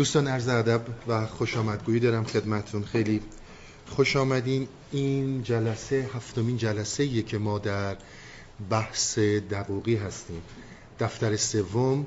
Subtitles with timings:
[0.00, 3.20] دوستان عرض ادب و خوش آمدگویی دارم خدمتون خیلی
[3.86, 4.68] خوش آمدین.
[4.92, 7.96] این جلسه هفتمین جلسه ایه که ما در
[8.70, 10.42] بحث دقوقی هستیم.
[11.00, 12.06] دفتر سوم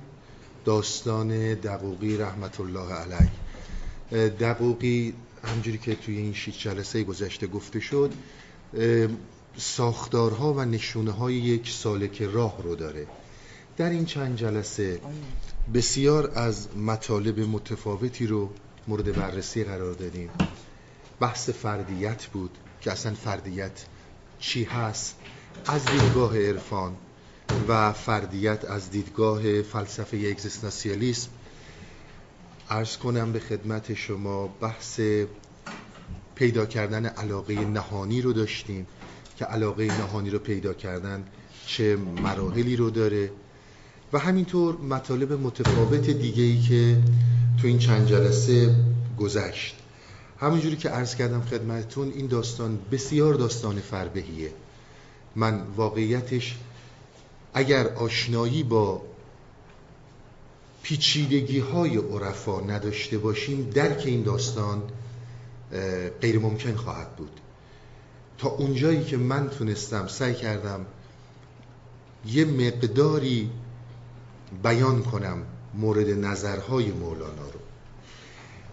[0.65, 4.29] داستان دقوقی رحمت الله علیه.
[4.29, 5.13] دقوقی
[5.43, 8.13] همجوری که توی این شیش جلسه گذشته گفته شد
[9.57, 13.07] ساختارها و نشونه های یک سالک راه رو داره.
[13.77, 14.99] در این چند جلسه
[15.73, 18.49] بسیار از مطالب متفاوتی رو
[18.87, 20.29] مورد بررسی قرار دادیم.
[21.19, 23.85] بحث فردیت بود که اصلا فردیت
[24.39, 25.15] چی هست؟
[25.65, 26.95] از دیدگاه عرفان
[27.67, 31.29] و فردیت از دیدگاه فلسفه اگزیستانسیالیسم
[32.69, 34.99] عرض کنم به خدمت شما بحث
[36.35, 38.87] پیدا کردن علاقه نهانی رو داشتیم
[39.37, 41.25] که علاقه نهانی رو پیدا کردن
[41.65, 43.31] چه مراحلی رو داره؟
[44.13, 46.97] و همینطور مطالب متفاوت دیگه ای که
[47.61, 48.75] تو این چند جلسه
[49.19, 49.75] گذشت.
[50.39, 54.51] همونجوری که عرض کردم خدمتتون این داستان بسیار داستان فربهیه.
[55.35, 56.57] من واقعیتش
[57.53, 59.01] اگر آشنایی با
[60.83, 64.83] پیچیدگی های عرفا نداشته باشیم درک این داستان
[66.21, 67.39] غیر ممکن خواهد بود.
[68.37, 70.85] تا اونجایی که من تونستم سعی کردم
[72.25, 73.49] یه مقداری
[74.63, 75.37] بیان کنم
[75.73, 77.59] مورد نظرهای مولانا رو.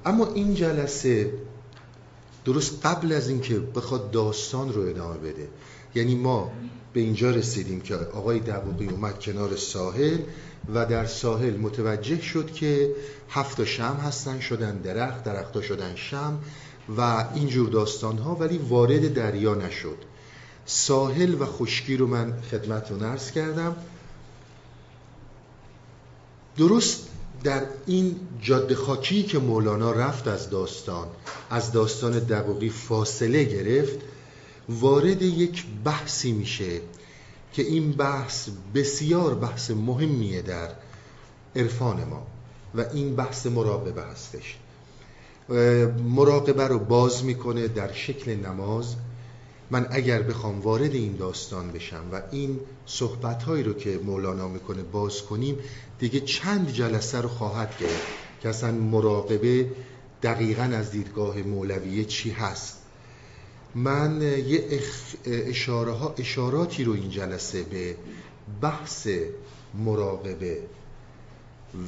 [0.07, 1.33] اما این جلسه
[2.45, 5.49] درست قبل از اینکه بخواد داستان رو ادامه بده.
[5.95, 6.53] یعنی ما
[6.93, 10.19] به اینجا رسیدیم که آقای دقوقی اومد کنار ساحل
[10.75, 12.95] و در ساحل متوجه شد که
[13.31, 16.39] هفت شم هستن شدن درخت درخت شدن شم
[16.97, 19.99] و اینجور داستان ها ولی وارد دریا نشد.
[20.67, 23.77] ساحل و خشکی رو من خدمت رو کردم.
[26.61, 27.09] درست
[27.45, 31.07] در این جاده خاکی که مولانا رفت از داستان
[31.51, 33.99] از داستان دقیقی فاصله گرفت
[34.69, 36.81] وارد یک بحثی میشه
[37.53, 40.69] که این بحث بسیار بحث مهمیه در
[41.57, 42.27] عرفان ما
[42.75, 44.57] و این بحث مراقبه هستش.
[46.09, 48.95] مراقبه رو باز می‌کنه در شکل نماز
[49.71, 54.83] من اگر بخوام وارد این داستان بشم و این صحبت هایی رو که مولانا می‌کنه
[54.83, 55.59] باز کنیم
[55.99, 58.07] دیگه چند جلسه رو خواهد گرفت
[58.43, 59.71] که اصلا مراقبه
[60.23, 62.77] دقیقا از دیدگاه مولویه چی هست.
[63.75, 64.81] من یه
[65.25, 67.97] اشاره ها اشاراتی رو این جلسه به
[68.63, 69.09] بحث
[69.75, 70.59] مراقبه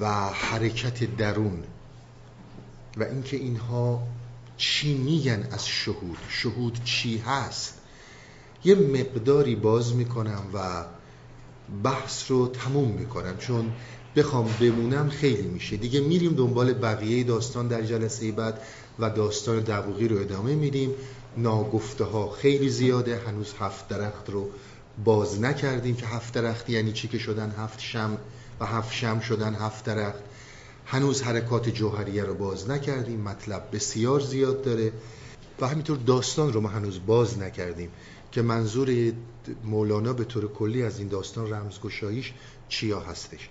[0.00, 1.62] و حرکت درون
[2.96, 4.02] و اینکه اینها
[4.62, 7.74] چی میگن از شهود؟ شهود چی هست؟
[8.64, 10.84] یه مقداری باز می‌کنم و
[11.84, 13.72] بحث رو تموم می‌کنم چون
[14.16, 15.76] بخوام بمونم خیلی میشه.
[15.76, 18.60] دیگه میریم دنبال بقیه داستان در جلسه بعد
[18.98, 20.90] و داستان دقوقی رو ادامه میدیم.
[21.36, 23.20] ناگفته ها خیلی زیاده.
[23.26, 24.50] هنوز هفت درخت رو
[25.04, 28.18] باز نکردیم که هفت درخت یعنی چی که شدن هفت شم
[28.60, 30.22] و هفت شم شدن هفت درخت.
[30.92, 34.92] هنوز حرکات جوهریه رو باز نکردیم مطلب بسیار زیاد داره
[35.60, 37.90] و همینطور داستان رو ما هنوز باز نکردیم
[38.32, 39.12] که منظور
[39.64, 42.32] مولانا به طور کلی از این داستان رمزگشاییش
[42.68, 43.48] چیا هستش.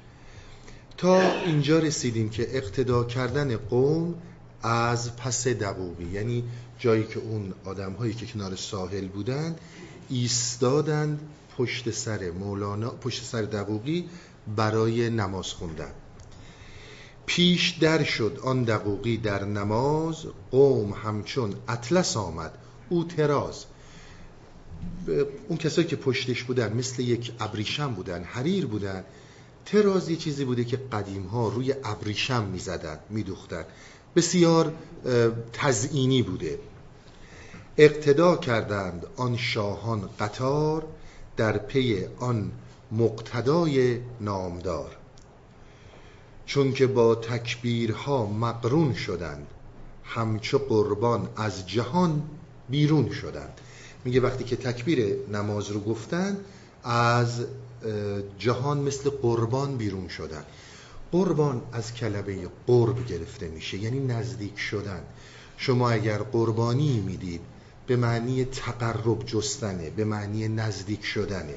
[0.97, 4.15] تا اینجا رسیدیم که اقتدا کردن قوم
[4.61, 6.43] از پس دقوقی یعنی
[6.79, 9.59] جایی که اون آدم هایی که کنار ساحل بودند
[10.09, 11.19] ایستادند
[11.57, 14.09] پشت سر مولانا پشت سر دقوقی
[14.55, 15.91] برای نماز خوندن.
[17.25, 22.57] پیش در شد آن دقوقی در نماز قوم همچون اطلس آمد
[22.89, 23.65] او تراز
[25.47, 29.03] اون کسایی که پشتش بودن مثل یک ابریشم بودن حریر بودن
[29.65, 33.65] تراز یه چیزی بوده که قدیم ها روی ابریشم می‌زدن میدوختن.
[34.15, 34.73] بسیار
[35.53, 36.59] تزئینی بوده.
[37.77, 40.83] اقتدا کردند آن شاهان قطار
[41.37, 42.51] در پی آن
[42.91, 44.97] مقتدای نامدار.
[46.51, 49.47] چون که با تکبیرها مقرون شدند
[50.03, 52.23] همچو قربان از جهان
[52.69, 53.61] بیرون شدند.
[54.05, 56.37] میگه وقتی که تکبیر نماز رو گفتن
[56.83, 57.45] از
[58.39, 60.43] جهان مثل قربان بیرون شدن.
[61.11, 65.01] قربان از کلمه قرب گرفته میشه یعنی نزدیک شدن.
[65.57, 67.41] شما اگر قربانی می‌دید
[67.87, 71.55] به معنی تقرب جستنه به معنی نزدیک شدنه.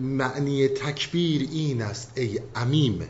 [0.00, 3.08] معنی تکبیر این است ای امیم.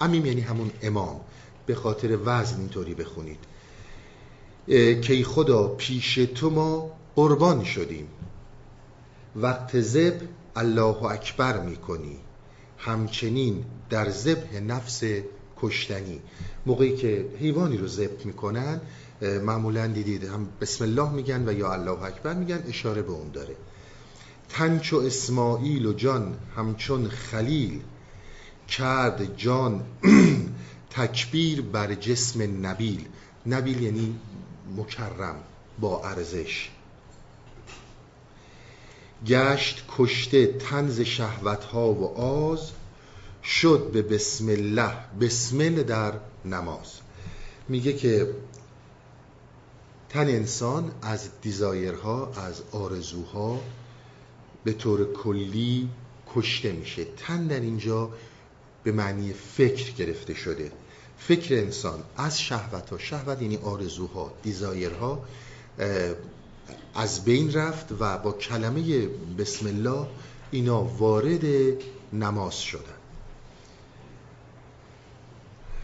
[0.00, 1.20] امیم یعنی همون امام.
[1.66, 3.38] به خاطر وزن اینطوری بخونید.
[5.02, 8.08] که خدا پیش تو ما قربان شدیم.
[9.36, 10.20] وقت زب
[10.56, 12.16] الله اکبر می‌کنی.
[12.78, 15.02] همچنین در ذبح نفس
[15.60, 16.20] کشتنی.
[16.66, 18.80] موقعی که حیوانی رو ذبح می‌کنن
[19.20, 23.56] معمولا دیدید هم بسم الله میگن و یا الله اکبر میگن اشاره به اون داره.
[24.48, 27.80] تنچو اسماعیل و جان همچون خلیل
[28.68, 29.84] کرد جان
[30.90, 33.08] تکبیر بر جسم نبیل.
[33.46, 34.18] نبیل یعنی
[34.76, 35.36] مکرم
[35.80, 36.70] با ارزش.
[39.26, 42.70] گشت کشته تنز شهوت ها و آز
[43.44, 46.12] شد به بسم الله بسم در
[46.44, 46.92] نماز.
[47.68, 48.34] میگه که
[50.08, 53.60] تن انسان از دیزایرها از آرزوها
[54.68, 55.88] به طور کلی
[56.34, 57.04] کشته میشه.
[57.04, 58.10] تن در اینجا
[58.82, 60.72] به معنی فکر گرفته شده.
[61.18, 65.24] فکر انسان از شهوت ها شهوت یعنی آرزوها دیزایرها
[66.94, 69.06] از بین رفت و با کلمه
[69.38, 70.06] بسم الله
[70.50, 71.44] اینا وارد
[72.12, 72.98] نماز شدن.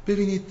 [0.07, 0.45] ببینید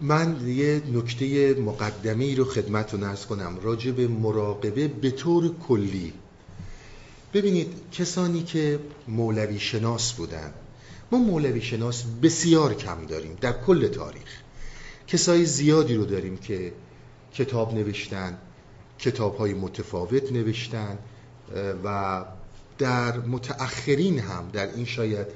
[0.00, 3.58] من یه نکته مقدمه رو خدمتتون ارز کنم.
[3.62, 6.12] راجع به مراقبه به طور کلی
[7.34, 10.52] ببینید کسانی که مولوی شناس بودن
[11.12, 14.40] ما مولوی شناس بسیار کم داریم در کل تاریخ.
[15.06, 16.72] کسای زیادی رو داریم که
[17.34, 18.38] کتاب نوشتن
[18.98, 20.98] کتاب های متفاوت نوشتن
[21.84, 22.24] و
[22.78, 25.26] در متأخرین هم در این شاید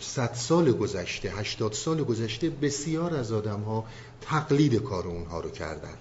[0.00, 3.84] صد سال گذشته هشتاد سال گذشته بسیار از آدم ها
[4.20, 5.94] تقلید کار اونها رو کردن.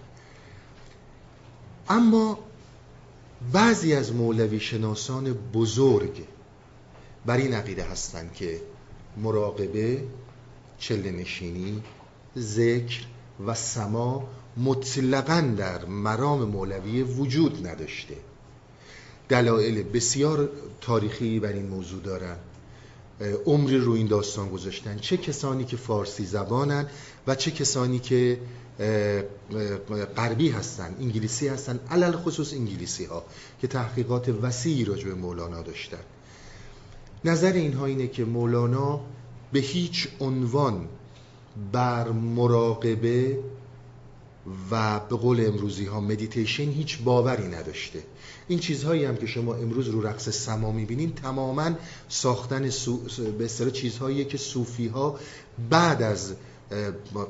[1.90, 2.40] اما
[3.52, 6.24] بعضی از مولوی شناسان بزرگ
[7.26, 8.62] بر این عقیده هستند که
[9.18, 10.04] مراقبه
[10.80, 11.84] چله نشینی
[12.38, 13.02] ذکر
[13.46, 14.28] و سما
[14.58, 18.16] مطلقا در مرام مولوی وجود نداشته.
[19.30, 20.50] دلایل بسیار
[20.82, 22.36] تاریخی بر این موضوع دارن
[23.46, 24.98] عمری رو این داستان گذاشتن.
[24.98, 26.86] چه کسانی که فارسی زبانن
[27.28, 28.40] و چه کسانی که
[30.18, 33.24] غربی هستن انگلیسی هستن علل خصوص انگلیسی ها
[33.62, 36.04] که تحقیقات وسیعی راجع به مولانا داشتن.
[37.26, 39.00] نظر اینها اینه که مولانا
[39.52, 40.88] به هیچ عنوان
[41.72, 43.40] بر مراقبه
[44.72, 48.04] و به قول امروزی ها مدیتیشن هیچ باوری نداشته.
[48.48, 51.72] این چیزهایی هم که شما امروز رو رقص سما می‌بینین تماما
[52.10, 53.02] ساختن سو...
[53.38, 55.20] به چیزهایی که صوفی ها
[55.70, 56.34] بعد از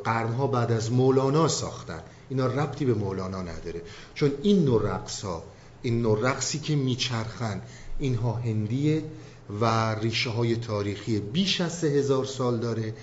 [0.03, 1.99] قرنها بعد از مولانا ساختن.
[2.29, 3.81] اینا ربطی به مولانا نداره.
[4.15, 5.43] چون این نوع رقص ها
[5.81, 7.61] این نوع رقصی که میچرخن
[7.99, 9.03] اینها هندیه
[9.61, 12.93] و ریشه های تاریخی بیش از سه هزار سال داره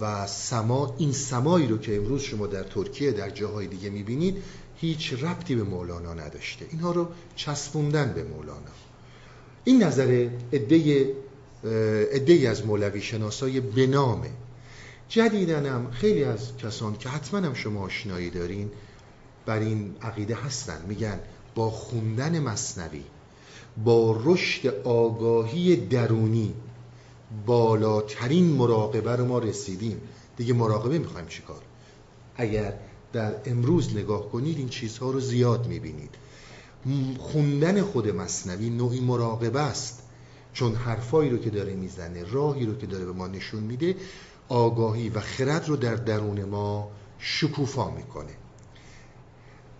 [0.00, 4.42] و سما این سمایی رو که امروز شما در ترکیه در جاهای دیگه می‌بینید
[4.76, 6.66] هیچ ربطی به مولانا نداشته.
[6.70, 8.72] اینها رو چسبوندن به مولانا.
[9.64, 10.28] این نظر
[12.12, 14.30] ادهی از مولوی شناسای بنامه
[15.16, 18.70] هم خیلی از کسان که حتما هم شما آشنایی دارین
[19.46, 20.78] بر این عقیده هستن.
[20.88, 21.20] میگن
[21.54, 23.02] با خوندن مصنوی
[23.84, 26.54] با رشد آگاهی درونی
[27.46, 30.00] بالاترین مراقبه رو ما رسیدیم.
[30.36, 31.60] دیگه مراقبه می‌خوایم چیکار
[32.36, 32.74] اگر
[33.12, 36.14] در امروز نگاه کنید این چیزها رو زیاد می‌بینید.
[37.18, 40.02] خوندن خود مصنوی نوعی مراقبه است.
[40.52, 43.96] چون حرفایی رو که داره می‌زنه راهی رو که داره به ما نشون میده
[44.50, 48.32] آگاهی و خرد رو در درون ما شکوفا می‌کنه.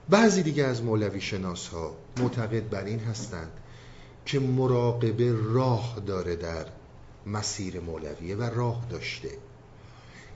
[0.08, 3.50] بعضی دیگه از مولوی شناس ها معتقد بر این هستند
[4.26, 6.66] که مراقبه راه داره در
[7.26, 9.30] مسیر مولویه و راه داشته.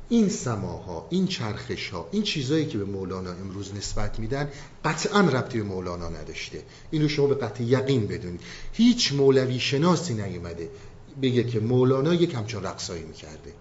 [0.08, 4.48] این سماها این چرخش ها این چیزهایی که به مولانا امروز نسبت میدن
[4.84, 6.62] قطعا ربطی به مولانا نداشته.
[6.90, 8.40] اینو شما به قطع یقین بدونید.
[8.72, 10.70] هیچ مولوی شناسی نیومده
[11.22, 13.52] بگه که مولانا یک همچون رقصایی می‌کرده.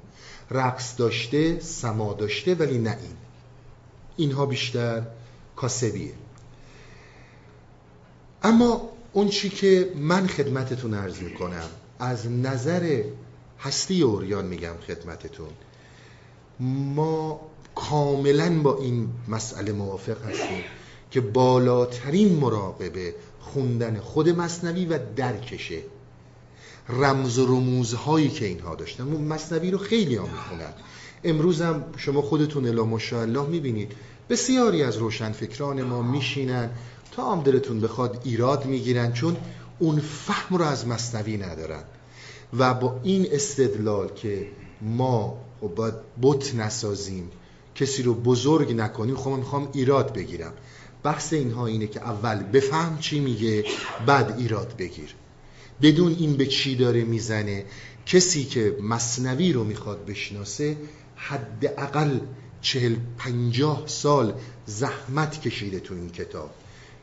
[0.54, 3.16] رقص داشته سما داشته ولی نه این.
[4.18, 5.04] اینها بیشتر
[5.56, 6.14] کاسبیه.
[8.44, 11.70] اما اون چی که من خدمتتون عرض می‌کنم
[12.00, 13.04] از نظر
[13.60, 15.50] هستی اوریان میگم خدمتتون.
[16.96, 17.42] ما
[17.76, 20.64] کاملا با این مسئله موافق هستیم
[21.12, 25.80] که بالاترین مراقبه خوندن خود مصنوی و درکشه
[26.90, 29.04] رمز و رموزهایی که اینها داشتن.
[29.04, 30.74] مصنوی رو خیلی ها می‌خونن.
[31.24, 33.92] امروز هم شما خودتون الا ماشاءالله می‌بینید.
[34.30, 36.70] بسیاری از روشنفکران ما میشینن
[37.12, 39.38] تا هم دلتون بخواد ایراد می‌گیرن چون
[39.80, 41.84] اون فهم رو از مصنوی ندارن.
[42.58, 44.48] و با این استدلال که
[44.82, 47.32] ما خب باید بت نسازیم
[47.76, 50.54] کسی رو بزرگ نکنیم خب من می‌خوام ایراد بگیرم.
[51.04, 53.66] بحث اینها اینه که اول بفهم چی میگه
[54.06, 55.16] بعد ایراد بگیر.
[55.82, 57.66] بدون این به چی داره می‌زنه
[58.06, 60.78] کسی که مصنوی رو می‌خواد بشناسه
[61.16, 62.20] حداقل
[62.62, 64.34] چهل پنجاه سال
[64.66, 66.52] زحمت کشیده تو این کتاب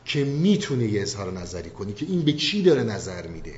[0.04, 3.54] که می‌تونه یه اظهار نظری کنی که این به چی داره نظر میده.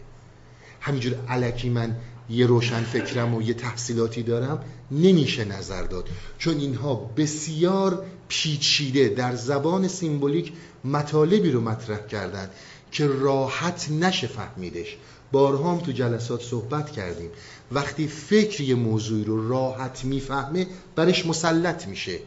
[0.80, 1.96] همینجور علکی من
[2.30, 6.08] یه روشن فکرم و یه تحصیلاتی دارم نمیشه نظر داد.
[6.38, 10.52] چون اینها بسیار پیچیده در زبان سیمبولیک
[10.84, 12.50] مطالبی رو مطرح کردن.
[12.92, 14.96] که راحت نشه فهمیدش.
[15.32, 17.30] بارها هم تو جلسات صحبت کردیم.
[17.72, 22.18] وقتی فکر یه موضوعی رو راحت می‌فهمه برش مسلط میشه.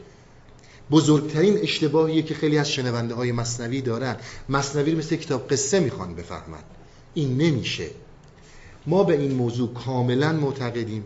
[0.92, 4.16] بزرگترین اشتباهیه که خیلی از شنونده های مصنوی دارن.
[4.50, 6.64] مصنوی رو مثل کتاب قصه می‌خوان بفهمن.
[7.14, 7.88] این نمیشه.
[8.88, 11.06] ما به این موضوع کاملا معتقدیم.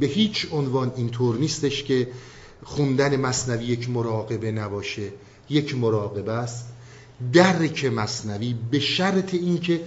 [0.00, 2.08] به هیچ عنوان اینطور نیستش که
[2.64, 5.08] خوندن مصنوی یک مراقبه نباشه.
[5.50, 6.66] یک مراقبه است.
[7.32, 9.80] درک مصنوی به شرط اینکه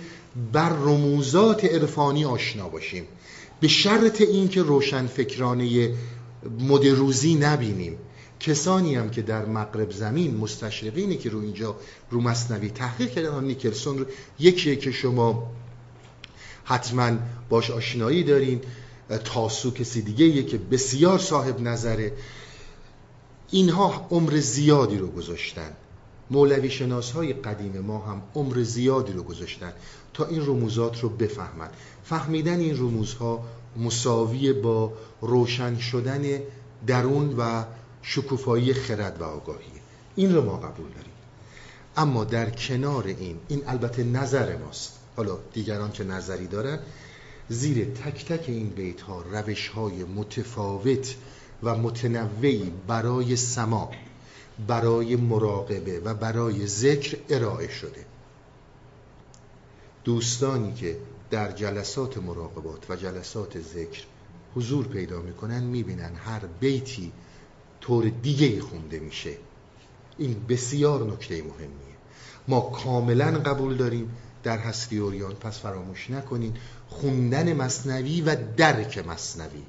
[0.53, 3.03] بر رموزات عرفانی آشنا باشیم.
[3.59, 5.93] به شرط اینکه روشن فکرانه
[6.59, 7.97] مدروزی نبینیم.
[8.39, 11.75] کسانی هم که در مغرب زمین مستشرقینی که رو اینجا
[12.09, 14.05] رو مصنوی تحقیق کردن نیکلسون رو
[14.39, 15.51] یکیه که شما
[16.63, 17.11] حتما
[17.49, 18.61] باش آشنایی دارین.
[19.23, 22.13] تاسو کسی دیگه که بسیار صاحب نظره.
[23.51, 25.71] اینها عمر زیادی رو گذاشتن.
[26.29, 29.73] مولوی شناس های قدیم ما هم عمر زیادی رو گذاشتن
[30.13, 31.73] تا این رموزات رو بفهمند.
[32.03, 33.43] فهمیدن این رموزها
[33.77, 36.39] مساوی با روشن شدن
[36.87, 37.63] درون و
[38.01, 39.71] شکوفایی خرد و آگاهی.
[40.15, 41.13] این رو ما قبول داریم.
[41.97, 44.99] اما در کنار این این البته نظر ماست.
[45.15, 46.79] حالا دیگران که نظری دارن؟
[47.49, 51.15] زیر تک تک این بیت ها روش های متفاوت
[51.63, 53.91] و متنوعی برای سما
[54.67, 58.05] برای مراقبه و برای ذکر ارائه شده.
[60.03, 60.97] دوستانی که
[61.31, 64.03] در جلسات مراقبات و جلسات ذکر
[64.55, 67.11] حضور پیدا می‌کنن می‌بینن هر بیتی
[67.81, 69.37] طور دیگه خونده میشه.
[70.17, 71.95] این بسیار نکته مهمیه.
[72.47, 76.53] ما کاملا قبول داریم در هستی اوریان پس فراموش نکنین
[76.89, 79.63] خوندن مصنوی و درک مصنوی.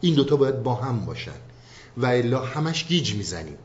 [0.00, 1.40] این دوتا باید با هم باشن.
[1.96, 3.58] و الا همش گیج می‌زنیم.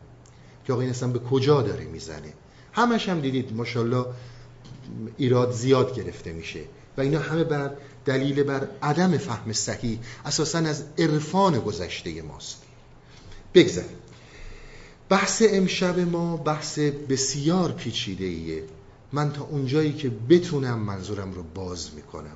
[0.65, 2.33] که آقا این به کجا داره می‌زنه؟
[2.73, 4.05] همش هم دیدید ماشاءالله
[5.17, 6.61] ایراد زیاد گرفته میشه.
[6.97, 7.71] و اینا همه بر
[8.05, 12.61] دلیل بر عدم فهم صحیح اساسا از عرفان گذشته ماست.
[13.53, 13.97] بگذاریم.
[15.09, 18.63] بحث امشب ما بحث بسیار پیچیده ایه
[19.11, 22.35] من تا اونجایی که بتونم منظورم رو باز می‌کنم.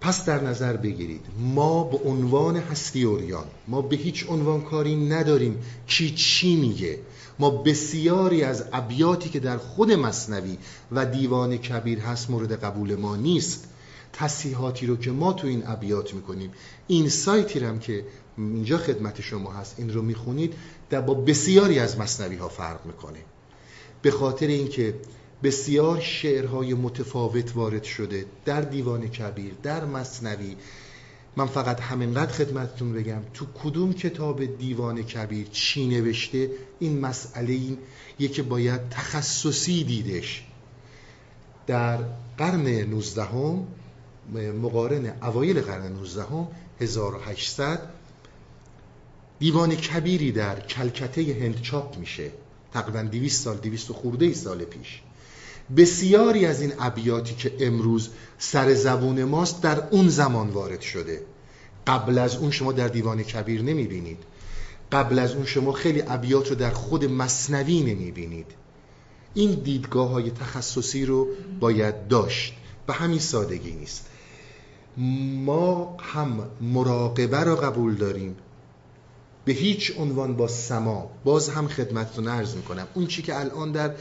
[0.00, 1.26] پس در نظر بگیرید.
[1.38, 6.98] ما به عنوان هستی اوریان ما به هیچ عنوان کاری نداریم کی چی میگه.
[7.38, 10.58] ما بسیاری از ابیاتی که در خود مصنوی
[10.92, 13.64] و دیوان کبیر هست مورد قبول ما نیست.
[14.12, 16.50] تصیحاتی رو که ما تو این ابیات می‌کنیم.
[16.86, 18.04] این سایتی هم که
[18.38, 20.54] اینجا خدمت شما هست این رو می‌خونید
[20.90, 23.18] در با بسیاری از مصنوی ها فرق می‌کنه.
[24.02, 24.94] به خاطر اینکه
[25.42, 30.56] بسیار شعرهای متفاوت وارد شده در دیوان کبیر در مصنوی.
[31.36, 37.78] من فقط همینقدر خدمتتون بگم تو کدوم کتاب دیوان کبیر چی نوشته؟ این مسئله این
[38.18, 40.44] یکی باید تخصصی دیدش.
[41.66, 41.98] در
[42.38, 43.66] قرن 19 هم
[44.62, 46.48] مقارن اوایل قرن 19 هم
[46.80, 47.90] 1800
[49.38, 52.30] دیوان کبیری در کلکته هند چاپ میشه.
[52.72, 55.02] تقریبا 200 سال 200 خورده سال پیش.
[55.76, 58.08] بسیاری از این ابیاتی که امروز
[58.38, 61.22] سر زبون ماست در اون زمان وارد شده.
[61.86, 64.18] قبل از اون شما در دیوان کبیر نمی‌بینید.
[64.92, 68.46] قبل از اون شما خیلی ابیات رو در خود مصنوی نمی‌بینید.
[69.34, 71.28] این دیدگاه های تخصصی رو
[71.60, 72.54] باید داشت.
[72.86, 74.06] به همین سادگی نیست.
[75.44, 78.36] ما هم مراقبه را قبول داریم.
[79.44, 81.10] به هیچ عنوان با سما.
[81.24, 82.86] باز هم خدمتتون عرض می‌کنم.
[82.94, 83.94] اون چی که الان در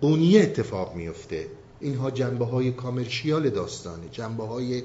[0.00, 1.46] قونیه اتفاق میفته.
[1.80, 4.82] اینها جنبه های کامرشیال داستانه جنبه های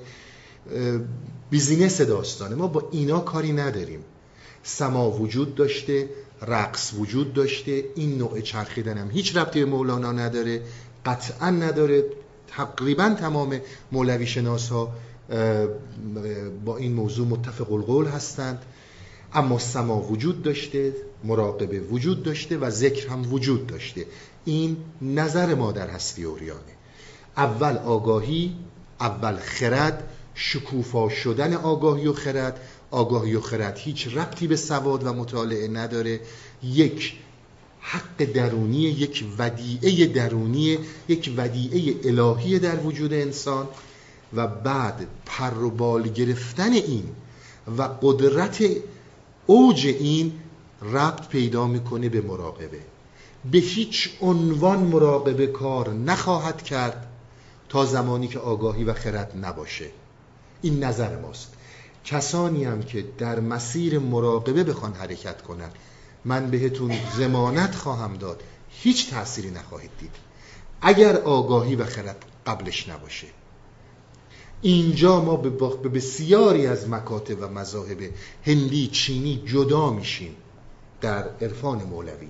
[1.50, 2.56] بیزینس داستانه.
[2.56, 4.00] ما با اینا کاری نداریم.
[4.64, 6.10] سما وجود داشته
[6.42, 10.62] رقص وجود داشته این نوع چرخیدن هم هیچ ربطی به مولانا نداره
[11.06, 12.04] قطعا نداره.
[12.48, 13.60] تقریبا تمام
[13.92, 14.94] مولوی شناس ها
[16.66, 18.62] با این موضوع متفق القول هستند.
[19.34, 24.06] اما سما وجود داشته مراقبه وجود داشته و ذکر هم وجود داشته.
[24.46, 26.62] این نظر ما در هستی اوریانه.
[27.38, 28.56] اول آگاهی
[29.00, 30.04] اول خرد
[30.36, 32.60] شکوفا شدن آگاهی و خرد.
[32.92, 36.20] آگاهی و خرد هیچ ربطی به سواد و مطالعه نداره.
[36.64, 37.14] یک
[37.82, 43.68] حق درونی یک ودیعه درونی یک ودیعه الهی در وجود انسان.
[44.34, 47.04] و بعد پر و بال گرفتن این
[47.78, 48.64] و قدرت
[49.52, 50.34] اوج این
[50.82, 52.80] ربط پیدا می‌کنه به مراقبه.
[53.52, 57.08] به هیچ عنوان مراقبه کار نخواهد کرد
[57.70, 59.86] تا زمانی که آگاهی و خرد نباشه.
[60.62, 61.54] این نظر ماست.
[62.06, 65.70] کسانی هم که در مسیر مراقبه بخوان حرکت کنن
[66.26, 70.16] من بهتون زمانت خواهم داد هیچ تأثیری نخواهید دید.
[70.82, 73.28] اگر آگاهی و خرد قبلش نباشه.
[74.62, 77.98] اینجا ما به بسیاری از مکاتب و مذاهب
[78.46, 80.36] هندی چینی جدا میشیم
[81.02, 82.30] در عرفان مولویه.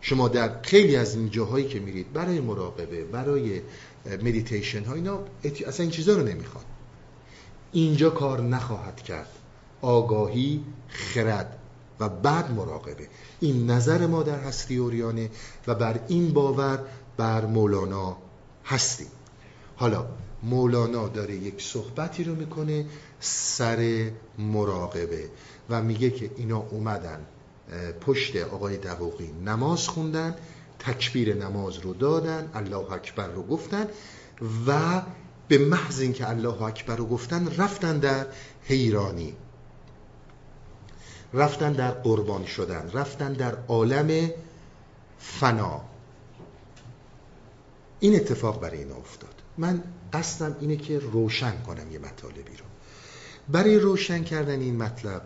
[0.00, 3.60] شما در خیلی از این جاهایی که میرید برای مراقبه برای
[4.06, 5.18] مدیتیشن ها اینا
[5.66, 6.64] اصلا این چیزا رو نمی‌خواد
[7.72, 9.28] اینجا کار نخواهد کرد.
[9.82, 11.58] آگاهی خرد
[12.00, 13.08] و بعد مراقبه.
[13.40, 15.30] این نظر ما در هستی اوریانه
[15.66, 16.78] و بر این باور
[17.16, 18.16] بر مولانا
[18.64, 19.06] هستیم.
[19.76, 20.06] حالا
[20.42, 22.86] مولانا داره یک صحبتی رو می‌کنه
[23.20, 25.30] سر مراقبه
[25.70, 27.26] و میگه که اینا اومدن
[28.00, 30.34] پشت آقای دقوقی نماز خوندن
[30.78, 33.86] تکبیر نماز رو دادن الله اکبر رو گفتن
[34.66, 35.02] و
[35.48, 38.26] به محض اینکه الله اکبر رو گفتن رفتن در
[38.62, 39.34] حیرانی.
[41.34, 44.30] رفتن در قربان شدن رفتن در عالم
[45.18, 45.80] فنا.
[48.00, 49.34] این اتفاق برای اینا افتاد.
[49.60, 52.64] من قصدم اینه که روشن کنم یه مطالبی رو.
[53.48, 55.22] برای روشن کردن این مطلب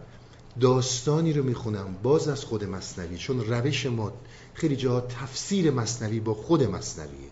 [0.60, 4.12] داستانی رو می‌خونم باز از خود مصنوی چون روش ما
[4.54, 7.30] خیلی جاها تفسیر مصنوی با خود مصنویه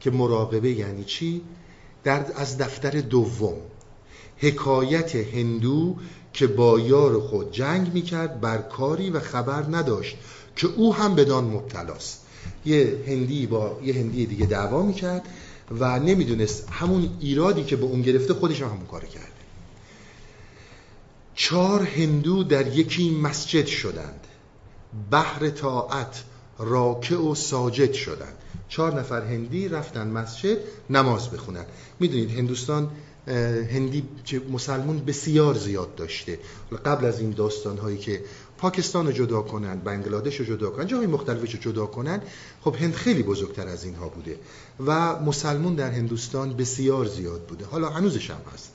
[0.00, 1.42] که مراقبه یعنی چی؟
[2.04, 3.56] در از دفتر دوم.
[4.36, 5.96] حکایت هندو
[6.32, 10.16] که با یار خود جنگ می‌کرد بر کاری و خبر نداشت
[10.56, 12.24] که او هم بدان مبتلاست.
[12.66, 15.28] یه هندی با یه هندی دیگه دعوا می‌کرد.
[15.70, 19.28] و نمی‌دونست همون ایرادی که به اون گرفته خودش هم همون کار کرده.
[21.34, 24.20] چهار هندو در یکی مسجد شدند.
[25.10, 26.24] بحر طاعت
[26.58, 28.34] راکع و ساجد شدند.
[28.68, 30.58] چهار نفر هندی رفتن مسجد
[30.90, 31.64] نماز بخونن.
[32.00, 32.90] می‌دونید هندوستان
[33.72, 34.04] هندی
[34.52, 36.38] مسلمون بسیار زیاد داشته.
[36.84, 38.24] قبل از این داستان هایی که
[38.58, 42.22] پاکستان رو جدا کنن بنگلادش رو جدا کنن جاهای مختلفش رو جدا کنن
[42.60, 44.38] خب هند خیلی بزرگتر از اینها بوده
[44.86, 47.64] و مسلمون در هندوستان بسیار زیاد بوده.
[47.64, 48.72] حالا هنوزش هم هست.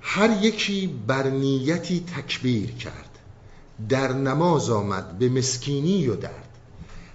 [0.00, 3.18] هر یکی بر نیتی تکبیر کرد.
[3.88, 6.48] در نماز آمد به مسکینی و درد.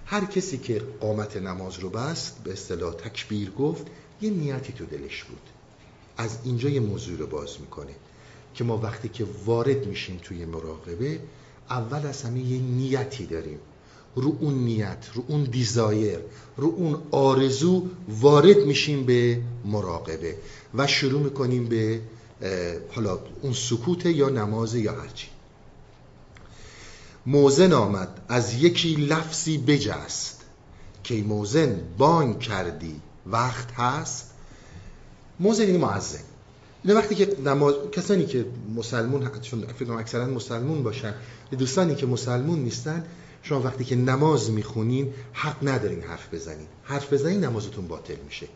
[0.06, 3.86] هر کسی که قامت نماز رو بست به اصطلاح تکبیر گفت
[4.20, 5.40] یه نیتی تو دلش بود.
[6.16, 7.94] از اینجا یه موضوع رو باز می‌کنه.
[8.56, 11.20] که ما وقتی که وارد میشیم توی مراقبه
[11.70, 13.58] اول از همه یه نیتی داریم.
[14.16, 16.18] رو اون نیت رو اون دیزایر
[16.56, 20.36] رو اون آرزو وارد میشیم به مراقبه
[20.74, 22.00] و شروع می‌کنیم به
[22.92, 25.28] حالا اون سکوت یا نماز یا هرچی.
[27.26, 30.40] موزن آمد از یکی لفظی بجست
[31.04, 34.30] که موزن بانگ کردی وقت هست؟
[35.40, 36.24] موزن این معزن.
[36.86, 38.44] اینه وقتی که نماز کسانی که
[38.76, 41.14] مسلمون چون فکر اکثرا مسلمون باشن
[41.58, 43.04] دوستانی که مسلمون نیستن
[43.42, 46.66] شما وقتی که نماز می‌خونین حق ندارین حرف بزنین.
[46.82, 48.46] حرف بزنین نمازتون باطل میشه.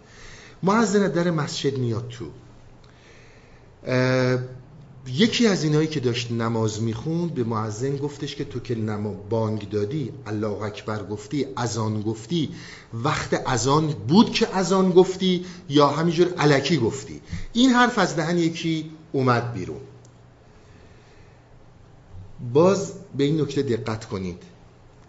[0.63, 2.27] معزن در مسجد میاد تو.
[5.09, 9.69] یکی از اینایی که داشت نماز می‌خوند به معزن گفتش که تو که نما بانگ
[9.69, 12.51] دادی الله اکبر گفتی اذان گفتی
[12.95, 17.21] وقت اذان بود که اذان گفتی یا همینجور علکی گفتی.
[17.53, 19.81] این حرف از دهن یکی اومد بیرون.
[22.53, 24.43] باز به این نکته دقت کنید.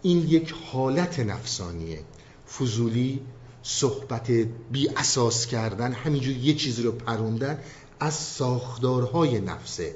[0.02, 2.00] این یک حالت نفسانیه.
[2.58, 3.20] فضولی
[3.62, 4.30] صحبت
[4.72, 7.58] بی اساس کردن همینجور یه چیزی رو پروندن
[8.00, 9.94] از ساختارهای نفسه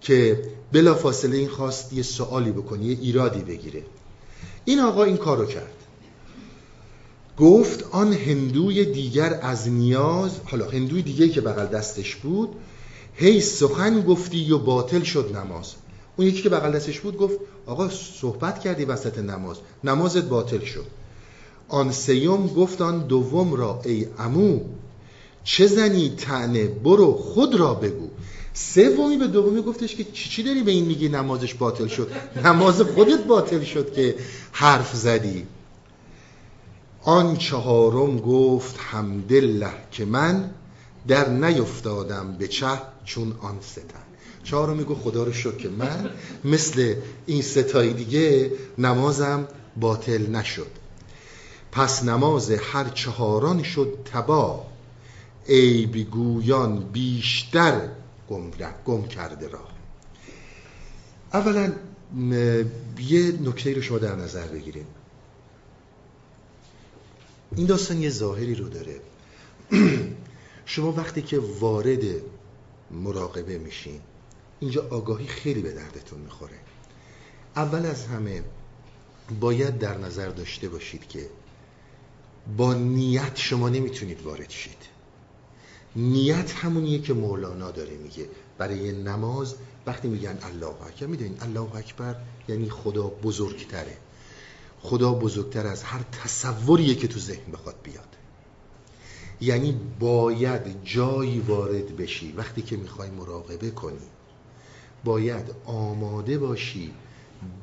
[0.00, 0.42] که
[0.72, 3.82] بلا فاصله این خواست یه سوالی بکنه یه ایرادی بگیره.
[4.64, 5.72] این آقا این کارو کرد.
[7.38, 12.48] گفت آن هندوی دیگر از نیاز حالا هندوی دیگه که بغل دستش بود
[13.14, 15.74] هی سخن گفتی و باطل شد نماز.
[16.16, 17.88] اون یکی که بغل دستش بود گفت آقا
[18.20, 19.56] صحبت کردی وسط نماز.
[19.84, 20.86] نمازت باطل شد.
[21.68, 24.60] آن سیوم گفت آن دوم را ای امو
[25.44, 28.08] چه زنی تنه برو خود را بگو.
[28.54, 32.10] سومی به دومی گفتش که چی چی داری به این میگی نمازش باطل شد؟
[32.44, 34.14] نماز خودت باطل شد که
[34.52, 35.46] حرف زدی.
[37.02, 40.50] آن چهارم گفت حمدالله که من
[41.08, 42.66] در نیفتادم به چه
[43.04, 44.02] چون آن ستن
[44.44, 46.10] چهارم میگو خدا رو شد که من
[46.44, 46.94] مثل
[47.26, 50.77] این ستای دیگه نمازم باطل نشد.
[51.72, 54.66] پس نماز هر چهاران شد تبا.
[55.48, 57.88] عیبگویان بیشتر
[58.30, 58.50] گم,
[58.84, 59.68] گم کرده را.
[61.32, 61.72] اولا
[62.98, 64.86] یه نکته رو شما در نظر بگیرید.
[67.56, 69.00] این داستان یه ظاهری رو داره.
[70.66, 72.02] شما وقتی که وارد
[72.90, 74.00] مراقبه میشین
[74.60, 76.58] اینجا آگاهی خیلی به دردتون می‌خوره.
[77.56, 78.42] اول از همه
[79.40, 81.28] باید در نظر داشته باشید که
[82.56, 84.78] با نیت شما نمی‌تونید وارد شید.
[85.96, 88.28] نیت همونیه که مولانا داره میگه.
[88.58, 89.54] برای نماز
[89.86, 92.16] وقتی میگن الله اکبر می‌دونید الله اکبر
[92.48, 93.96] یعنی خدا بزرگتره.
[94.80, 98.08] خدا بزرگتر از هر تصوریه که تو ذهن بخواد بیاد.
[99.40, 102.32] یعنی باید جایی وارد بشی.
[102.32, 104.08] وقتی که می‌خوای مراقبه کنی
[105.04, 106.90] باید آماده باشی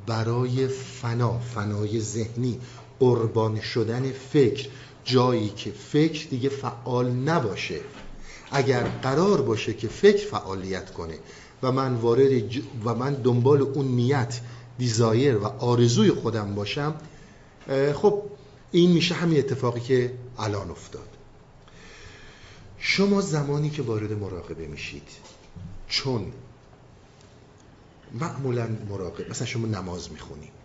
[0.06, 2.60] برای فنا فنای ذهنی.
[3.00, 4.68] قربان شدن فکر.
[5.04, 7.80] جایی که فکر دیگه فعال نباشه.
[8.50, 11.18] اگر قرار باشه که فکر فعالیت کنه
[11.62, 12.42] و من وارد
[12.84, 14.40] و من دنبال اون نیت
[14.78, 16.94] دیزایر و آرزوی خودم باشم
[17.94, 18.22] خب
[18.72, 21.08] این میشه همین اتفاقی که الان افتاد.
[22.78, 25.08] شما زمانی که وارد مراقبه میشید
[25.88, 26.32] چون
[28.12, 30.55] معمولا مراقبه مثلا شما نماز می‌خونید.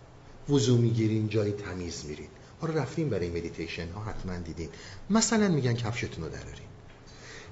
[0.48, 2.28] وضو می‌گیرین جای تمیز میرین.
[2.60, 4.68] حالا رفتیم برای مدیتیشن ها حتما دیدین.
[5.10, 6.68] مثلا میگن کفشتون رو درارین.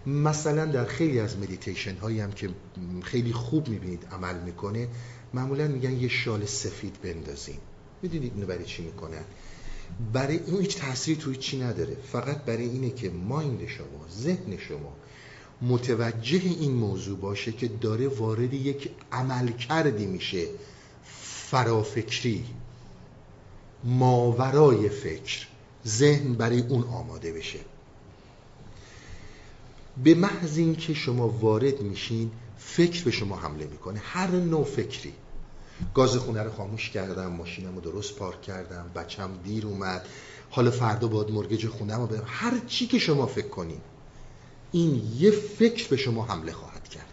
[0.07, 2.51] مثلا در خیلی از مدیتیشن هایی هم که
[3.03, 4.89] خیلی خوب می‌بینید عمل می‌کنه
[5.35, 7.59] معمولا میگن یه شال سفید بندازین.
[8.03, 9.25] می‌دونید اینو برای چی می‌کنن؟
[10.13, 11.97] برای این هیچ تأثیری توی چی نداره.
[12.13, 14.97] فقط برای اینه که mind شما ذهن شما
[15.63, 20.47] متوجه این موضوع باشه که داره وارد یک عملکردی میشه
[21.51, 22.45] فرافکری.
[23.85, 25.47] ماورای فکر
[25.87, 27.59] ذهن برای اون آماده بشه.
[30.05, 34.01] به محض اینکه شما وارد میشین فکر به شما حمله می‌کنه.
[34.05, 35.13] هر نوع فکری.
[35.95, 40.07] گاز خونه رو خاموش کردم ماشینم رو درست پارک کردم بچم دیر اومد.
[40.51, 43.81] حالا فردا باید مرگج خونم رو بدم هر چی که شما فکر کنین
[44.73, 47.05] این یه فکر به شما حمله خواهد کرد.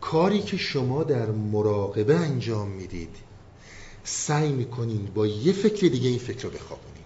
[0.00, 3.16] کاری که شما در مراقبه انجام می‌دید
[4.04, 7.04] سعی می‌کنین با یه فکر دیگه این فکر رو بخوابونید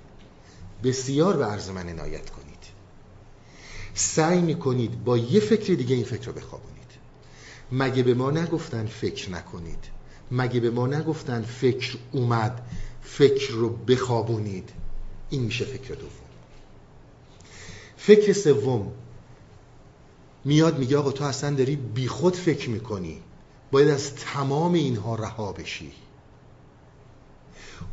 [0.84, 2.48] بسیار به عرض من عنایت کنید.
[3.94, 6.78] سعی می‌کنید با یه فکر دیگه این فکر رو بخوابونید.
[7.72, 9.84] مگه به ما نگفتن فکر نکنید؟
[10.30, 12.62] مگه به ما نگفتن فکر اومد
[13.02, 14.70] فکر رو بخوابونید؟
[15.30, 16.11] این میشه فکر دوم.
[17.96, 18.92] فکر سوم
[20.44, 23.22] میاد میگه آقا تو اصلا داری بیخود فکر می‌کنی.
[23.70, 25.92] باید از تمام اینها رها بشی.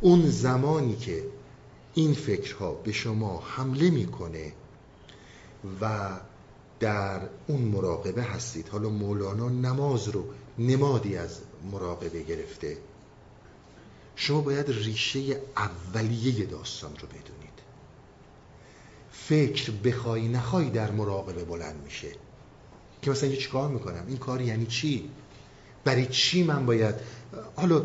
[0.00, 1.24] اون زمانی که
[1.94, 4.52] این فکرها به شما حمله می‌کنه
[5.80, 6.10] و
[6.80, 8.68] در اون مراقبه هستید.
[8.68, 10.24] حالا مولانا نماز رو
[10.58, 11.38] نمادی از
[11.72, 12.76] مراقبه گرفته.
[14.16, 17.56] شما باید ریشه اولیه داستان رو بدونید.
[19.12, 22.08] فکر بخوای نخوای در مراقبه بلند میشه.
[23.02, 25.10] که مثلا یه چیکار می‌کنم؟ این کار یعنی چی؟
[25.84, 26.94] برای چی من باید؟
[27.56, 27.82] حالا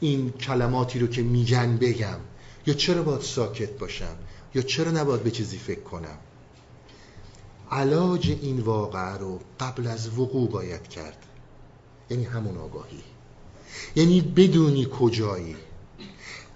[0.00, 2.18] این کلماتی رو که میگن بگم.
[2.66, 4.16] یا چرا باید ساکت باشم؟
[4.54, 6.18] یا چرا نباید به چیزی فکر کنم؟
[7.70, 11.26] علاج این واقعه رو قبل از وقوع باید کرد.
[12.10, 13.02] یعنی همون آگاهی.
[13.96, 15.56] یعنی بدونی کجایی.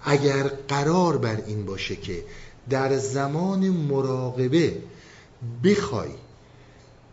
[0.03, 2.25] اگر قرار بر این باشه که
[2.71, 4.83] در زمان مراقبه
[5.65, 6.11] بخوای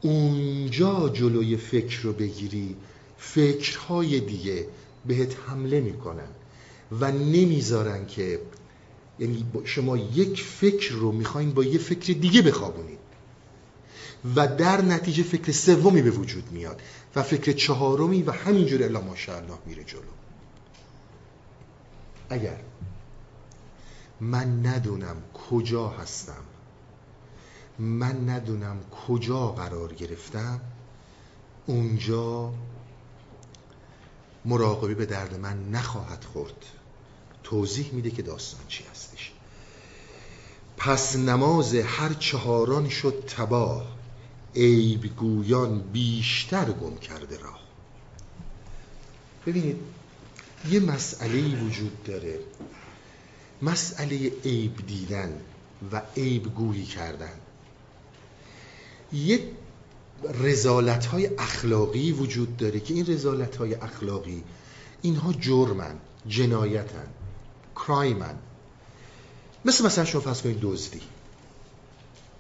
[0.02, 2.76] اونجا جلوی فکر رو بگیری
[3.18, 4.68] فکرهای دیگه
[5.08, 6.30] بهت حمله می‌کنن
[6.92, 8.40] و نمی‌ذارن که
[9.20, 13.00] یعنی شما یک فکر رو می‌خواین با یه فکر دیگه بخوابونید.
[14.36, 16.82] و در نتیجه فکر سومی به وجود میاد
[17.16, 20.02] و فکر چهارمی و همینجور الا ماشاءالله میره جلو.
[22.30, 22.60] اگر
[24.22, 25.16] من ندونم
[25.50, 26.44] کجا هستم
[27.80, 30.62] من ندونم کجا قرار گرفتم
[31.66, 32.54] اونجا
[34.48, 36.66] مراقبه به درد من نخواهد خورد.
[37.44, 39.32] توضیح میده که داستان چی هستش.
[40.78, 43.98] پس نماز هر چهاران شد تباه
[44.56, 47.60] عیب گویان بیشتر گم کرده راه.
[49.46, 49.78] ببینید
[50.70, 52.40] یه مسئله وجود داره.
[53.62, 55.42] مسئله عیب دیدن
[55.92, 57.40] و عیب گویی کردن.
[59.14, 59.40] یه
[60.24, 64.44] رزالت های اخلاقی وجود داره که این رزالت های اخلاقی
[65.02, 65.96] اینها جرمن
[66.28, 67.08] جنایتن
[67.76, 68.36] کرایمن.
[69.66, 71.02] مثل مثلا شما فرض کنید دزدی.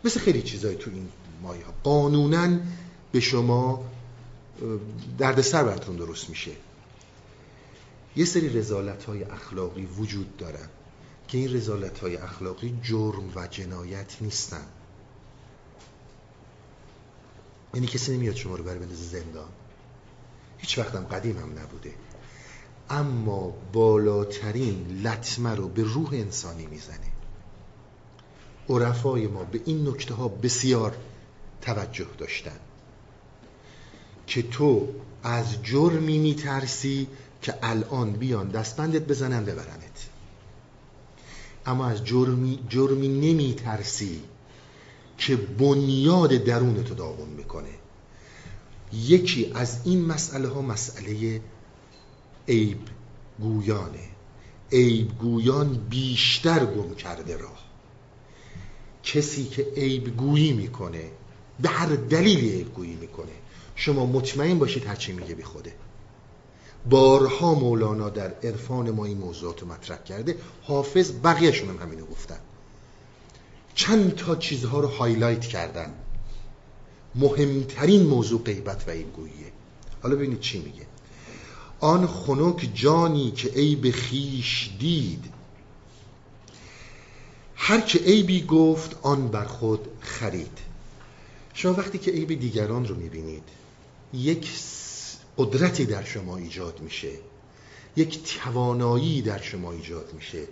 [0.04, 1.10] مثل خیلی چیزای تو این
[1.42, 1.74] مایه ها.
[1.84, 2.60] قانونا
[3.12, 3.86] به شما
[5.18, 6.52] دردسر براتون درست میشه.
[8.16, 10.70] یه سری رزالت های اخلاقی وجود دارن
[11.28, 14.66] که این رزالت های اخلاقی جرم و جنایت نیستن.
[17.74, 19.50] یعنی کسی نمیاد شما رو بر بندازه زندان.
[20.58, 21.94] هیچ وقتم قدیم هم نبوده.
[22.90, 27.12] اما بالاترین لطمه رو به روح انسانی می‌زنه.
[28.70, 30.98] عرفای ما به این نکته ها بسیار
[31.62, 32.60] توجه داشتن.
[34.28, 34.88] که تو
[35.24, 37.08] از جرمی میترسی
[37.42, 40.10] که الان بیان دستبندت بزنن ببرنت.
[41.66, 44.24] اما از جرمی, جرمی نمیترسی
[45.18, 47.70] که بنیاد درونتو داغون می‌کنه.
[48.94, 51.42] یکی از این مسئله ها مسئله
[52.48, 52.80] عیب
[53.40, 54.08] گویانه.
[54.72, 57.68] عیب گویان بیشتر گم کرده راه.
[59.04, 61.04] کسی که عیب گویی می‌کنه
[61.60, 63.32] به هر دلیلی عیب گویی می‌کنه
[63.76, 65.74] شما مطمئن باشید هرچی میگه بی خوده.
[66.90, 70.38] بارها مولانا در عرفان ما این موضوعات مطرح کرده.
[70.64, 72.40] حافظ بقیهشون هم همینو گفتن.
[73.78, 75.94] چند تا چیزها رو هایلایت کردن.
[77.16, 79.52] مهمترین موضوع غیبت و این گوییه
[80.04, 80.86] حالا ببینید چی میگه.
[81.80, 85.26] آن خنک جانی که عیب خیش دید.
[87.56, 90.58] هر که عیبی گفت آن بر خود خرید.
[91.54, 93.44] شما وقتی که عیب دیگران رو می‌بینید
[94.14, 94.50] یک
[95.38, 97.12] قدرتی در شما ایجاد میشه.
[97.96, 100.44] یک توانایی در شما ایجاد میشه.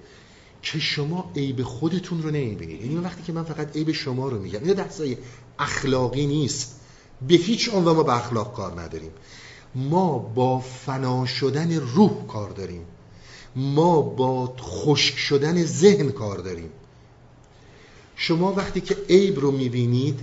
[0.65, 2.82] که شما عیب خودتون رو نمی‌بینید.
[2.82, 5.17] یعنی وقتی که من فقط عیب شما رو میگم این دستای
[5.60, 6.80] اخلاقی نیست.
[7.28, 9.12] به هیچ عنوان ما به اخلاق کار نداریم.
[9.75, 12.86] ما با فنا شدن روح کار داریم.
[13.56, 16.69] ما با خشک شدن ذهن کار داریم.
[18.15, 20.19] شما وقتی که عیب رو می‌بینید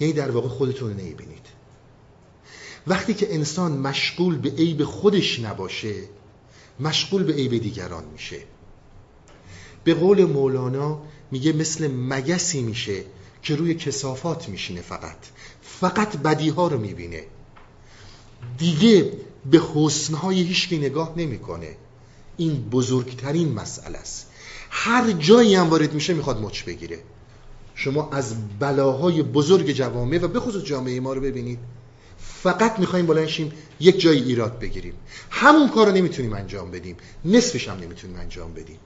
[0.00, 1.46] یعنی در واقع خودتون رو نمی‌بینید.
[2.86, 5.94] وقتی که انسان مشغول به عیب خودش نباشه
[6.80, 8.36] مشغول به عیب دیگران میشه.
[9.84, 13.02] به قول مولانا میگه مثل مگسی میشه
[13.42, 15.16] که روی کسافات میشینه فقط.
[15.62, 17.22] فقط بدیها رو می‌بینه.
[18.58, 19.12] دیگه
[19.50, 21.76] به حسنهای هیچکی نگاه نمی‌کنه.
[22.36, 24.30] این بزرگترین مسئله است.
[24.70, 26.98] هر جایی هم وارد میشه می‌خواد مچ بگیره.
[27.74, 31.58] شما از بلاهای بزرگ جوامع و به خصوص جامعه ما رو ببینید.
[32.18, 34.94] فقط می‌خوایم بلنشیم یک جای ایراد بگیریم.
[35.30, 36.96] همون کار رو نمی‌تونیم انجام بدیم.
[37.24, 38.78] نصفش هم نمی‌تونیم انجام بدیم.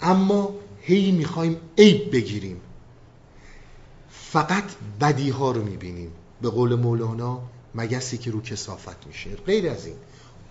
[0.00, 2.60] اما هی می‌خوایم عیب بگیریم.
[4.10, 4.64] فقط
[5.00, 6.12] بدی ها رو می‌بینیم.
[6.42, 7.40] به قول مولانا
[7.74, 9.30] مگسی که رو کسافت میشه.
[9.36, 9.96] غیر از این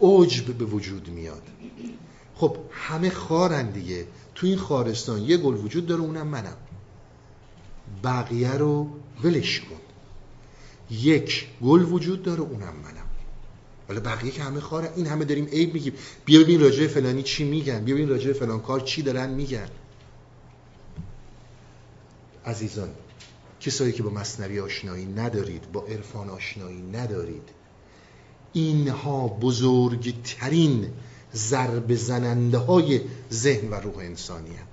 [0.01, 1.43] عجب به وجود میاد.
[2.35, 4.07] خب همه خارن دیگه.
[4.35, 6.57] تو این خارستان یه گل وجود داره اونم منم.
[8.03, 8.89] بقیه رو
[9.23, 9.75] ولش کن.
[10.95, 13.04] یک گل وجود داره اونم منم.
[13.89, 15.93] ولی بقیه که همه خاره این همه داریم عیب میگیم.
[16.25, 17.85] بیا ببین راجع فلانی چی میگن.
[17.85, 19.69] بیا ببین راجع فلان کار چی دارن میگن.
[22.45, 22.89] عزیزان
[23.59, 27.49] کسایی که با مصنوی آشنایی ندارید با عرفان آشنایی ندارید
[28.53, 30.93] اینها بزرگترین
[31.33, 34.65] ضرب زننده های ذهن و روح انسانی هم.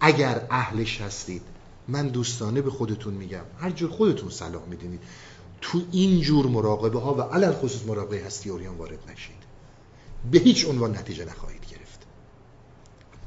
[0.00, 1.42] اگر اهلش هستید
[1.88, 3.44] من دوستانه به خودتون میگم.
[3.60, 5.00] هر جور خودتون صلاح می‌دونید.
[5.60, 9.48] تو این جور مراقبه ها و علل خصوص مراقبه هستی اوریان وارد نشید.
[10.32, 11.98] به هیچ عنوان نتیجه نخواهید گرفت.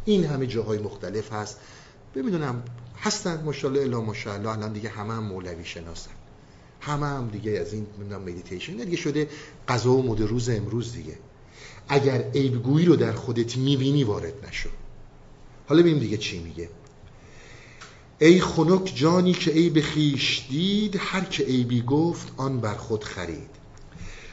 [0.05, 1.57] این همه جاهای مختلف هست.
[2.15, 2.63] بمیدونم
[3.01, 4.49] هستن ماشاءالله الا ماشاءالله.
[4.49, 6.11] الان دیگه همه هم مولوی شناسن.
[6.81, 9.29] همه هم دیگه از این نمی‌دونم مدیتیشن دیگه شده
[9.67, 11.17] قضا و مد روز امروز دیگه.
[11.87, 14.69] اگر عیبگویی رو در خودت می‌بینی وارد نشو.
[15.67, 16.69] حالا ببینیم دیگه چی میگه.
[18.21, 23.49] ای خنک جانی که عیب خیش دید هر که عیبی گفت آن بر خود خرید.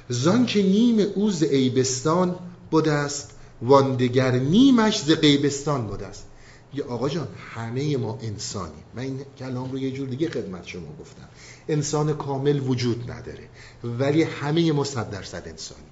[0.08, 2.36] زان که نیم اوز عیبستان
[2.70, 3.30] بود است
[3.62, 6.26] واندگر نیمش ز غیبستان است.
[6.74, 10.96] یه آقا جان همه ما انسانی من این کلام رو یه جور دیگه خدمت شما
[11.00, 11.28] گفتم.
[11.68, 13.48] انسان کامل وجود نداره
[13.84, 15.90] ولی همه ما صد درصد انسانی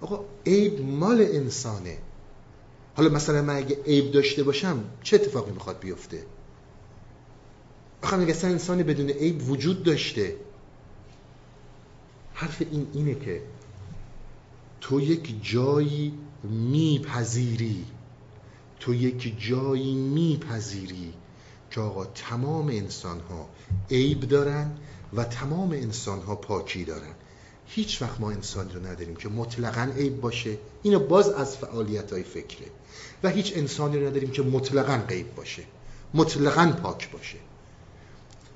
[0.00, 1.98] آقا عیب مال انسانه.
[2.96, 6.22] حالا مثلا من اگه عیب داشته باشم چه اتفاقی می‌خواد بیفته؟
[8.02, 10.36] آخه میگه اصلا انسان بدون عیب وجود داشته.
[12.34, 13.42] حرف این اینه که
[14.80, 17.84] تو یک جایی میپذیری.
[18.80, 21.12] تو یک جایی میپذیری
[21.70, 23.48] که آقا تمام انسان ها
[23.90, 24.70] عیب دارن
[25.12, 27.14] و تمام انسان ها پاکی دارن.
[27.66, 30.58] هیچ وقت ما انسانی رو نداریم که مطلقا عیب باشه.
[30.82, 32.66] اینو باز از فعالیت های فکره.
[33.22, 35.62] و هیچ انسانی رو نداریم که مطلقا غیب باشه.
[36.14, 37.38] مطلقا پاک باشه.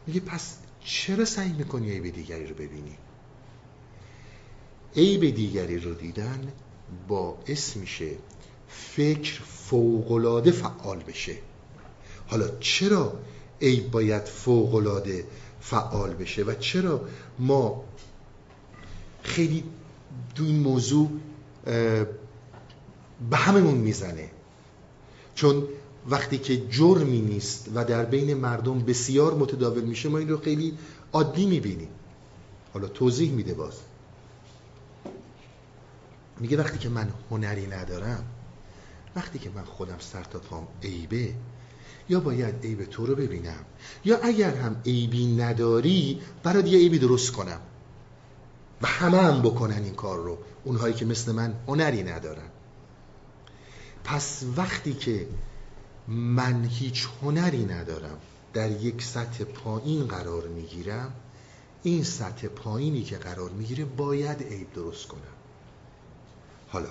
[0.06, 2.96] میگه پس چرا سعی می‌کنی عیب دیگری رو ببینی؟
[4.96, 6.52] عیب دیگری رو دیدن
[7.08, 8.10] باعث میشه
[8.68, 11.36] فکر فوقلاده فعال بشه.
[12.26, 13.18] حالا چرا
[13.62, 15.24] عیب باید فوقلاده
[15.60, 17.84] فعال بشه و چرا ما
[19.22, 19.64] خیلی
[20.34, 21.10] دو این موضوع
[23.30, 24.30] به هممون می‌زنه؟
[25.34, 25.68] چون
[26.10, 30.78] وقتی که جرمی نیست و در بین مردم بسیار متداول میشه ما این رو خیلی
[31.12, 31.88] عادی می‌بینیم.
[32.74, 33.74] حالا توضیح میده باز.
[36.40, 38.24] میگه وقتی که من هنری ندارم
[39.16, 41.34] وقتی که من خودم سر تا پام عیبه
[42.08, 43.64] یا باید عیب تو رو ببینم
[44.04, 47.60] یا اگر هم عیبی نداری برای یه عیبی درست کنم.
[48.82, 52.50] و همه هم بکنن این کار رو اونهایی که مثل من هنری ندارن.
[54.04, 55.26] پس وقتی که
[56.08, 58.18] من هیچ هنری ندارم.
[58.52, 61.12] در یک سطح پایین قرار می‌گیرم.
[61.82, 65.20] این سطح پایینی که قرار می‌گیره باید عیب درست کنم.
[66.68, 66.88] حالا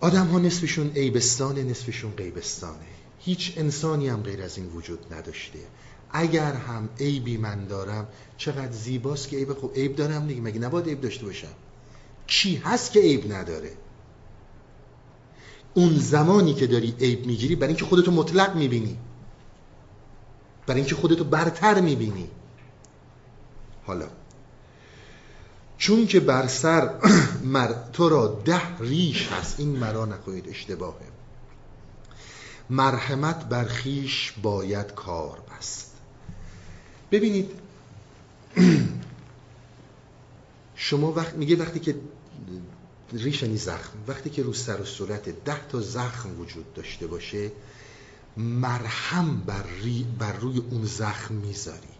[0.00, 2.86] آدم ها نصفشون عیبستانه نصفشون غیبستانه.
[3.20, 5.58] هیچ انسانی هم غیر از این وجود نداشته.
[6.10, 9.74] اگر هم عیبی من دارم چقدر زیباست که عیب خوب.
[9.74, 10.40] عیب دارم دیگه.
[10.40, 11.52] مگه نباید عیب داشته باشم؟
[12.26, 13.72] کی هست که عیب نداره؟
[15.76, 18.98] اون زمانی که داری عیب می‌گیری برای اینکه خودتو مطلق می‌بینی.
[20.66, 22.28] برای اینکه خودتو برتر می‌بینی.
[23.86, 24.06] حالا
[25.78, 26.90] چون که بر سر
[27.54, 31.06] مر تو را ده ریش هست این مرا نکنید اشتباهه.
[32.70, 35.92] مرحمت بر خیش باید کار بست.
[37.10, 37.50] ببینید
[40.74, 41.96] شما وقت میگه وقتی که
[43.12, 43.98] ریش یعنی زخم.
[44.08, 47.52] وقتی که رو سر و صورت ده تا زخم وجود داشته باشه
[48.36, 49.64] مرهم بر,
[50.18, 51.96] بر روی اون زخم می‌ذاری.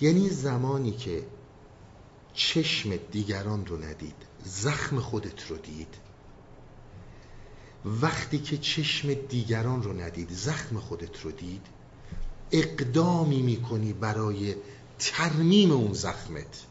[0.00, 1.26] یعنی زمانی که
[2.34, 5.94] چشم دیگران رو ندید زخم خودت رو دید
[7.84, 11.66] وقتی که چشم دیگران رو ندید زخم خودت رو دید
[12.52, 14.54] اقدامی می‌کنی برای
[14.98, 16.66] ترمیم اون زخمت.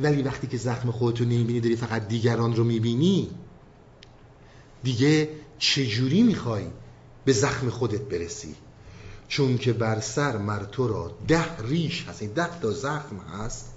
[0.00, 3.30] ولی وقتی که زخم خودت رو نمی‌بینی داری فقط دیگران رو می‌بینی
[4.82, 6.66] دیگه چجوری می‌خوای
[7.24, 8.54] به زخم خودت برسی؟
[9.28, 13.72] چون که بر سر مر تو را ده ریش هست این ده تا زخم هست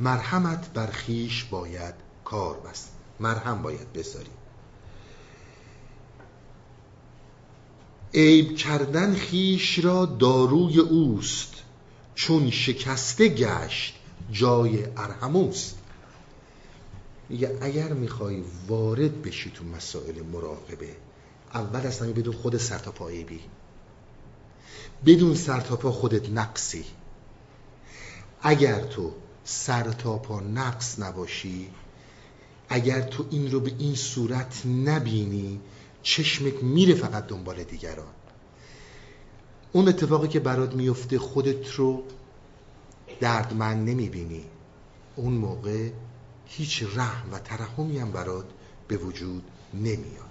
[0.00, 2.92] مرحمت بر خیش باید کار بست.
[3.20, 4.30] مرهم باید بذاری
[8.14, 11.54] عیب کردن خیش را داروی اوست
[12.14, 13.99] چون شکسته گشت
[14.32, 15.78] جای ارهموست
[17.28, 20.96] میگه اگر می‌خوای وارد بشی تو مسائل مراقبه
[21.54, 23.40] اول از همه بدون خود سرتاپا عیبی
[25.06, 26.84] بدون سرتاپا خودت نقصی.
[28.42, 29.12] اگر تو
[29.44, 31.70] سر تا پا نقص نباشی
[32.68, 35.60] اگر تو این رو به این صورت نبینی
[36.02, 38.14] چشمت میره فقط دنبال دیگران.
[39.72, 42.02] اون اتفاقی که برات میفته خودت رو
[43.20, 44.44] دردمند نمی‌بینی.
[45.16, 45.90] اون موقع
[46.46, 48.44] هیچ رحم و ترحمی هم برات
[48.88, 49.42] به وجود
[49.74, 50.30] نمیاد.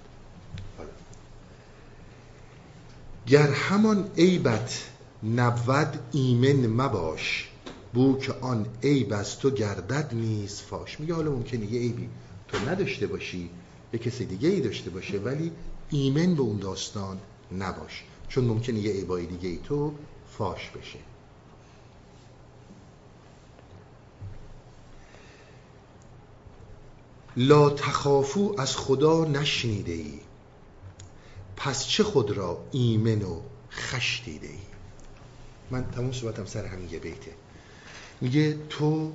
[3.28, 4.90] گر همان عیبت
[5.24, 7.50] نبود ایمن مباش
[7.94, 11.00] بو که آن عیب از تو گردد نیز فاش.
[11.00, 12.10] میگه حالا ممکنه یه عیبی
[12.48, 13.50] تو نداشته باشی
[13.94, 15.52] یه کسی دیگه ای داشته باشه ولی
[15.90, 17.18] ایمن به اون داستان
[17.58, 18.04] نباش.
[18.30, 19.94] چون ممکنه یه عیبای دیگه ای تو
[20.38, 21.00] فاش بشه.
[27.38, 30.20] لا تخافو از خدا نشنیده ای.
[31.56, 34.60] پس چه خود را ایمن و خش دیده ای؟
[35.72, 37.32] من تمام صحبتم سر همین یه بیته.
[38.22, 39.12] میگه تو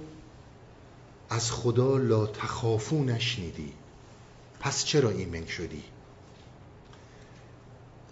[1.31, 3.72] از خدا لا تخافو نشنیدی.
[4.61, 5.83] پس چرا ایمن شدی؟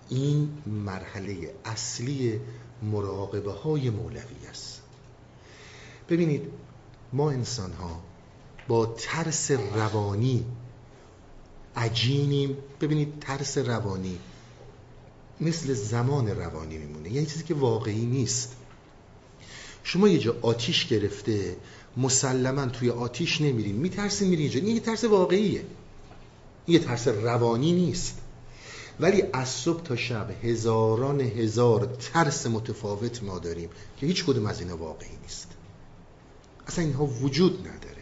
[0.09, 2.41] این مرحله اصلی
[2.83, 4.83] مراقبه های مولوی است.
[6.09, 6.53] ببینید
[7.13, 8.01] ما انسان ها
[8.69, 10.45] با ترس روانی.
[11.77, 14.19] عجینیم ببینید ترس روانی
[15.41, 17.11] مثل زمان روانی میمونه.
[17.11, 18.57] یعنی چیزی که واقعی نیست.
[19.85, 21.57] شما یه جا آتیش گرفته
[21.97, 23.77] مسلما توی آتیش نمیرین.
[23.77, 24.61] میترسین میرین اینجا.
[24.61, 25.65] این یه ترس واقعیه.
[26.67, 28.19] این یه ترس روانی نیست.
[29.01, 34.61] ولی از صبح تا شب هزاران هزار ترس متفاوت ما داریم که هیچ کدوم از
[34.61, 35.49] اینا واقعی نیست.
[36.67, 38.02] اصلا اینها وجود نداره.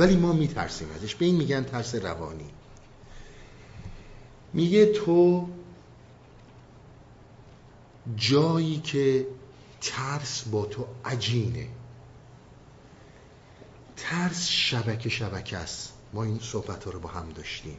[0.00, 1.14] ولی ما میترسیم ازش.
[1.14, 2.50] به این میگن ترس روانی.
[4.52, 5.48] میگه تو
[8.16, 9.26] جایی که
[9.80, 11.68] ترس با تو عجینه.
[13.96, 15.92] ترس شبکه شبکه است.
[16.12, 17.78] ما این صحبت ها رو با هم داشتیم.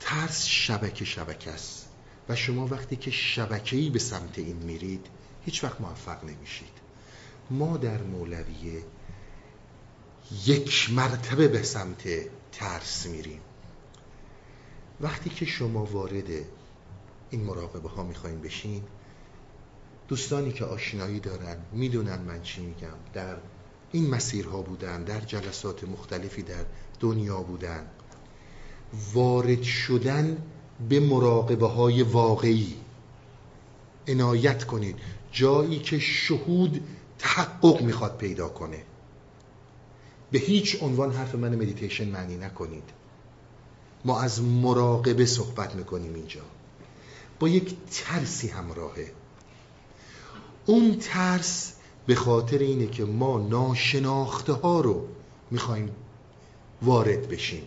[0.00, 1.88] ترس شبکه شبکه است.
[2.28, 5.06] و شما وقتی که شبکه‌ای به سمت این میرید
[5.44, 6.72] هیچ وقت موفق نمیشید.
[7.50, 8.84] ما در مولویه
[10.46, 12.08] یک مرتبه به سمت
[12.52, 13.40] ترس میریم.
[15.00, 16.30] وقتی که شما وارد
[17.30, 18.82] این مراقبه ها می‌خواین بشین
[20.08, 22.96] دوستانی که آشنایی دارن می‌دونن من چی میگم.
[23.14, 23.36] در
[23.92, 26.64] این مسیرها بودن در جلسات مختلفی در
[27.00, 27.86] دنیا بودن.
[29.12, 30.38] وارد شدن
[30.88, 32.76] به مراقبه های واقعی.
[34.08, 34.98] عنایت کنید.
[35.32, 36.80] جایی که شهود
[37.18, 38.82] تحقق می‌خواد پیدا کنه.
[40.30, 42.90] به هیچ عنوان حرف من مدیتیشن معنی نکنید.
[44.04, 46.40] ما از مراقبه صحبت می‌کنیم اینجا.
[47.40, 49.12] با یک ترسی همراهه.
[50.66, 51.72] اون ترس
[52.06, 55.08] به خاطر اینه که ما ناشناخته ها رو
[55.50, 55.90] می‌خوایم
[56.82, 57.62] وارد بشیم.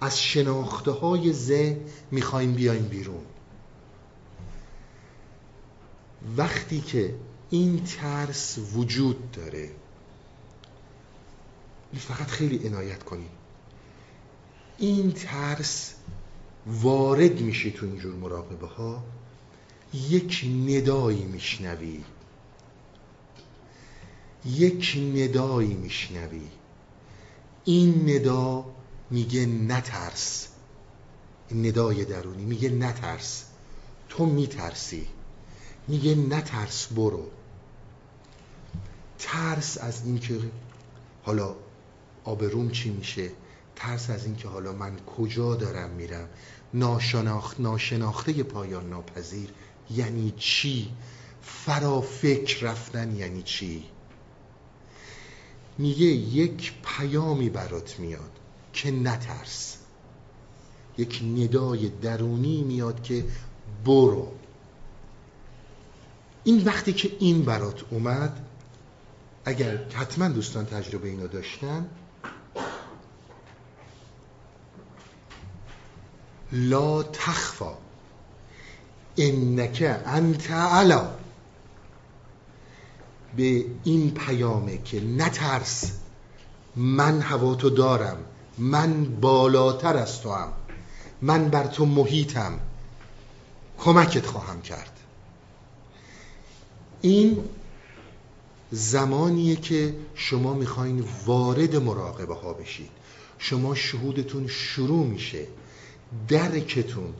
[0.00, 1.76] از شناخته های ذهن
[2.10, 3.22] می‌خوایم بیایم بیرون.
[6.36, 7.14] وقتی که
[7.50, 9.70] این ترس وجود داره
[11.98, 13.30] فقط خیلی عنایت کنید.
[14.78, 15.94] این ترس
[16.66, 19.04] وارد میشه تو اینجور مراقبه ها
[19.94, 22.04] یک ندایی میشنوی.
[24.44, 26.48] یک ندایی میشنوی.
[27.64, 28.64] این ندا
[29.10, 30.48] میگه نترس.
[31.54, 33.44] ندای درونی میگه نترس.
[34.08, 35.08] تو میترسی.
[35.88, 37.30] میگه نترس برو.
[39.18, 40.38] ترس از اینکه
[41.22, 41.54] حالا
[42.24, 43.30] آبروم چی میشه؟
[43.76, 46.28] ترس از اینکه حالا من کجا دارم میرم؟
[46.74, 49.50] ناشناخت ناشناخته پایان ناپذیر
[49.90, 50.90] یعنی چی؟
[51.42, 53.84] فرا فکر رفتن یعنی چی؟
[55.78, 58.30] میگه یک پیامی برات میاد
[58.72, 59.76] که نترس.
[60.98, 63.24] یک ندای درونی میاد که
[63.84, 64.35] برو.
[66.46, 68.46] این وقتی که این برات اومد
[69.44, 71.86] اگر حتما دوستان تجربه اینو داشتن
[76.52, 77.74] لا تخفا.
[79.16, 81.10] انک انت علا
[83.36, 85.92] به این پیامه که نترس
[86.76, 88.16] من هوا تو دارم
[88.58, 90.52] من بالاتر از تو هم
[91.22, 92.58] من بر تو محیطم
[93.78, 94.95] کمکت خواهم کرد.
[97.06, 97.38] این
[98.70, 102.90] زمانیه که شما می‌خواین وارد مراقبه ها بشید.
[103.38, 105.46] شما شهودتون شروع میشه.
[106.28, 107.14] درکتون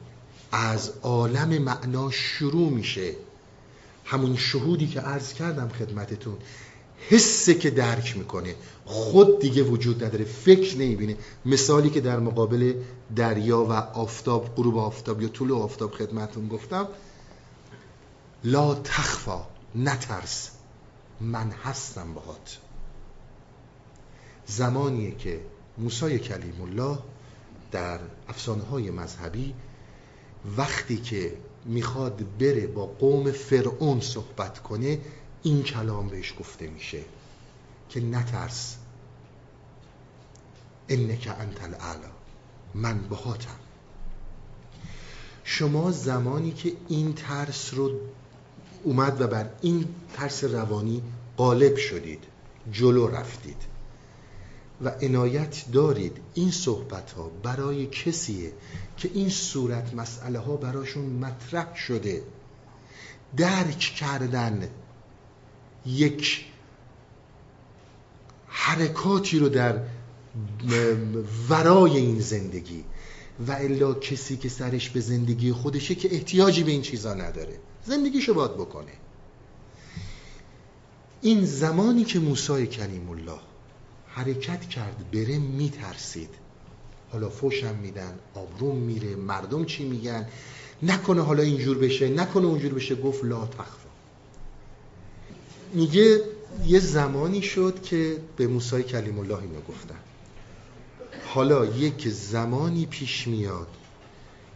[0.52, 3.12] از عالم معنا شروع میشه.
[4.04, 6.36] همون شهودی که عرض کردم خدمتتون
[7.08, 8.54] حسه که درک می‌کنه.
[8.84, 11.16] خود دیگه وجود نداره فکر نمی‌بینه.
[11.44, 12.74] مثالی که در مقابل
[13.16, 16.88] دریا و آفتاب غروب آفتاب یا طول آفتاب خدمتون گفتم
[18.44, 19.55] لا تخفا.
[19.74, 20.50] نترس.
[21.20, 22.58] من هستم باهات.
[24.46, 25.40] زمانیه که
[25.78, 26.98] موسی کلیم الله
[27.72, 29.54] در افسانه های مذهبی
[30.56, 35.00] وقتی که می‌خواد بره با قوم فرعون صحبت کنه
[35.42, 37.02] این کلام بهش گفته میشه
[37.88, 38.76] که نترس.
[40.88, 42.08] انک انت الاعلا.
[42.74, 43.56] من باهاتم.
[45.44, 48.00] شما زمانی که این ترس رو
[48.86, 49.84] اومد و بر این
[50.14, 51.02] ترس روانی
[51.36, 52.24] غالب شدید
[52.72, 53.56] جلو رفتید.
[54.82, 58.52] و عنایت دارید این صحبت ها برای کسیه
[58.96, 62.22] که این صورت مسئله ها براشون مطرح شده.
[63.36, 64.68] درک کردن
[65.86, 66.44] یک
[68.46, 69.80] حرکاتی رو در
[71.48, 72.84] ورای این زندگی
[73.46, 77.58] و الا کسی که سرش به زندگی خودشه که احتیاجی به این چیزا نداره.
[77.86, 78.92] زندگیشو باید بکنه.
[81.22, 83.40] این زمانی که موسی کلیم الله
[84.06, 86.30] حرکت کرد بره میترسید.
[87.12, 90.28] حالا فوشم میدن آبروم میره مردم چی میگن؟
[90.82, 93.88] نکنه حالا اینجور بشه نکنه اونجور بشه گفت لا تخفا.
[95.72, 96.20] میگه
[96.66, 99.98] یه زمانی شد که به موسی کلیم الله اینو گفتن.
[101.26, 103.68] حالا یک زمانی پیش میاد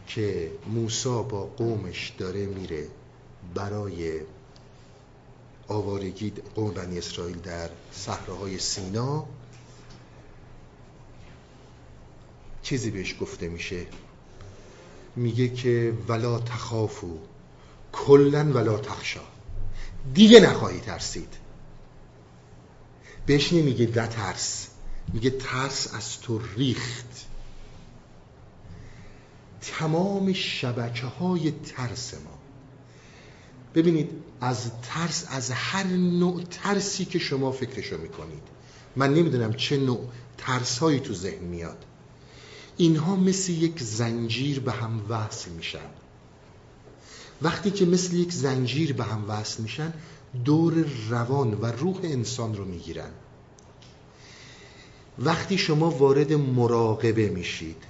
[0.06, 2.86] که موسی با قومش داره میره.
[3.54, 4.20] برای
[5.68, 9.26] آوارگی قوم بنی اسرائیل در صحراهای سینا
[12.62, 13.86] چیزی بهش گفته میشه.
[15.16, 17.18] میگه که ولا تخافو
[17.92, 19.20] کلن ولا تخشا.
[20.14, 21.34] دیگه نخواهی ترسید.
[23.26, 24.68] بهش نمیگه ترس
[25.12, 27.26] میگه ترس از تو ریخت.
[29.60, 32.39] تمام شبکه های ترس ما
[33.74, 34.10] ببینید
[34.40, 38.42] از ترس از هر نوع ترسی که شما فکرشو می‌کنید
[38.96, 40.08] من نمی‌دونم چه نوع
[40.38, 41.84] ترس هایی تو ذهن میاد.
[42.76, 45.90] اینها مثل یک زنجیر به هم وصل میشن.
[47.42, 49.92] وقتی که مثل یک زنجیر به هم وصل میشن
[50.44, 53.10] دور روان و روح انسان رو می‌گیرن.
[55.18, 57.82] وقتی شما وارد مراقبه میشید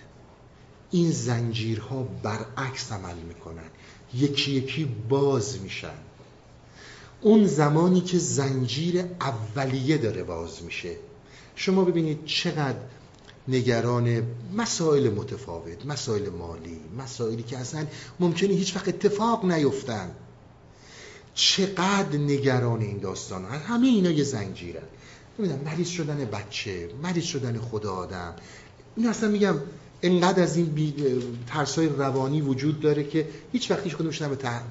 [0.91, 3.71] این زنجیرها برعکس عمل می‌کنن.
[4.15, 5.99] یکی یکی باز میشن.
[7.21, 10.97] اون زمانی که زنجیر اولیه داره باز میشه.
[11.55, 12.79] شما ببینید چقدر
[13.49, 14.23] نگران
[14.57, 17.87] مسائل متفاوت مسائل مالی مسائلی که اصلا
[18.21, 20.11] ممکنه هیچ وقت اتفاق نیفتن.
[21.35, 24.83] چقدر نگران این داستان هست همه اینا یه زنجیرن.
[25.39, 28.35] نمی‌دونم مریض شدن بچه مریض شدن خدا آدم.
[28.97, 29.55] این اصلا میگم
[30.03, 30.93] انقدر از این
[31.47, 34.23] ترسای روانی وجود داره که هیچ وقت هیچ کدومش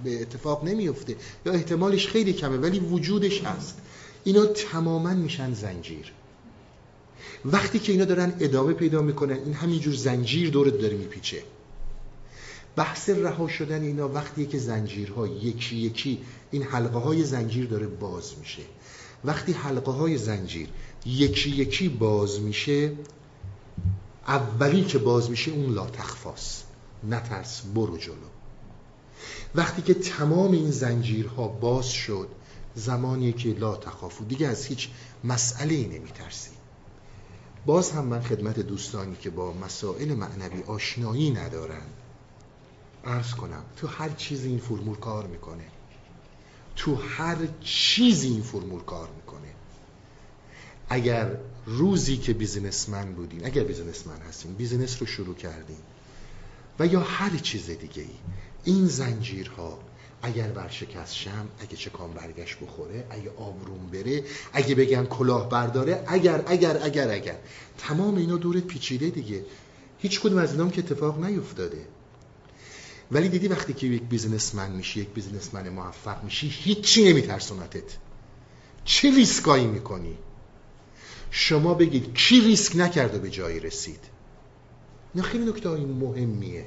[0.04, 1.16] به اتفاق نمیفته
[1.46, 3.78] یا احتمالش خیلی کمه ولی وجودش هست.
[4.24, 6.12] اینا تماما میشن زنجیر.
[7.46, 11.44] وقتی که اینا دارن ادامه پیدا می‌کنن این همینجور زنجیر دورت داره میپیچه.
[12.76, 16.20] بحث رها شدن اینا وقتی که زنجیرها یکی یکی
[16.52, 18.62] این حلقه های زنجیر داره باز میشه.
[19.26, 20.68] وقتی حلقه های زنجیر
[21.06, 22.92] یکی یکی باز میشه
[24.28, 26.64] اولی که باز میشه اون لا تخفاس
[27.10, 28.16] نترس برو جلو.
[29.56, 32.28] وقتی که تمام این زنجیرها باز شد
[32.76, 34.26] زمانی که لا تخافوا.
[34.26, 34.90] دیگه از هیچ
[35.24, 36.52] مسئله ای نمیترسی.
[37.66, 41.82] باز هم من خدمت دوستانی که با مسائل معنوی آشنایی ندارن
[43.06, 45.66] عرض کنم تو هر چیزی این فرمول کار می‌کنه.
[46.76, 49.54] تو هر چیزی این فرمول کار می‌کنه.
[50.90, 51.38] اگر
[51.70, 55.78] روزی که businessman بودین اگر businessman هستین business رو شروع کردین
[56.80, 58.10] و یا هر چیز دیگه ای
[58.64, 59.80] این زنجیرها
[60.22, 66.44] اگر ورشکست شم اگه چکان برگشت بخوره اگه آبروم بره اگه بگن کلاه برداره اگر
[66.48, 67.38] اگر اگر اگر.
[67.78, 69.46] تمام اینا دورت پیچیده دیگه.
[70.00, 71.86] هیچ کدوم از اینام که اتفاق نیفتاده.
[73.12, 77.98] ولی دیدی وقتی که یک بیزنسمن میشی یک بیزنسمن موفق میشی هیچی نمیترسونتت.
[78.86, 80.18] چه ریسکایی می‌کنی؟
[81.32, 84.00] شما بگید کی ریسک نکرد و به جایی رسید؟
[85.16, 86.66] نه خیلی نکته های مهمیه.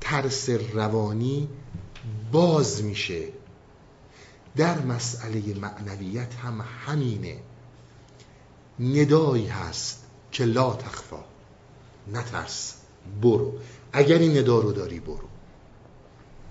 [0.00, 1.48] ترس روانی
[2.32, 3.28] باز میشه.
[4.56, 7.36] در مسئله معنویت هم همینه.
[8.80, 11.24] ندایی هست که لا تخفا
[12.12, 12.74] نترس
[13.22, 13.52] برو.
[13.92, 15.28] اگر این ندا رو داری برو.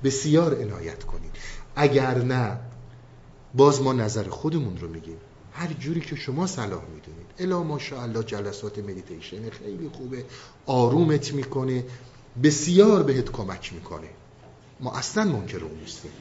[0.03, 1.35] بسیار عنایت کنید.
[1.75, 2.59] اگر نه
[3.55, 5.17] باز ما نظر خودمون رو میگیم.
[5.53, 7.27] هر جوری که شما صلاح می‌دونید.
[7.39, 10.25] الا ماشاءالله جلسات مدیتیشن خیلی خوبه.
[10.65, 11.83] آرومت می‌کنه.
[12.43, 14.09] بسیار بهت کمک می‌کنه.
[14.79, 16.11] ما اصلا منکر اون نیستیم.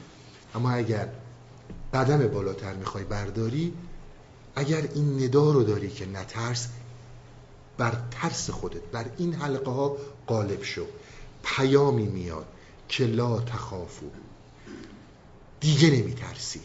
[0.55, 1.07] اما اگر
[1.93, 3.73] قدم بالاتر می‌خوای برداری
[4.55, 6.67] اگر این ندا رو داری که نترس
[7.77, 10.85] بر ترس خودت بر این حلقه ها قالب شو.
[11.43, 12.45] پیامی میاد
[12.89, 14.05] که لا تخافو.
[15.59, 16.61] دیگه نمیترسی.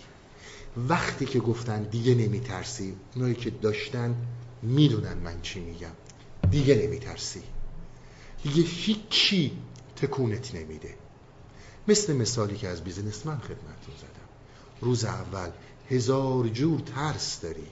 [0.76, 4.14] وقتی که گفتن دیگه نمیترسی اونایی که داشتن
[4.62, 5.92] می‌دونن من چی میگم.
[6.50, 7.42] دیگه نمیترسی.
[8.42, 9.58] دیگه هیچی
[9.96, 10.94] تکونت نمیده.
[11.88, 14.28] مثل مثالی که از بیزنسمن خدمتتون زدم.
[14.80, 15.50] روز اول
[15.90, 17.66] هزار جور ترس داری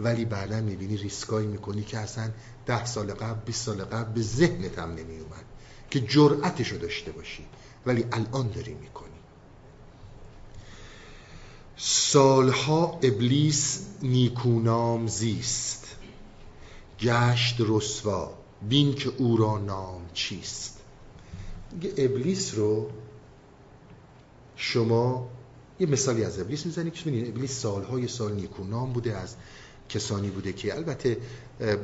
[0.00, 2.30] ولی بعدا می‌بینی ریسکایی می‌کنی که اصلا
[2.66, 5.44] ده سال قبل 20 سال قبل به ذهنت هم نمیومد
[5.90, 7.46] که جرأتشو داشته باشی.
[7.86, 9.07] ولی الان داری می‌کنی.
[11.80, 15.86] سالها ابلیس نیکونام زیست.
[17.00, 18.34] گشت رسوا
[18.68, 20.78] بین که او را نام چیست.
[21.96, 22.90] ابلیس رو
[24.56, 25.28] شما
[25.80, 29.34] یه مثالی از ابلیس می‌زنید که ابلیس سالهای سال نیکونام بوده از
[29.88, 31.16] کسانی بوده که البته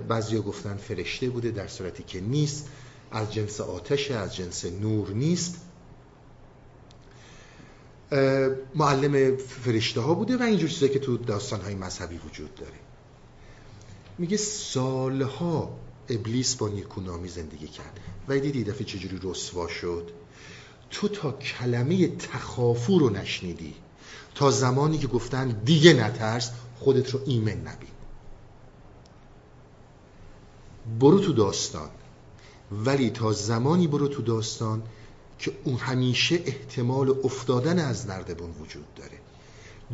[0.08, 2.68] بعضیا گفتن فرشته بوده در صورتی که نیست
[3.10, 5.56] از جنس آتش از جنس نور نیست.
[8.74, 12.78] معلم فرشته ها بوده و اینجور چیزایی که تو داستان های مذهبی وجود داره.
[14.18, 18.00] میگه سالها ابلیس با نیکونامی زندگی کرد.
[18.28, 20.10] و دیدی دفعه چجوری رسوا شد؟
[20.90, 23.74] تو تا کلمه تخافو رو نشنیدی.
[24.34, 27.88] تا زمانی که گفتن دیگه نترس خودت رو ایمن نبین.
[31.00, 31.88] برو تو داستان.
[32.72, 34.82] ولی تا زمانی برو تو داستان
[35.38, 39.18] که اون همیشه احتمال افتادن از نردبون وجود داره.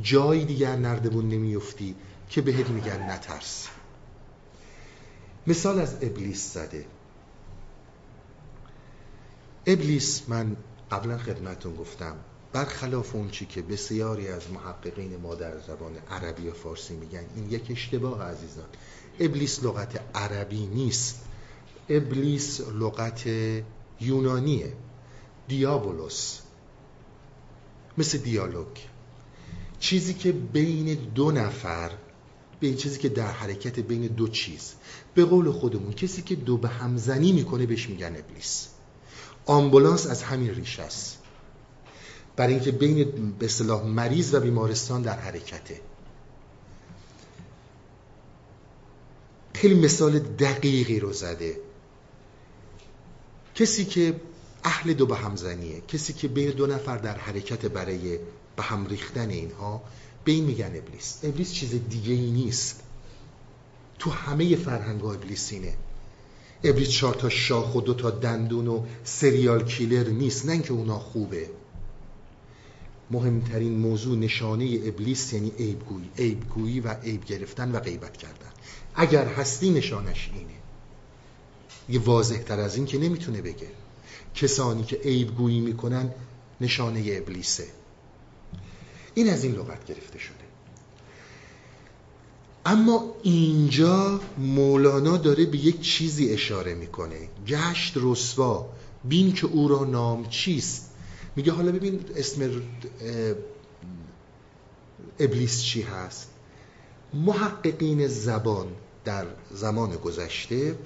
[0.03, 1.95] جایی دیگر نردبون نمیفتی
[2.29, 3.69] که بهت میگن نترس.
[5.47, 6.85] مثال از ابلیس زده.
[9.67, 10.57] ابلیس من
[10.91, 12.17] قبلا خدمتون گفتم
[12.53, 17.51] برخلاف اون چی که بسیاری از محققین ما در زبان عربی و فارسی میگن این
[17.51, 18.69] یک اشتباه عزیزان.
[19.21, 21.21] ابلیس لغت عربی نیست.
[21.89, 23.29] ابلیس لغت
[24.01, 24.73] یونانیه.
[25.51, 26.39] دیابولوس.
[27.99, 28.77] مثل دیالوگ.
[29.81, 31.91] چیزی که بین دو نفر
[32.61, 34.75] به این چیزی که در حرکت بین دو چیز.
[35.15, 38.69] به قول خودمون کسی که دو به همزنی می‌کنه بهش میگن ابلیس.
[39.47, 41.19] آمبولانس از همین ریشه است.
[42.37, 45.81] برای اینکه بین به اصطلاح مریض و بیمارستان در حرکته.
[49.55, 51.61] خیلی مثال دقیقی رو زده.
[53.55, 54.21] کسی که
[54.65, 58.19] اهل دو به همزنیه کسی که بین دو نفر در حرکت برای
[58.57, 59.83] به هم ریختن اینها
[60.25, 61.19] به این میگن ابلیس.
[61.23, 62.81] ابلیس چیز دیگه ای نیست.
[63.99, 65.75] تو همه فرهنگ ها ابلیس اینه.
[66.65, 70.47] ابلیس چهار تا شاخ و دو تا دندون و سریال کیلر نیست.
[70.47, 71.51] نه اینکه اونا خوبه.
[73.11, 78.51] مهمترین موضوع نشانه ابلیس یعنی عیبگویی عیبگویی و عیب گرفتن و غیبت کردن.
[78.95, 80.51] اگر هستی نشانش اینه.
[81.89, 83.69] یه واضح تر از این که نمی‌تونه بگه.
[84.35, 86.11] کسانی که عیبگویی می‌کنن
[86.61, 87.67] نشانه ابلیسه.
[89.15, 90.35] این از این لغت گرفته شده.
[92.67, 97.29] اما اینجا مولانا داره به یک چیزی اشاره می‌کنه.
[97.47, 98.69] گشت رسوا
[99.05, 100.91] بین که او را نام چیست؟
[101.37, 102.63] میگه حالا ببین اسم
[105.19, 106.31] ابلیس چی هست؟
[107.15, 108.67] محققین زبان
[109.05, 110.79] در زمان گذشته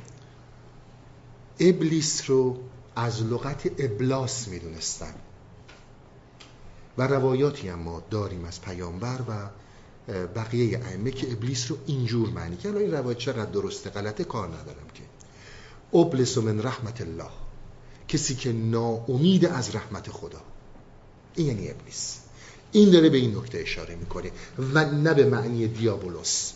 [1.60, 2.56] ابلیس رو
[2.96, 5.14] از لغت ابلاس می‌دونستن.
[6.98, 9.48] و روایاتی هم ما داریم از پیامبر و
[10.08, 14.86] بقیه ائمه که ابلیس رو اینجور معنی که این روایت چقدر درسته غلطه کار ندارم
[14.94, 15.02] که.
[15.98, 17.30] ابلس من رحمت الله.
[18.08, 20.40] کسی که ناامید از رحمت خدا.
[21.34, 22.18] این یعنی ابلیس.
[22.72, 24.30] این داره به این نکته اشاره می‌کنه
[24.74, 26.52] و نه به معنی دیابولوس.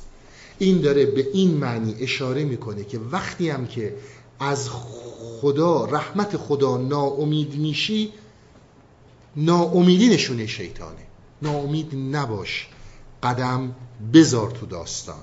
[0.58, 3.94] این داره به این معنی اشاره می‌کنه که وقتی هم که
[4.40, 4.70] از
[5.40, 8.12] خدا رحمت خدا ناامید میشی
[9.36, 11.06] ناامیدی نشونه شیطانه.
[11.42, 12.68] ناامید نباش
[13.22, 13.74] قدم
[14.12, 15.22] بذار تو داستان.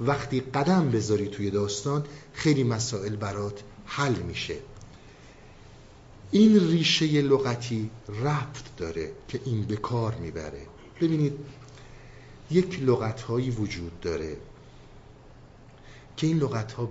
[0.00, 4.56] وقتی قدم بذاری توی داستان خیلی مسائل برات حل میشه.
[6.30, 10.66] این ریشه لغتی ربط داره که این به کار می‌بره.
[11.00, 11.32] ببینید
[12.50, 14.36] یک لغت هایی وجود داره
[16.16, 16.88] که این لغت ها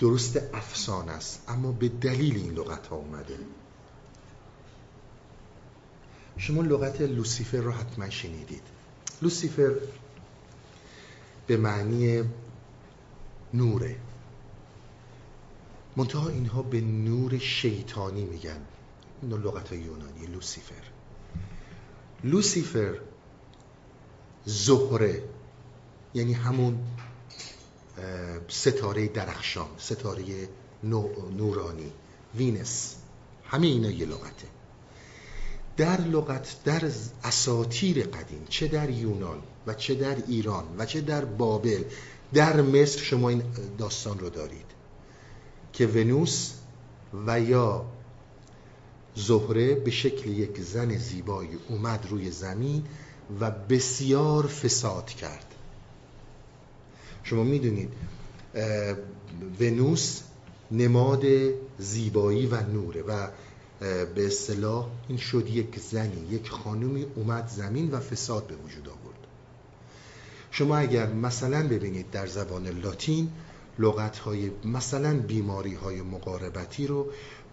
[0.00, 1.44] درست افسان است.
[1.48, 3.38] اما به دلیل این لغت ها اومده.
[6.36, 8.62] شما لغت لوسیفر رو حتما شنیدید.
[9.22, 9.74] لوسیفر
[11.46, 12.22] به معنی
[13.54, 13.96] نوره.
[15.96, 18.60] منتها اینها به نور شیطانی میگن.
[19.22, 20.82] این لغت یونانی لوسیفر.
[22.24, 22.94] لوسیفر
[24.44, 25.22] زهره
[26.14, 26.78] یعنی همون
[28.48, 30.48] ستاره درخشان ستاره
[31.36, 31.92] نورانی
[32.34, 32.94] وینس.
[33.44, 34.46] همه اینا یه لغته.
[35.76, 36.90] در لغت در
[37.24, 41.84] اساتیر قدیم چه در یونان و چه در ایران و چه در بابل
[42.34, 43.42] در مصر شما این
[43.78, 44.66] داستان رو دارید.
[45.72, 46.50] که ونوس
[47.26, 47.84] و یا
[49.14, 52.84] زهره به شکل یک زن زیبایی اومد روی زمین
[53.40, 55.54] و بسیار فساد کرد.
[57.30, 57.88] شما می‌دونید
[59.60, 60.20] ونوس
[60.70, 61.24] نماد
[61.78, 63.28] زیبایی و نوره و
[64.14, 69.18] به اصطلاح این شد یک زنی یک خانومی اومد زمین و فساد به وجود آورد.
[70.50, 73.28] شما اگر مثلا ببینید در زبان لاتین
[73.78, 77.06] لغت های مثلا بیماری های مقاربتی رو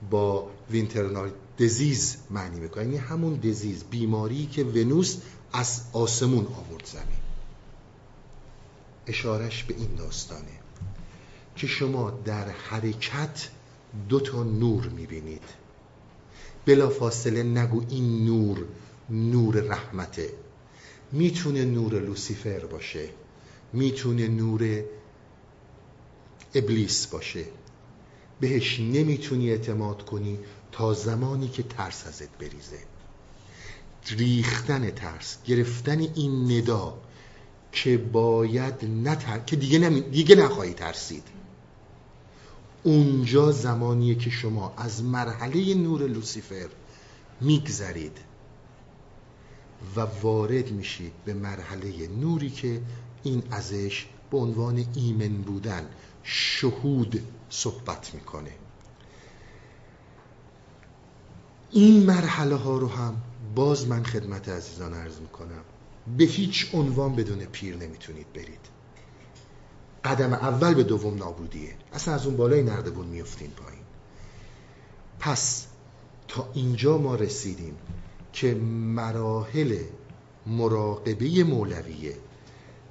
[0.10, 2.84] با وینترنال دزیز معنی می‌کنه.
[2.84, 5.18] یعنی همون دزیز بیماری که ونوس
[5.54, 7.27] از آسمون آورد زمین.
[9.08, 10.60] اشارش به این داستانه
[11.56, 13.50] که شما در حرکت
[14.10, 15.44] دو تا نور می‌بینید.
[16.66, 18.66] بلا فاصله نگو این نور
[19.10, 20.30] نور رحمته.
[21.12, 23.10] می‌تونه نور لوسیفر باشه.
[23.74, 24.84] می‌تونه نور
[26.56, 27.46] ابلیس باشه.
[28.40, 30.40] بهش نمی‌تونی اعتماد کنی
[30.72, 32.80] تا زمانی که ترس ازت بریزه.
[34.10, 36.98] ریختن ترس گرفتن این ندا
[37.84, 39.40] که باید نتر...
[39.40, 40.02] که دیگه, نمی...
[40.02, 41.24] دیگه نخواهی ترسید.
[42.84, 46.68] اونجا زمانیه که شما از مرحله نور لوسیفر
[47.42, 48.18] میگذرید
[49.96, 52.82] و وارد میشید به مرحله نوری که
[53.24, 55.86] این ازش به عنوان ایمن بودن
[56.24, 58.52] شهود صحبت می‌کنه.
[61.72, 63.22] این مرحله ها رو هم
[63.56, 65.64] باز من خدمت عزیزان عرض می‌کنم.
[66.18, 68.60] به هیچ عنوان بدون پیر نمی‌تونید برید.
[70.04, 71.76] قدم اول به دوم نابودیه.
[71.94, 73.84] اصلا از اون بالای نردبون میفتین پایین.
[75.20, 75.68] پس
[76.28, 77.76] تا اینجا ما رسیدیم
[78.34, 79.78] که مراحل
[80.46, 82.18] مراقبه مولویه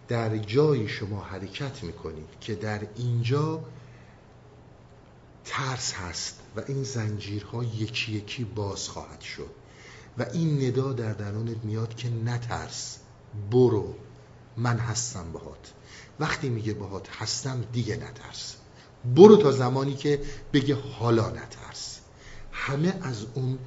[0.09, 3.64] در جایی شما حرکت می‌کنید که در اینجا
[5.45, 9.51] ترس هست و این زنجیرها یکی یکی باز خواهد شد.
[10.19, 12.99] و این ندا در درونت میاد که نترس
[13.51, 13.95] برو
[14.57, 15.72] من هستم باهات.
[16.20, 18.57] وقتی میگه باهات هستم دیگه نترس.
[19.16, 20.20] برو تا زمانی که
[20.53, 21.99] بگه حالا نترس.
[22.53, 23.59] همه از اون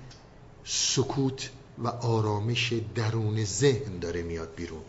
[0.63, 1.49] سکوت
[1.83, 4.81] و آرامش درون ذهن داره میاد بیرون.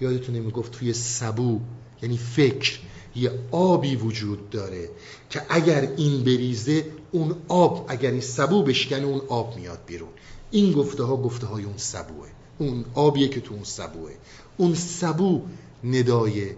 [0.00, 1.60] یادتونه می‌گفت توی سبو
[2.02, 2.78] یعنی فکر
[3.16, 4.90] یه آبی وجود داره
[5.30, 10.08] که اگر این بریزه اون آب اگر این سبو بشکنه اون آب میاد بیرون.
[10.50, 12.28] این گفته ها گفته های اون سبوه.
[12.58, 14.10] اون آبیه که تو اون سبوه.
[14.56, 15.42] اون سبو
[15.84, 16.50] ندای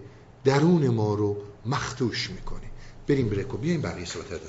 [0.43, 2.67] درون ما رو مختوش می‌کنه.
[3.07, 3.57] بریم بریکو.
[3.57, 4.43] بیایم بقیه صحبت دارم.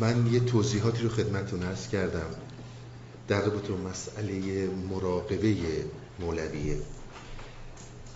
[0.00, 2.30] من یه توضیحاتی رو خدمتتون ارز کردم.
[3.28, 5.56] در رابطه مسئله مراقبه
[6.20, 6.78] مولویه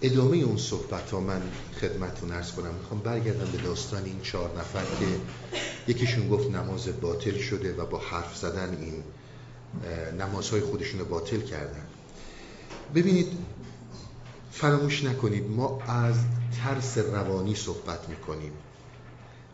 [0.02, 1.42] ادامه اون صحبت ها من
[1.80, 2.74] خدمتتون ارز کنم.
[2.74, 5.06] می‌خوام برگردم به داستان این چهار نفر که
[5.92, 9.02] یکیشون گفت نماز باطل شده و با حرف زدن این
[10.18, 11.86] نمازهای خودشون باطل کردن.
[12.94, 13.28] ببینید
[14.52, 16.16] فراموش نکنید ما از
[16.64, 18.52] ترس روانی صحبت می‌کنیم.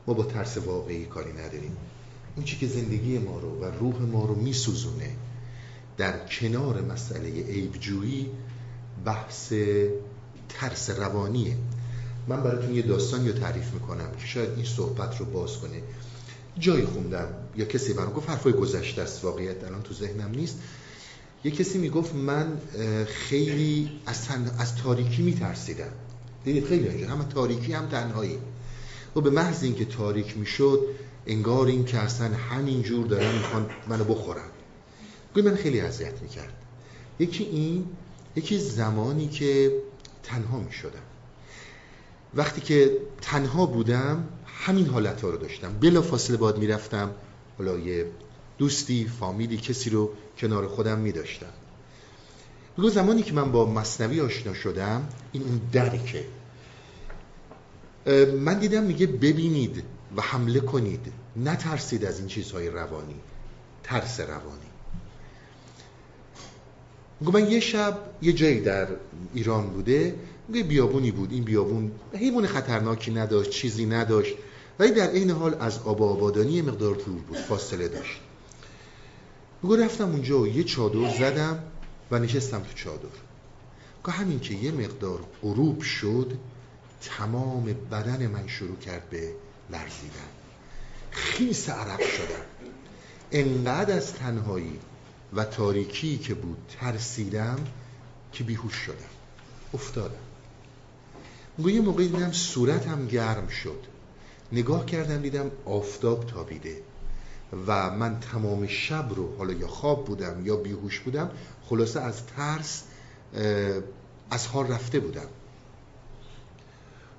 [0.07, 1.77] ما با ترس واقعی کاری نداریم.
[2.37, 5.11] اون که زندگی ما رو و روح ما رو میسوزونه
[5.97, 8.31] در کنار مسئله عیبجویی
[9.05, 9.53] بحث
[10.49, 11.57] ترس روانیه.
[12.29, 15.83] من براتون یه داستان یا تعریف می‌کنم که شاید این صحبت رو باز کنه.
[16.59, 17.29] جایی خوندم.
[17.57, 19.25] یا کسی برام گفت حرفای گذشته است.
[19.25, 20.59] واقعیت الان تو ذهنم نیست.
[21.45, 22.47] یه کسی می‌گفت من
[23.07, 24.29] خیلی از,
[24.59, 25.93] از تاریکی میترسیدم.
[26.45, 28.39] دیدید خیلی اینجا هم تاریکی هم تنهایی.
[29.17, 30.81] و به محض اینکه تاریک می‌شد
[31.27, 34.49] انگار این که اصلا همین جور دارن می‌خوان منو بخورن.
[35.35, 36.53] گوی من خیلی اذیت می‌کرد
[37.19, 37.85] یکی این
[38.37, 39.73] یکی زمانی که
[40.25, 41.03] تنها می‌شدم.
[42.35, 45.79] وقتی که تنها بودم همین حالت ها رو داشتم.
[45.81, 47.11] بلا فاصله باد می‌رفتم.
[47.59, 48.07] حالا یه
[48.59, 51.53] دوستی فامیلی کسی رو کنار خودم میداشتم.
[52.79, 56.25] بگو زمانی که من با مصنوی آشنا شدم این اون درکه.
[58.39, 59.85] من دیدم میگه ببینید
[60.17, 61.13] و حمله کنید.
[61.37, 63.17] نترسید از این چیزهای روانی.
[63.83, 64.64] ترس روانی.
[67.21, 68.89] میگه من یه شب یه جایی در
[69.35, 70.15] ایران بوده.
[70.49, 71.33] میگه بیابونی بود.
[71.33, 74.35] این بیابون حیوان خطرناکی نداشت چیزی نداشت.
[74.79, 77.37] ولی در این حال از آب آبادانی مقدار دور بود.
[77.37, 78.21] فاصله داشت.
[79.63, 81.59] میگه رفتم اونجا و یه چادر زدم
[82.11, 83.09] و نشستم تو چادر.
[84.05, 86.33] که همین که یه مقدار غروب شد
[87.01, 89.31] تمام بدن من شروع کرد به
[89.71, 90.29] لرزیدن.
[91.11, 92.45] خیس عرق شدم.
[93.33, 94.79] انقدر از تنهایی
[95.37, 97.57] و تاریکی که بود ترسیدم
[98.33, 98.97] که بیهوش شدم.
[99.75, 100.15] افتادم.
[101.59, 103.81] یه موقعی دیدم صورتم گرم شد.
[104.53, 106.83] نگاه کردم دیدم آفتاب تابیده
[107.67, 111.31] و من تمام شب رو حالا یا خواب بودم یا بیهوش بودم
[111.65, 112.83] خلاصه از ترس
[114.31, 115.27] از حال رفته بودم.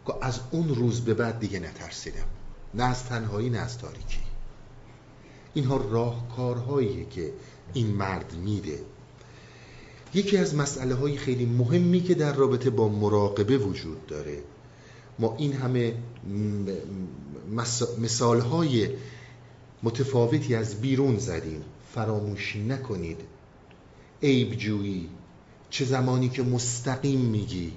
[0.07, 2.25] که از اون روز به بعد دیگه نترسیدم.
[2.73, 4.19] نه از تنهایی نه از تاریکی.
[5.53, 7.33] اینها راهکارهاییه که
[7.73, 8.79] این مرد میده.
[10.13, 14.37] یکی از مسئله های خیلی مهمی که در رابطه با مراقبه وجود داره.
[15.19, 15.93] ما این همه
[17.99, 18.89] مثال های
[19.83, 21.61] متفاوتی از بیرون زدیم.
[21.95, 23.21] فراموش نکنید.
[24.23, 25.09] عیب جویی.
[25.69, 27.71] چه زمانی که مستقیم میگی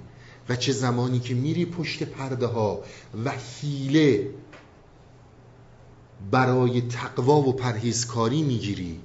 [0.48, 2.82] و چه زمانی که میری پشت پرده ها
[3.24, 4.30] و حیله
[6.30, 9.00] برای تقوا و پرهیزکاری می‌گیری.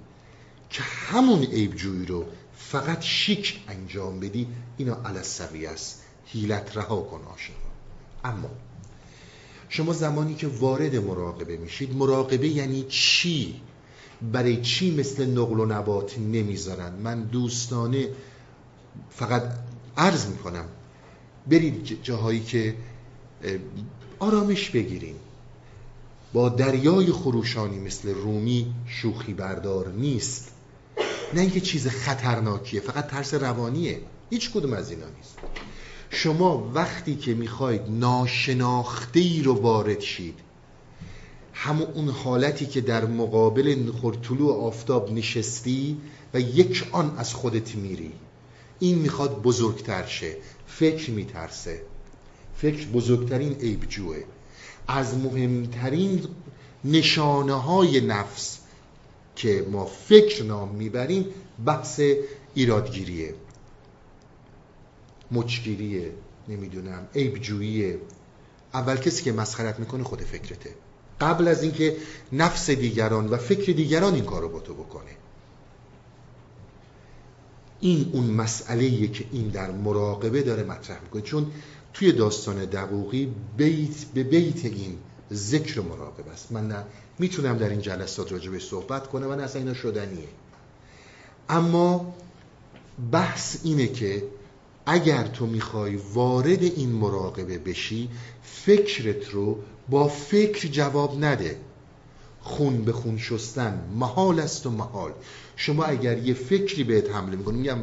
[0.74, 2.26] که همون عیبجویی رو
[2.57, 4.47] فقط شیک انجام بدی
[4.78, 6.03] اینا على است.
[6.26, 7.55] هیلت رها کن آشنا
[8.24, 8.49] اما
[9.69, 13.61] شما زمانی که وارد مراقبه میشید مراقبه یعنی چی؟
[14.32, 18.09] برای چی مثل نقل و نبات نمی‌ذارن؟ من دوستانه
[19.09, 19.43] فقط
[19.97, 20.65] عرض می‌کنم
[21.47, 22.76] برید جاهایی که
[24.19, 25.15] آرامش بگیرین.
[26.34, 30.53] با دریای خروشانی مثل رومی شوخی بردار نیست.
[31.34, 34.01] نه اینکه چیز خطرناکیه فقط ترس روانیه.
[34.29, 35.38] هیچ کدوم از اینا نیست.
[36.09, 40.39] شما وقتی که می‌خواید ناشناخته ای رو وارد شید
[41.53, 43.91] همون اون حالتی که در مقابل
[44.29, 45.97] طلوع آفتاب نشستی
[46.34, 48.11] و یک آن از خودت میری.
[48.79, 51.81] این می‌خواد بزرگتر شه فکر میترسه.
[52.55, 54.23] فکر بزرگترین عیبجوه
[54.88, 56.27] از مهمترین
[56.86, 58.59] نشانه های نفس
[59.36, 61.25] که ما فکر نام می‌بریم
[61.65, 62.01] بحث
[62.53, 63.34] ایرادگیریه.
[65.31, 66.11] مچگیریه
[66.47, 67.99] نمی‌دونم عیبجوییه.
[68.73, 70.69] اول کسی که مسخرت می‌کنه خود فکرته.
[71.21, 71.97] قبل از اینکه
[72.31, 75.11] نفس دیگران و فکر دیگران این کارو با تو بکنه.
[77.79, 81.21] این اون مسئله که این در مراقبه داره مطرح می‌کنه.
[81.21, 81.51] چون
[81.93, 84.97] توی داستان دقوقی بیت به بیت این
[85.34, 86.51] ذکر مراقبه است.
[86.51, 86.84] من نه
[87.20, 90.28] می‌تونم در این جلسات راجع به صحبت کنم نه اصلا اینا شدنیه.
[91.49, 92.14] اما
[93.11, 94.24] بحث اینه که
[94.86, 98.09] اگر تو می‌خوای وارد این مراقبه بشی
[98.43, 99.57] فکرت رو
[99.89, 101.57] با فکر جواب نده.
[102.41, 105.11] خون به خون شستن محال است و محال.
[105.55, 107.78] شما اگر یه فکری بهت حمله می‌کنی میگم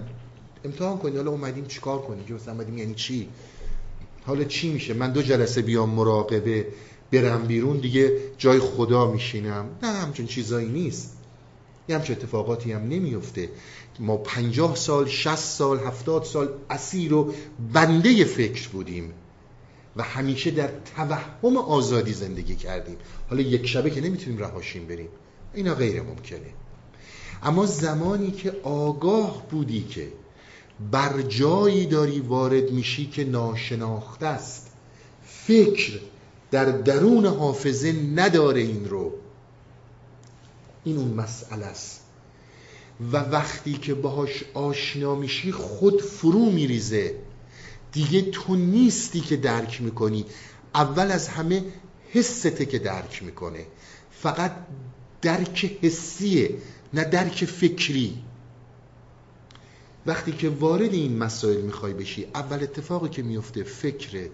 [0.64, 3.28] امتحان کنی حالا اومدیم چیکار کنی که مثلا اومدیم یعنی چی؟
[4.26, 6.66] حالا چی میشه؟ من دو جلسه بیام مراقبه
[7.12, 9.68] برم بیرون دیگه جای خدا میشینم.
[9.82, 11.16] نه همچون چیزایی نیست.
[11.88, 13.48] یه همچون اتفاقاتی هم نمیفته.
[13.98, 17.34] ما پنجاه سال شست سال هفتاد سال اسیر و
[17.72, 19.12] بنده فکر بودیم
[19.96, 22.96] و همیشه در توهم آزادی زندگی کردیم.
[23.30, 25.08] حالا یک شبه که نمی‌تونیم رهاشیم بریم.
[25.54, 26.54] اینا غیر ممکنه.
[27.42, 30.08] اما زمانی که آگاه بودی که
[30.90, 34.72] بر جایی داری وارد میشی که ناشناخته است
[35.24, 36.00] فکر
[36.50, 39.12] در درون حافظه نداره این رو.
[40.84, 42.00] این اون مسئله است.
[43.12, 47.14] و وقتی که باهاش آشنا میشی خود فرو میریزه.
[47.92, 50.24] دیگه تو نیستی که درک می‌کنی.
[50.74, 51.64] اول از همه
[52.12, 53.66] حسته که درک می‌کنه.
[54.10, 54.52] فقط
[55.22, 56.54] درک حسیه
[56.94, 58.18] نه درک فکری.
[60.06, 64.30] وقتی که وارد این مسائل می‌خوای بشی اول اتفاقی که میفته فکرت.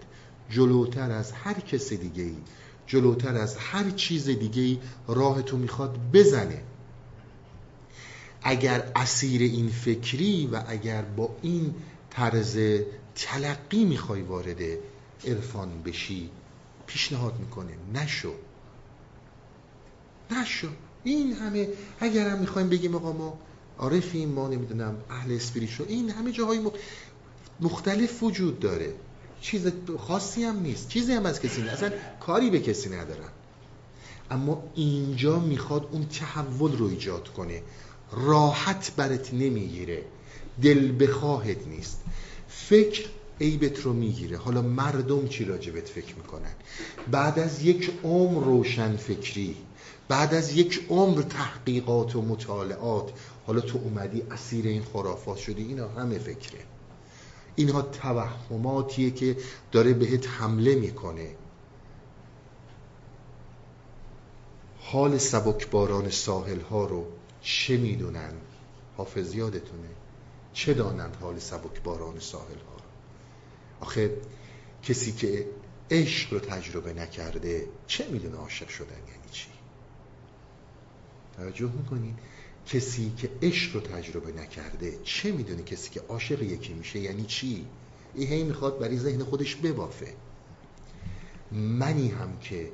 [0.51, 2.37] جلوتر از هر کس دیگه ای
[2.87, 4.79] جلوتر از هر چیز دیگه ای
[5.09, 6.63] راه تو می‌خواد بزنه.
[8.43, 11.75] اگر اسیر این فکری و اگر با این
[12.11, 12.59] طرز
[13.15, 14.61] تلقی می‌خوای وارد
[15.25, 16.31] عرفان بشی
[16.87, 17.73] پیشنهاد می‌کنه.
[17.95, 18.33] نشو.
[20.31, 20.69] نشو.
[21.05, 21.69] این همه
[22.01, 23.39] اگر هم می‌خوایم بگیم آقا ما
[23.79, 26.71] عارفیم ما نمی‌دونم اهل اسپریشو این همه جاهای
[27.61, 28.95] مختلف وجود داره.
[29.41, 30.89] چیز خاصی هم نیست.
[30.89, 33.29] چیزی هم از کسی نیست اصلا کاری به کسی ندارن.
[34.31, 37.63] اما اینجا می‌خواد اون تحول رو ایجاد کنه.
[38.13, 40.03] راحت برت نمی‌گیره.
[40.63, 42.01] دل بخواهت نیست.
[42.49, 43.07] فکر
[43.41, 44.37] عیبت رو می‌گیره.
[44.37, 46.53] حالا مردم چی راجبت فکر می‌کنن؟
[47.11, 49.57] بعد از یک عمر روشن فکری
[50.09, 53.11] بعد از یک عمر تحقیقات و مطالعات
[53.47, 56.61] حالا تو اومدی اسیر این خرافات شدی اینا همه فکره.
[57.57, 59.37] اینها توهماتیه که
[59.73, 61.35] داره بهت حمله می‌کنه.
[64.81, 67.07] حال سبکباران ساحل ها رو
[67.41, 68.33] چه می‌دونن؟
[68.97, 69.89] حافظ یادتونه؟
[70.53, 72.77] چه دانند حال سبکباران ساحل ها
[73.81, 74.17] آخه
[74.83, 75.47] کسی که
[75.91, 79.49] عشق رو تجربه نکرده چه می‌دونه عاشق شدن یعنی چی؟
[81.37, 82.15] توجه می‌کنین
[82.67, 87.67] کسی که عشق رو تجربه نکرده چه می‌دونه کسی که عاشق یکی میشه؟ یعنی چی؟
[88.15, 90.15] این هی می‌خواد برای ذهن خودش ببافه.
[91.53, 92.71] منی هم که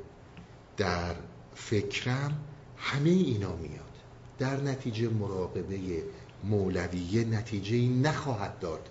[0.77, 1.15] در
[1.55, 2.41] فکرم
[2.77, 3.93] همه اینا میاد.
[4.39, 6.03] در نتیجه مراقبه
[6.45, 8.89] مولویه نتیجه نخواهد داد.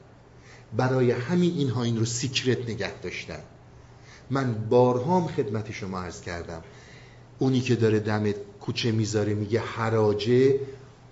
[0.77, 3.39] برای همین اینها این رو سیکرت نگه داشتن.
[4.29, 6.63] من بارهام خدمت شما عرض کردم.
[7.39, 8.31] اونی که داره دم
[8.61, 10.59] کوچه می‌ذاره میگه حراجه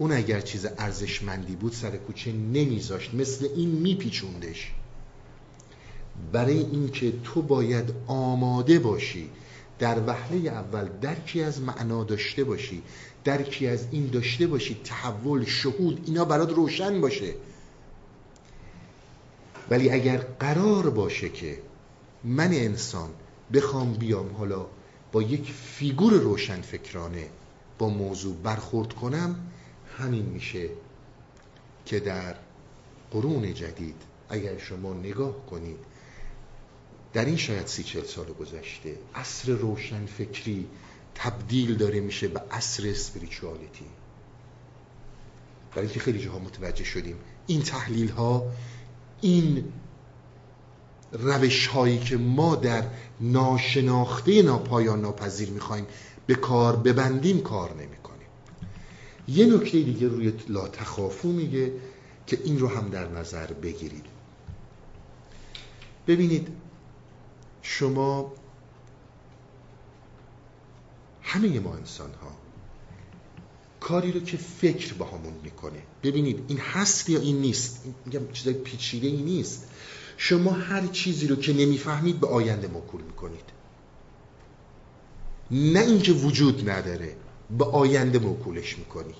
[0.01, 3.13] اون اگر چیز ارزشمندی بود سر کوچه نمیذاشت.
[3.13, 4.71] مثل این میپیچوندش.
[6.31, 9.29] برای اینکه تو باید آماده باشی.
[9.79, 12.81] در وهله اول درکی از معنا داشته باشی.
[13.23, 14.81] درکی از این داشته باشی.
[14.83, 17.33] تحول شهود اینا برات روشن باشه.
[19.69, 21.57] ولی اگر قرار باشه که
[22.23, 23.09] من انسان
[23.53, 24.65] بخوام بیام حالا
[25.11, 27.27] با یک فیگور روشن فکرانه
[27.77, 29.35] با موضوع برخورد کنم
[29.99, 30.69] همین میشه
[31.85, 32.35] که در
[33.11, 35.77] قرون جدید اگر شما نگاه کنید
[37.13, 40.67] در این شاید سی چل سال گذشته عصر روشن فکری
[41.15, 43.85] تبدیل داره میشه به عصر اسپریچوالیتی
[45.71, 47.15] برای اینکه خیلی جاها متوجه شدیم
[47.47, 48.43] این تحلیل ها
[49.21, 49.73] این
[51.11, 52.83] روش هایی که ما در
[53.21, 55.87] ناشناخته ناپایان ناپذیر می‌خوایم
[56.27, 58.18] به کار ببندیم کار نمی‌کنیم
[59.29, 61.71] یه نکته دیگه روی لا تخافو میگه
[62.27, 64.05] که این رو هم در نظر بگیرید.
[66.07, 66.47] ببینید
[67.61, 68.33] شما
[71.21, 72.31] همه ما انسان ها
[73.79, 75.83] کاری رو که فکر با همون می‌کنه.
[76.03, 79.67] ببینید این هست یا این نیست؟ میگم چیزای پیچیده ای نیست.
[80.17, 83.45] شما هر چیزی رو که نمی‌فهمید به آینده موکول می‌کنید.
[85.51, 87.15] نه اینکه وجود نداره.
[87.57, 89.15] به آینده موکولش می‌کنی.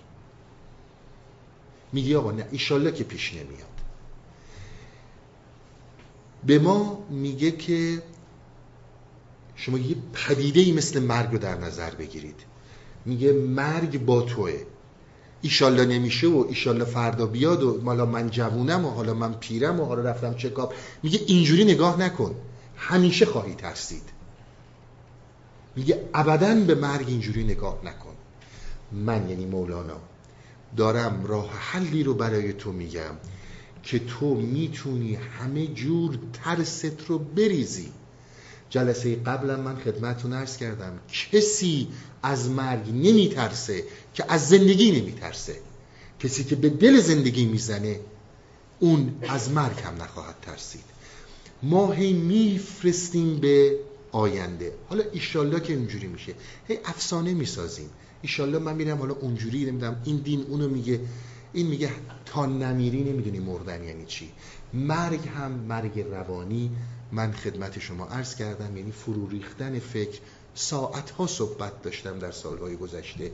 [1.94, 3.70] میگی آقا نه ایشالله که پیش نمیاد.
[6.46, 8.04] به ما میگه که
[9.56, 12.40] شما یه پدیده مثل مرگ رو در نظر بگیرید.
[13.06, 14.64] میگه مرگ با توه.
[15.42, 19.86] ایشالله نمیشه و ایشالله فردا بیاد و مالا من جوونم و حالا من پیرم و
[19.86, 20.74] حالا رفتم چکاب
[21.04, 22.36] میگه اینجوری نگاه نکن.
[22.76, 24.04] همیشه خواهی ترسید.
[25.76, 28.09] میگه ابدا به مرگ اینجوری نگاه نکن.
[28.92, 29.98] من یعنی مولانا
[30.78, 33.16] دارم راه حلی رو برای تو میگم
[33.84, 37.92] که تو می‌تونی همه جور ترست رو بریزی.
[38.70, 41.00] جلسه قبلم من خدمتتون عرض کردم.
[41.32, 41.88] کسی
[42.24, 43.84] از مرگ نمیترسه
[44.14, 45.56] که از زندگی نمیترسه.
[46.20, 48.00] کسی که به دل زندگی می‌زنه
[48.80, 50.84] اون از مرگ هم نخواهد ترسید.
[51.64, 53.76] ما هی میفرستیم به
[54.12, 54.74] آینده.
[54.90, 56.34] حالا ایشالله که اینجوری میشه.
[56.68, 57.90] هی افسانه می‌سازیم.
[58.22, 61.00] ایشالله من میرم حالا اونجوری نمیدم این دین اونو میگه
[61.54, 61.90] این میگه
[62.26, 64.30] تا نمیری نمی‌دونی مردن یعنی چی.
[64.74, 66.72] مرگ هم مرگ روانی.
[67.12, 70.20] من خدمت شما عرض کردم یعنی فرو ریختن فکر.
[70.56, 73.32] ساعتها صحبت داشتم در سالهای گذشته.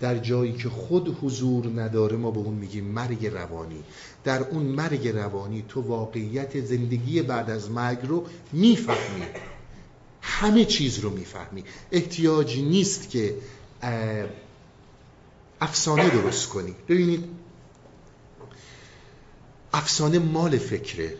[0.00, 3.82] در جایی که خود حضور نداره ما به اون میگیم مرگ روانی.
[4.24, 9.24] در اون مرگ روانی تو واقعیت زندگی بعد از مرگ رو می‌فهمی.
[10.20, 11.64] همه چیز رو می‌فهمی.
[11.92, 13.34] احتیاجی نیست که
[15.60, 16.74] افسانه درست کنی.
[16.88, 17.24] ببینید
[19.72, 21.14] افسانه مال فکره.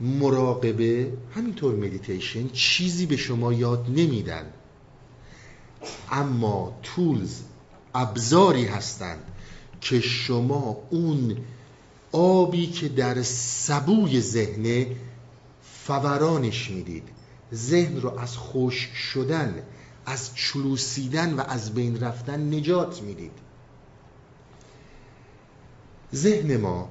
[0.00, 4.52] مراقبه همینطور مدیتیشن چیزی به شما یاد نمیدن.
[6.10, 7.40] اما تولز
[7.94, 9.22] ابزاری هستند
[9.80, 11.36] که شما اون
[12.12, 14.96] آبی که در سبوی ذهنه
[15.62, 17.08] فورانش می‌دید.
[17.54, 19.62] ذهن رو از خوش شدن
[20.08, 23.32] از چلوسیدن و از بین رفتن نجات می‌دید.
[26.14, 26.90] ذهن ما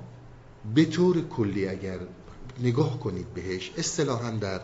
[0.75, 1.99] به طور کلی اگر
[2.59, 4.61] نگاه کنید بهش اصطلاحا در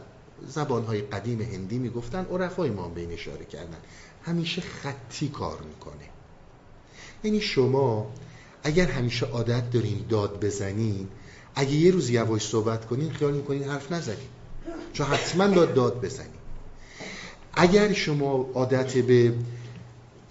[0.47, 3.78] زبانهای قدیم هندی می‌گفتن عرفای ما بین اشاره کردن.
[4.24, 6.10] همیشه خطی کار می‌کنه.
[7.24, 8.12] یعنی شما
[8.64, 11.08] اگر همیشه عادت دارین داد بزنین
[11.56, 14.28] اگه یه روز یواش صحبت کنین خیال می‌کنین حرف نزنین.
[14.93, 16.33] چون حتما داد داد بزنین.
[17.54, 19.34] اگر شما عادت به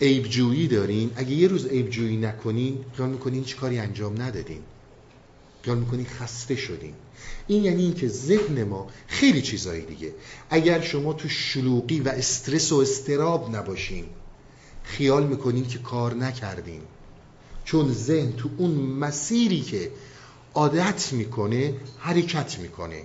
[0.01, 4.61] عیبجویی دارین اگه یه روز عیبجویی نکنین خیال می‌کنین هیچ کاری انجام ندادین.
[5.63, 6.95] خیال می‌کنین خسته شدین.
[7.47, 10.15] این یعنی اینکه ذهن ما خیلی چیزایی دیگه.
[10.51, 14.05] اگر شما تو شلوغی و استرس و استراب نباشین
[14.83, 16.81] خیال می‌کنین که کار نکردین.
[17.65, 19.91] چون ذهن تو اون مسیری که
[20.55, 23.03] عادت می‌کنه حرکت می‌کنه.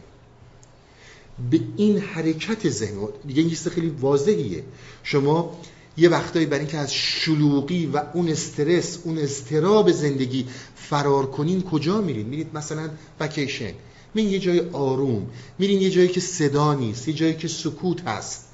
[1.52, 3.08] به این حرکت ذهن.
[3.28, 4.64] دیگه این خیلی واضحیه.
[5.04, 5.58] شما
[5.98, 12.02] یه وقتایی برای اینکه از شلوغی و اون استرس اون استراب زندگی فرار کنین کجا
[12.02, 13.72] میرین؟ میرید مثلا وکیشن
[14.14, 15.28] میرین یه جای آروم.
[15.60, 18.46] میرین یه جایی که صدا نیست یه جایی که سکوت هست.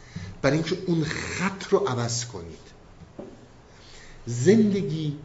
[0.41, 2.63] برای اینکه اون خط رو عوض کنید.
[4.25, 5.15] زندگی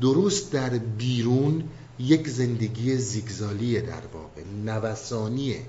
[0.00, 1.64] درست در بیرون
[1.98, 4.42] یک زندگی زیگزالیه در واقع.
[4.64, 5.60] نوسانیه.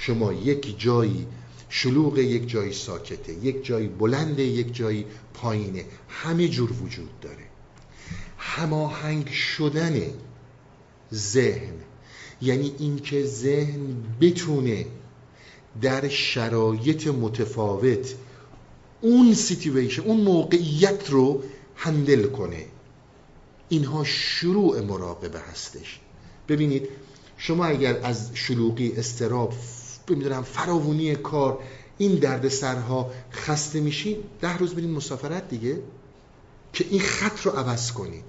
[0.00, 1.26] شما یک جایی
[1.68, 7.44] شلوغ یک جایی ساکته یک جایی بلنده یک جایی پایینه همه جور وجود داره.
[8.38, 10.00] هماهنگ شدن
[11.14, 11.74] ذهن
[12.42, 13.80] یعنی اینکه ذهن
[14.20, 14.86] بتونه
[15.82, 18.14] در شرایط متفاوت
[19.00, 21.42] اون situation اون موقعیت رو
[21.76, 22.64] handle کنه.
[23.68, 26.00] اینها شروع مراقبه هستش.
[26.48, 26.88] ببینید
[27.36, 29.52] شما اگر از شلوغی اضطراب
[30.16, 31.58] می‌دونم فراوونی کار
[31.98, 35.82] این دردسرها خسته میشین ده روز برین مسافرت دیگه
[36.72, 38.24] که این خط رو عوض کنید.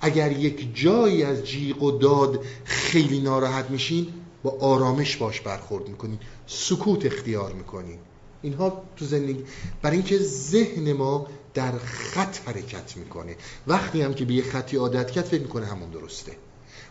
[0.00, 4.06] اگر یک جایی از جیغ و داد خیلی ناراحت میشین
[4.42, 7.98] با آرامش باش برخورد می‌کنین سکوت اختیار می‌کنین.
[8.42, 9.44] اینها تو زندگی
[9.82, 13.36] برای اینکه ذهن ما در خط حرکت می‌کنه.
[13.66, 16.32] وقتی هم که به یه خطی عادت کرد فکر می‌کنه همون درسته.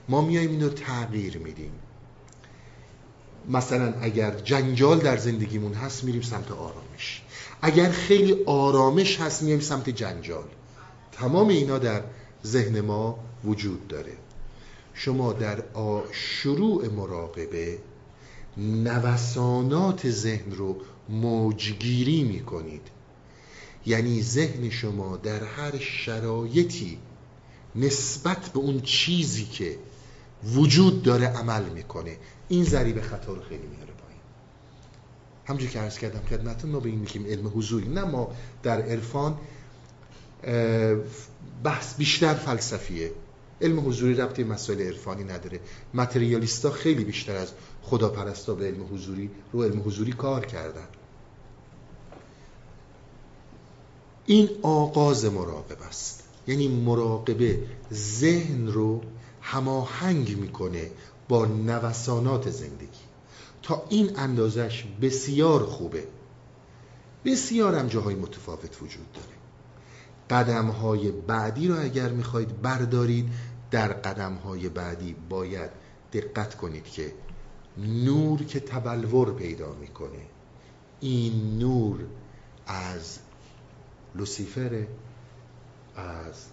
[0.09, 1.71] ما میایم اینو تغییر میدیم.
[3.49, 7.21] مثلا اگر جنجال در زندگیمون هست میریم سمت آرامش.
[7.61, 10.47] اگر خیلی آرامش هست میایم سمت جنجال.
[11.11, 12.03] تمام اینا در
[12.45, 14.13] ذهن ما وجود داره.
[14.93, 15.63] شما در
[16.11, 17.77] شروع مراقبه
[18.57, 20.77] نوسانات ذهن رو
[21.09, 22.81] موجگیری می‌کنید.
[23.85, 26.97] یعنی ذهن شما در هر شرایطی
[27.75, 29.77] نسبت به اون چیزی که
[30.43, 32.17] وجود داره عمل می‌کنه.
[32.47, 34.21] این ذریب خطا رو خیلی میاره پایین.
[35.45, 39.37] همجور که عرض کردم خدمتتون ما به این میگیم علم حضوری نه ما در عرفان
[41.63, 43.11] بحث بیشتر فلسفیه.
[43.61, 45.59] علم حضوری ربطی مسائل عرفانی نداره.
[45.93, 47.51] متریالیستا خیلی بیشتر از
[47.83, 50.87] خداپرستا به علم حضوری رو علم حضوری کار کردن.
[54.25, 56.23] این آغاز مراقبه است.
[56.47, 57.59] یعنی مراقبه
[57.93, 59.01] ذهن رو
[59.41, 60.91] هماهنگ می‌کنه.
[61.29, 63.05] با نوسانات زندگی.
[63.63, 66.07] تا این اندازش بسیار خوبه.
[67.25, 69.35] بسیار هم جاهای متفاوت وجود داره.
[70.29, 73.29] قدم های بعدی رو اگر می‌خواید بردارید
[73.71, 75.69] در قدم های بعدی باید
[76.13, 77.13] دقت کنید که
[77.77, 80.21] نور که تبلور پیدا می‌کنه
[80.99, 81.99] این نور
[82.67, 83.19] از
[84.15, 84.85] لوسیفر
[85.95, 86.45] از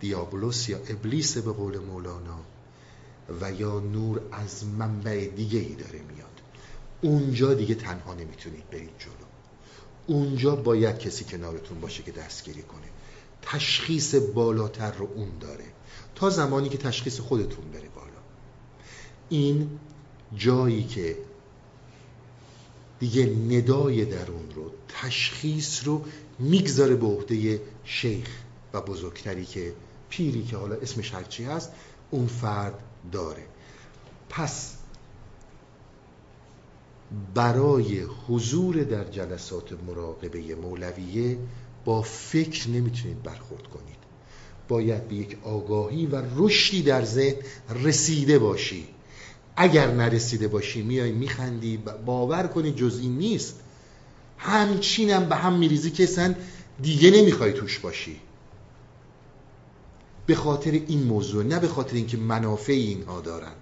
[0.00, 2.38] دیابلوس یا ابلیس به قول مولانا
[3.40, 6.40] و یا نور از منبع دیگه ای داره میاد.
[7.02, 9.12] اونجا دیگه تنها نمی‌تونید برید جلو.
[10.06, 12.86] اونجا باید کسی کنارتون باشه که دستگیری کنه.
[13.42, 15.64] تشخیص بالاتر رو اون داره.
[16.14, 18.20] تا زمانی که تشخیص خودتون بره بالا.
[19.28, 19.70] این
[20.36, 21.16] جایی که
[23.00, 26.04] دیگه ندای درون رو تشخیص رو
[26.38, 28.28] می‌گذاره به عهده شیخ
[28.72, 29.72] و بزرگتری که
[30.08, 31.72] پیری که حالا اسمش هرچی هست
[32.10, 32.74] اون فرد
[33.12, 33.46] داره.
[34.28, 34.74] پس
[37.34, 41.38] برای حضور در جلسات مراقبه مولویه
[41.84, 44.00] با فکر نمی‌تونید برخورد کنید.
[44.68, 47.36] باید به یک آگاهی و رشدی در ذهن
[47.84, 48.88] رسیده باشی.
[49.56, 51.76] اگر نرسیده باشی میای میخندی
[52.06, 53.60] باور کنی جز این نیست.
[54.38, 56.34] همچینم به هم میریزی که اصلا
[56.82, 58.20] دیگه نمی‌خوای توش باشی.
[60.30, 63.52] به خاطر این موضوع نه به خاطر اینکه منافع اینها دارن.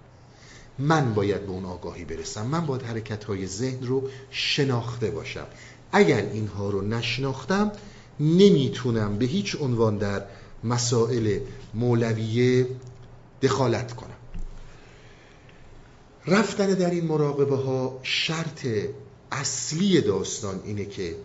[0.78, 2.46] من باید به اون آگاهی برسم.
[2.46, 5.46] من باید حرکت های ذهن رو شناخته باشم.
[5.92, 7.72] اگر اینها رو نشناختم
[8.20, 10.24] نمی‌تونم به هیچ عنوان در
[10.64, 11.38] مسائل
[11.74, 12.66] مولویه
[13.42, 14.18] دخالت کنم.
[16.26, 18.66] رفتن در این مراقبه ها شرط
[19.32, 21.16] اصلی داستان اینه که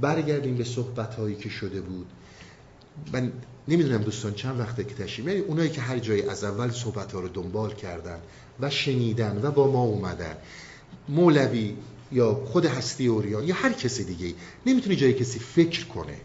[0.00, 2.06] برگردیم به صحبت هایی که شده بود.
[3.12, 3.32] من
[3.68, 7.20] نمی‌دونم دوستان چند وقته که تشریف یعنی اونایی که هر جایی از اول صحبت ها
[7.20, 8.18] رو دنبال کردن
[8.60, 10.36] و شنیدن و با ما اومدن.
[11.08, 11.74] مولوی
[12.12, 14.34] یا خود هستی یا هر کسی دیگه
[14.66, 16.16] نمی‌تونه جای کسی فکر کنه.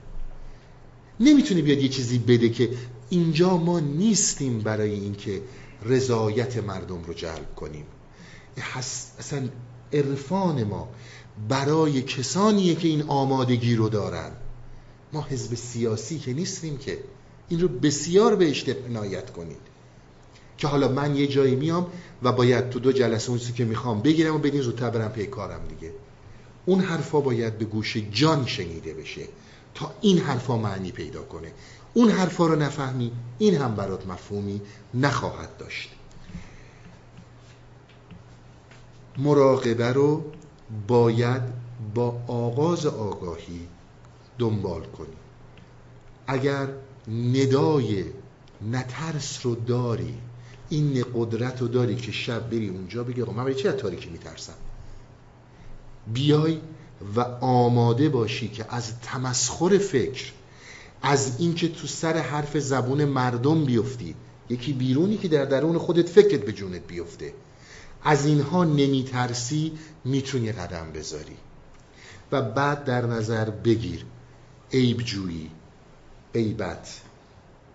[1.20, 2.70] نمی‌تونه بیاد یه چیزی بده که
[3.10, 5.42] اینجا ما نیستیم برای اینکه
[5.86, 7.86] رضایت مردم رو جلب کنیم.
[9.20, 9.50] اصلا
[9.94, 10.90] عرفان ما
[11.50, 14.32] برای کسانیه که این آمادگی رو دارن.
[15.14, 17.00] ما حزب سیاسی که نیستیم که
[17.50, 19.74] این رو بسیار بهش عنایت کنید.
[20.58, 21.88] که حالا من یه جایی میام
[22.24, 25.62] و باید تو دو جلسه اون که می‌خوام بگیرم و بدین زودتر برم پی کارم
[25.68, 25.94] دیگه.
[26.66, 29.28] اون حرفا باید به گوش جان شنیده بشه
[29.76, 31.52] تا این حرفا معنی پیدا کنه.
[31.94, 34.62] اون حرفا رو نفهمی این هم برات مفهومی
[34.94, 35.90] نخواهد داشت.
[39.18, 40.24] مراقبه رو
[40.88, 41.42] باید
[41.96, 43.68] با آغاز آگاهی
[44.40, 45.16] دنبال کنی.
[46.28, 46.68] اگر
[47.08, 48.06] ندای
[48.72, 50.18] نترس رو داری
[50.70, 54.54] این قدرت رو داری که شب بری اونجا بگی من برای چی از تاریکی میترسم؟
[56.14, 56.60] بیای
[57.16, 60.32] و آماده باشی که از تمسخر فکر
[61.02, 64.16] از اینکه تو سر حرف زبون مردم بیفتی.
[64.50, 67.34] یکی بیرونی که در درون خودت فکرت به جونت بیفته.
[68.04, 69.72] از اینها نمیترسی
[70.06, 71.38] می‌تونی قدم بذاری.
[72.32, 74.06] و بعد در نظر بگیر
[74.74, 75.50] عیب جویی
[76.34, 77.02] غیبت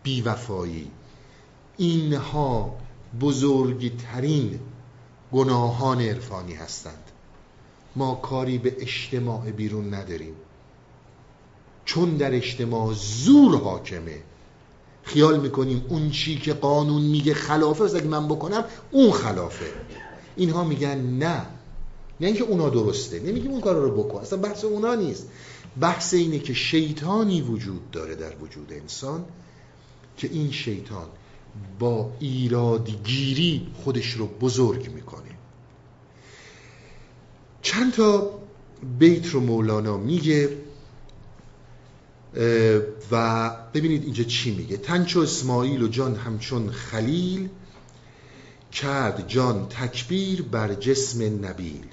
[0.02, 0.90] بیوفایی.
[1.76, 2.76] اینها
[3.20, 4.60] بزرگترین
[5.32, 7.04] گناهان عرفانی هستند.
[7.96, 10.34] ما کاری به اجتماع بیرون نداریم.
[11.84, 14.18] چون در اجتماع زور حاکمه
[15.02, 19.66] خیال می‌کنیم اون چی که قانون میگه خلافه از اگه من بکنم اون خلافه.
[20.36, 21.46] اینها میگن نه.
[22.20, 25.26] نه اینکه اونا درسته نمیگیم اون کار رو بکن اصلا بحث اونا نیست.
[25.80, 29.24] بحث اینه که شیطانی وجود داره در وجود انسان
[30.16, 31.06] که این شیطان
[31.78, 35.30] با ایرادگیری خودش رو بزرگ می‌کنه.
[37.62, 38.30] چند تا
[38.98, 40.56] بیت رو مولانا میگه
[43.10, 44.76] و ببینید اینجا چی میگه.
[44.76, 47.48] تنچو اسماعیل و جان همچون خلیل
[48.72, 51.86] کرد جان تکبیر بر جسم نبیل.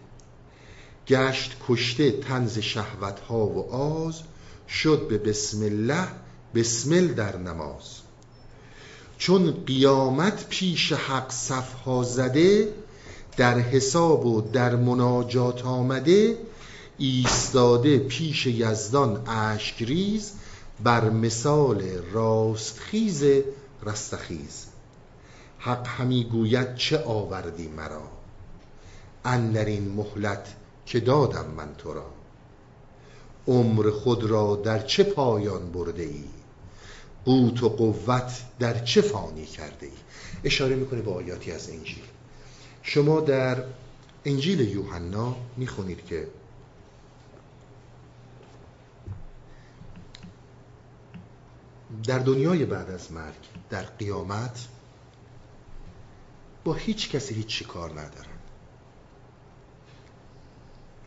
[1.07, 4.21] گشت کشته تنز شهوت ها و آز
[4.69, 6.07] شد به بسم الله
[6.55, 7.99] بسمل در نماز.
[9.17, 12.73] چون قیامت پیش حق صفها زده
[13.37, 16.37] در حساب و در مناجات آمده
[16.97, 20.31] ایستاده پیش یزدان اشکریز
[20.83, 23.23] بر مثال راستخیز
[23.83, 24.65] رستخیز.
[25.59, 28.01] حق همی گوید چه آوردی مرا؟
[29.25, 30.47] اندر این مهلت
[30.85, 32.05] که دادم من تو را.
[33.47, 36.23] عمر خود را در چه پایان برده ای؟
[37.25, 39.91] قوت و قوت در چه فانی کرده ای؟
[40.43, 42.03] اشاره می‌کنه به آیاتی از انجیل.
[42.81, 43.63] شما در
[44.25, 46.27] انجیل یوحنا می‌خونید که
[52.03, 53.35] در دنیای بعد از مرگ
[53.69, 54.67] در قیامت
[56.63, 58.34] با هیچ کسی هیچ کار ندارن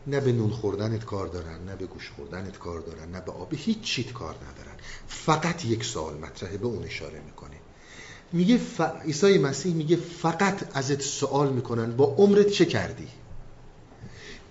[0.07, 3.53] نه به نون خوردنت کار دارن نه به گوش خوردنت کار دارن نه به آب
[3.53, 4.77] هیچ چیت کار ندارن.
[5.07, 7.55] فقط یک سوال مطرحه به اون اشاره می‌کنه.
[8.31, 8.81] میگه ف...
[8.81, 13.07] عیسی مسیح میگه فقط ازت سوال می‌کنن با عمرت چه کردی؟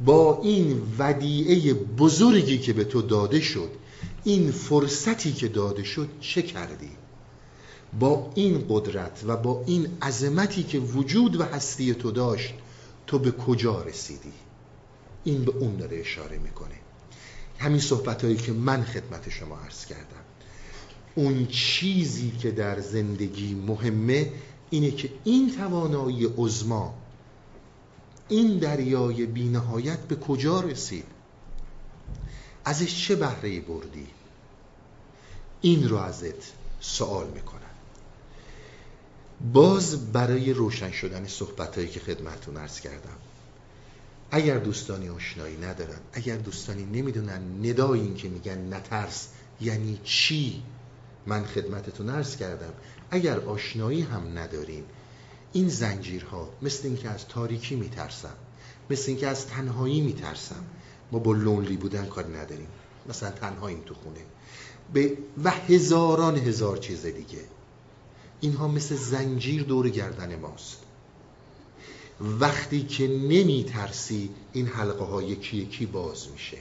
[0.00, 3.70] با این ودیعه بزرگی که به تو داده شد
[4.24, 6.90] این فرصتی که داده شد چه کردی؟
[8.00, 12.54] با این قدرت و با این عظمتی که وجود و هستی تو داشت
[13.06, 14.32] تو به کجا رسیدی؟
[15.24, 16.74] این به اون داره اشاره می‌کنه.
[17.58, 20.24] همین صحبت هایی که من خدمت شما عرض کردم.
[21.14, 24.32] اون چیزی که در زندگی مهمه
[24.70, 26.94] اینه که این توانایی عزما
[28.28, 31.04] این دریای بینهایت به کجا رسید؟
[32.64, 34.06] ازش چه بهره بردی؟
[35.60, 37.58] این رو ازت سوال می‌کنم.
[39.52, 43.16] باز برای روشن شدن صحبت هایی که خدمتون ارز کردم
[44.30, 49.28] اگر دوستانی آشنایی ندارن اگر دوستانی نمی‌دونن ندای این که میگن نترس
[49.60, 50.62] یعنی چی
[51.26, 52.72] من خدمتتون ارز کردم
[53.10, 54.84] اگر آشنایی هم ندارین
[55.52, 58.34] این زنجیرها مثل اینکه از تاریکی میترسم
[58.90, 60.64] مثل اینکه از تنهایی میترسم
[61.12, 62.68] ما با لونلی بودن کار نداریم.
[63.08, 64.20] مثلا تنهاییم تو خونه.
[64.92, 67.44] به و هزاران هزار چیز دیگه.
[68.40, 70.78] اینها مثل زنجیر دور گردن ماست.
[72.20, 76.56] وقتی که نمی ترسی این حلقه ها یکی یکی باز میشه.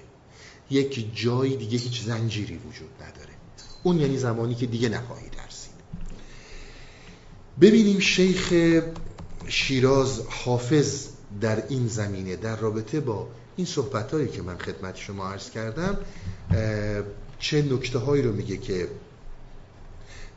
[0.69, 3.33] یک جای دیگه هیچ زنجیری وجود نداره.
[3.83, 5.71] اون یعنی زمانی که دیگه نخواهی ترسید.
[7.61, 8.53] ببینیم شیخ
[9.47, 11.07] شیراز حافظ
[11.41, 15.97] در این زمینه در رابطه با این صحبت هایی که من خدمت شما عرض کردم
[17.39, 18.87] چه نکته هایی رو میگه که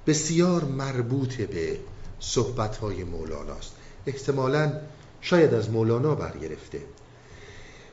[0.06, 1.78] بسیار مربوط به
[2.20, 3.72] صحبت های مولاناست
[4.06, 4.72] احتمالا
[5.20, 6.80] شاید از مولانا برگرفته.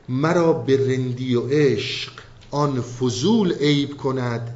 [0.08, 2.12] مرا به رندی و عشق
[2.50, 4.54] آن فضول عیب کند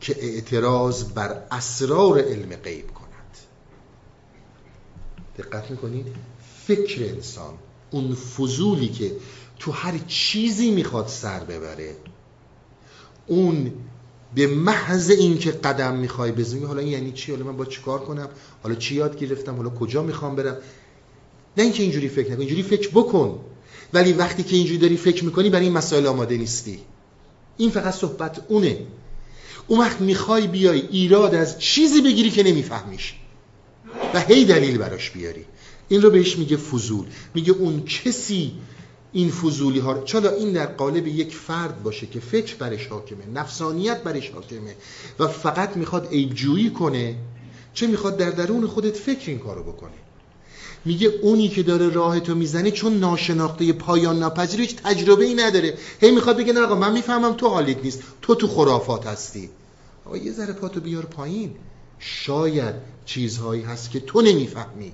[0.00, 3.10] که اعتراض بر اسرار علم غیب کند.
[5.38, 6.06] دقت می‌کنید؟
[6.66, 7.54] فکر انسان
[7.90, 9.12] اون فضولی که
[9.58, 11.96] تو هر چیزی می‌خواد سر ببره
[13.26, 13.72] اون
[14.34, 18.28] به محض اینکه قدم می‌خوای بزنی حالا این یعنی چی؟ حالا من با چیکار کنم؟
[18.62, 20.56] حالا چی یاد گرفتم؟ حالا کجا می‌خوام برم؟
[21.56, 23.40] نه اینکه اینجوری فکر نکن اینجوری فکر بکن.
[23.92, 26.78] ولی وقتی که اینجوری داری فکر می‌کنی برای این مسائل آماده نیستی.
[27.56, 28.78] این فقط صحبت اونه.
[29.66, 33.14] اون وقت می‌خوای بیای ایراد از چیزی بگیری که نمیفهمیش.
[34.14, 35.44] و هی دلیل براش بیاری.
[35.88, 37.06] این رو بهش میگه فضول.
[37.34, 38.52] میگه اون کسی
[39.12, 44.02] این فضولی ها چرا این در قالب یک فرد باشه که فکر برش حاکمه نفسانیت
[44.02, 44.74] برش حاکمه
[45.18, 47.16] و فقط می‌خواد عیبجویی کنه
[47.74, 49.92] چه می‌خواد در درون خودت فکر این کارو بکنه.
[50.84, 55.74] میگه اونی که داره راه تو می‌زنه چون ناشناخته پایان ناپذیر هیچ تجربه ای نداره.
[56.00, 58.02] هی می‌خواد بگه نه آقا من می‌فهمم تو حالیت نیست.
[58.22, 59.50] تو تو خرافات هستی.
[60.04, 61.54] آقا یه ذره پاتو بیار پایین.
[61.98, 62.74] شاید
[63.04, 64.92] چیزهایی هست که تو نمی‌فهمی.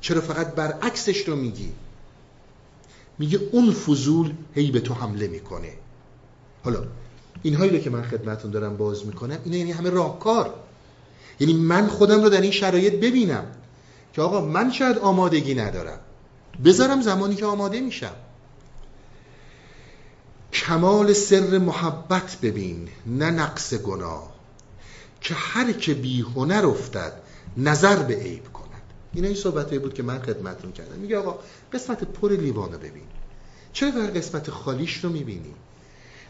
[0.00, 1.72] چرا فقط برعکسش رو میگی؟
[3.18, 5.72] میگه اون فضول هی به تو حمله می‌کنه.
[6.64, 6.84] حالا
[7.42, 10.54] اینهایی رو که من خدمتون دارم باز می‌کنم اینا یعنی همه راهکار.
[11.40, 13.44] یعنی من خودم رو در این شرایط ببینم.
[14.12, 15.98] که آقا من شاید آمادگی ندارم.
[16.64, 18.14] بذارم زمانی که آماده میشم.
[20.52, 24.32] کمال سر محبت ببین نه نقص گناه.
[25.20, 27.12] که هر که بی هنر افتد
[27.56, 28.82] نظر به عیب کند.
[29.14, 30.98] این این صحبت بود که من خدمتون کردم.
[30.98, 31.38] میگه آقا
[31.72, 33.06] قسمت پر لیوانو ببین.
[33.72, 35.54] چرا فقط قسمت خالیش رو می‌بینی؟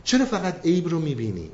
[0.04, 1.50] چرا فقط عیب رو می‌بینی؟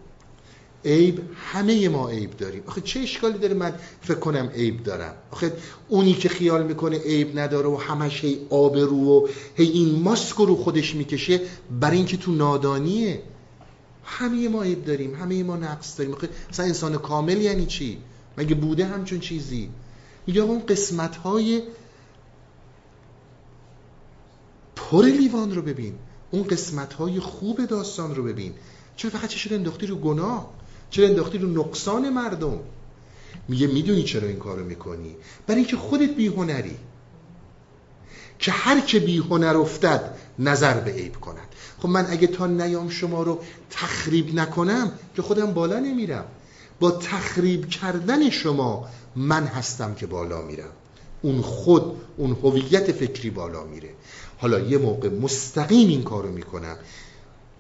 [0.85, 2.63] عیب همه ما عیب داریم.
[2.67, 5.53] آخه چه اشکالی داره من فکر کنم عیب دارم؟ آخه
[5.89, 10.37] اونی که خیال می‌کنه عیب نداره و همش هی آب رو و هی این ماسک
[10.37, 11.41] رو خودش می‌کشه
[11.81, 13.23] برای اینکه تو نادانیه.
[14.05, 16.15] همه ما عیب داریم همه ما نقص داریم.
[16.15, 17.99] آخه مثلا انسان کامل یعنی چی؟
[18.39, 19.71] مگه بوده همچون چیزی؟
[20.27, 21.63] میگه اون قسمت های
[24.77, 25.95] پر لیوان رو ببین.
[26.31, 28.53] اون قسمت های خوب داستان رو ببین.
[28.97, 30.57] چرا فقط چه انداختی رو گناه؟
[30.90, 32.59] چرا انداختی رو نقصان مردم؟
[33.48, 35.16] میگه می‌دونی چرا این کارو می‌کنی؟
[35.47, 36.77] برای اینکه خودت بیهنری.
[38.39, 41.48] که هر که بیهنر افتد نظر به عیب کند.
[41.78, 43.39] خب من اگه تا نیام شما رو
[43.70, 46.24] تخریب نکنم که خودم بالا نمیرم.
[46.81, 50.70] با تخریب کردن شما من هستم که بالا میرم.
[51.23, 53.90] اون خود اون هویت فکری بالا میره.
[54.39, 56.77] حالا یه موقع مستقیم این کارو می‌کنم.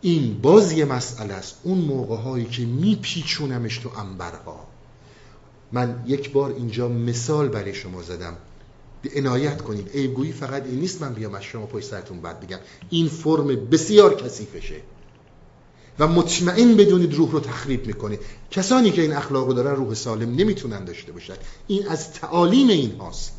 [0.00, 1.56] این باز یه مسئله است.
[1.62, 4.66] اون موقع هایی که میپیچونمش تو انبرها.
[5.72, 8.36] من یک بار اینجا مثال برای شما زدم.
[9.16, 12.58] عنایت کنید عیبگویی فقط این نیست من بیام از شما پای سرتون بعد بگم.
[12.90, 14.80] این فرم بسیار کثیفشه.
[15.98, 18.18] و مطمئن بدونید روح رو تخریب می‌کنه.
[18.50, 21.34] کسانی که این اخلاق رو دارن روح سالم نمی‌تونن داشته باشن.
[21.66, 23.37] این از تعالیم این هاست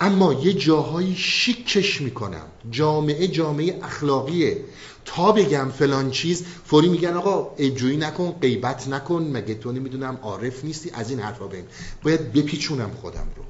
[0.00, 2.46] اما یه جاهایی شیکش می‌کنم.
[2.70, 4.60] جامعه جامعه اخلاقیه.
[5.04, 10.64] تا بگم فلان چیز فوری میگن آقا ایجویی نکن غیبت نکن مگه تو نمی‌دونم عارف
[10.64, 11.64] نیستی؟ از این حرفا بین.
[12.02, 13.42] باید بپیچونم خودم رو.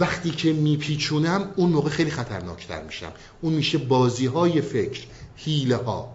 [0.00, 3.12] وقتی که میپیچونم اون موقع خیلی خطرناکتر میشم.
[3.40, 5.02] اون میشه بازی های فکر
[5.36, 6.14] هیله ها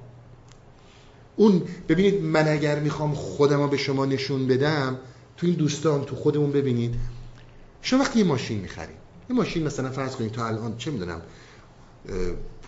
[1.35, 4.99] اون ببینید من اگر می‌خوام خودم رو به شما نشون بدم
[5.37, 6.95] تو این دوستان تو خودمون ببینید
[7.83, 8.97] شما وقتی یه ماشین می‌خرید
[9.29, 11.21] یه ماشین مثلا فرض کنید تا الان چه می‌دونم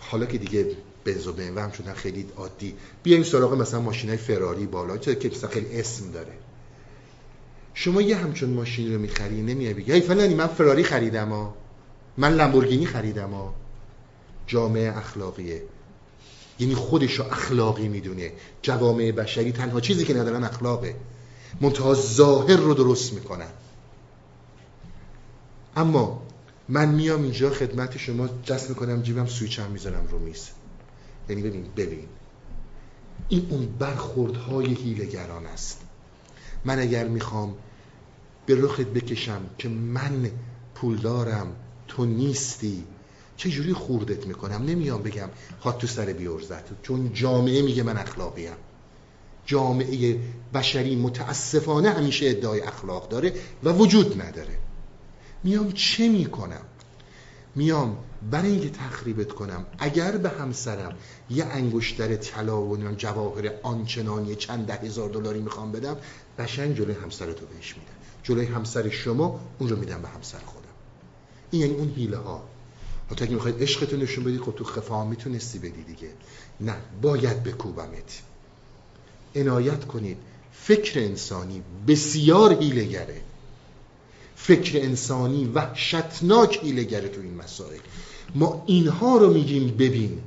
[0.00, 4.18] حالا که دیگه بنز و بنو هم شدن خیلی عادی بیایم سراغ مثلا ماشین های
[4.18, 6.32] فراری بالا چه که مثلا خیلی اسم داره.
[7.74, 11.54] شما یه همچون ماشین رو می‌خری نمیای بگی ای فلانی من فراری خریدم ها
[12.16, 13.54] من لامبورگینی خریدم ها
[14.46, 15.62] جامعه اخلاقیه.
[16.58, 18.32] یعنی خودشو اخلاقی می‌دونه.
[18.62, 20.96] جوامع بشری تنها چیزی که ندارن اخلاقه.
[21.60, 23.50] منتها ظاهر رو درست می‌کنن.
[25.76, 26.22] اما
[26.68, 30.48] من میام اینجا خدمت شما دست می‌کنم جیبم سویچم می‌ذارم رو میز.
[31.28, 32.08] یعنی ببین ببین.
[33.28, 35.80] این اون برخوردهای هیلگران است.
[36.64, 37.54] من اگر می‌خوام
[38.46, 40.30] به رخت بکشم که من
[40.74, 41.46] پول دارم
[41.88, 42.84] تو نیستی
[43.36, 45.28] چه جوری خوردت می‌کنم؟ نمیام بگم
[45.60, 48.52] خاط تو سر بیورزت چون جامعه میگه من اخلاقیم.
[49.46, 50.20] جامعه
[50.54, 53.32] بشری متاسفانه همیشه ادعای اخلاق داره
[53.64, 54.58] و وجود نداره.
[55.44, 56.62] میام چه می‌کنم؟
[57.54, 57.96] میام
[58.30, 59.66] برای اینکه تخریبت کنم.
[59.78, 60.96] اگر به همسرم
[61.30, 65.96] یه انگشتر طلا و جواهر آنچنانی چند ده هزار دلاری می‌خوام بدم
[66.38, 67.92] قشنگ جلوی همسر تو بهش میدم.
[68.22, 70.66] جلوی همسر شما اون رو میدم به همسر خودم.
[71.50, 72.42] این یعنی اون حیله ها
[73.10, 76.08] حتی اگه می‌خواید عشقتون نشون بدی خب تو خفا می‌تونستی بدی دیگه.
[76.60, 78.22] نه باید بکوبمت.
[79.34, 80.16] عنایت کنید.
[80.52, 83.20] فکر انسانی بسیار هیلگره
[84.46, 87.78] فکر انسانی وحشتناک هیلگره تو این مسائل.
[88.34, 90.18] ما اینها رو میگیم ببین.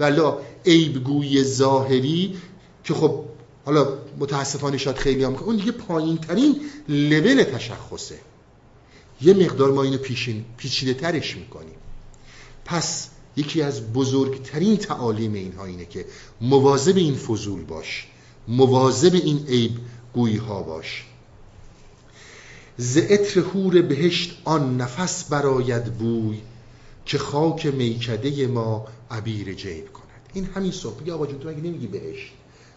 [0.00, 2.36] ولا عیبگوی ظاهری
[2.84, 3.24] که خب
[3.64, 3.88] حالا
[4.18, 8.18] متاسفانه شاید خیلی هم اون دیگه پایین ترین لول تشخصه.
[9.20, 11.76] یه مقدار ما اینو پیشین پیچیده ترش می‌کنیم.
[12.64, 16.04] پس یکی از بزرگترین تعالیم اینها اینه که
[16.40, 18.06] مواظب این فضول باش.
[18.48, 19.72] مواظب این عیب
[20.12, 21.04] گویی ها باش.
[22.78, 26.40] ز عطر حور بهشت آن نفس براید بوی
[27.06, 30.04] که خاک میکده ما عبیر جیب کند.
[30.34, 32.32] این همین صحبت میگه آقا جون تو مگه نمیگی بهشت؟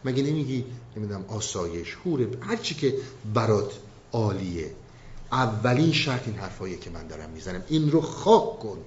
[0.06, 0.66] مگه نمیگی
[0.98, 2.94] نمی‌دونم آسایش حور هر چی که
[3.34, 3.72] برات
[4.12, 4.72] عالیه.
[5.32, 7.64] اولین شرط این حرفایی که من دارم می‌زنم.
[7.70, 8.78] این رو خاک کن.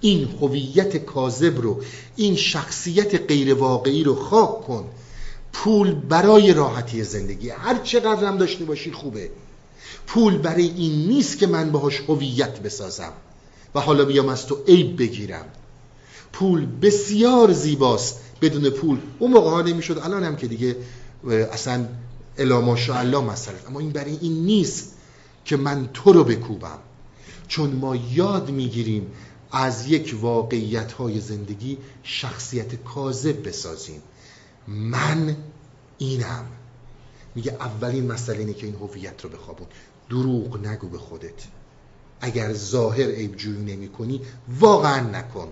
[0.00, 1.82] این هویت کاذب رو
[2.16, 4.88] این شخصیت غیر واقعی رو خاک کن.
[5.52, 7.50] پول برای راحتی زندگی.
[7.50, 9.30] هر چقدر هم داشته باشی خوبه.
[10.06, 13.12] پول برای این نیست که من باهاش هویت بسازم
[13.74, 15.44] و حالا بیام از تو عیب بگیرم.
[16.32, 18.98] پول بسیار زیباست بدون پول.
[19.18, 20.76] اون موقع ها نمی‌شد الان هم که دیگه
[21.52, 21.86] اصلا
[22.38, 23.56] الا ماشاءالله مسئله.
[23.68, 24.92] اما این برای این نیست
[25.44, 26.78] که من تو رو بکوبم.
[27.48, 29.06] چون ما یاد می‌گیریم
[29.52, 34.02] از یک واقعیت های زندگی شخصیت کاذب بسازیم.
[34.68, 35.36] من
[35.98, 36.44] اینم.
[37.34, 39.66] میگه اولین مسئله اینه که این هویت رو بخوابون.
[40.10, 41.46] دروغ نگو به خودت.
[42.20, 44.20] اگر ظاهر عیب جویی نمی کنی
[44.60, 45.48] واقعا نکن.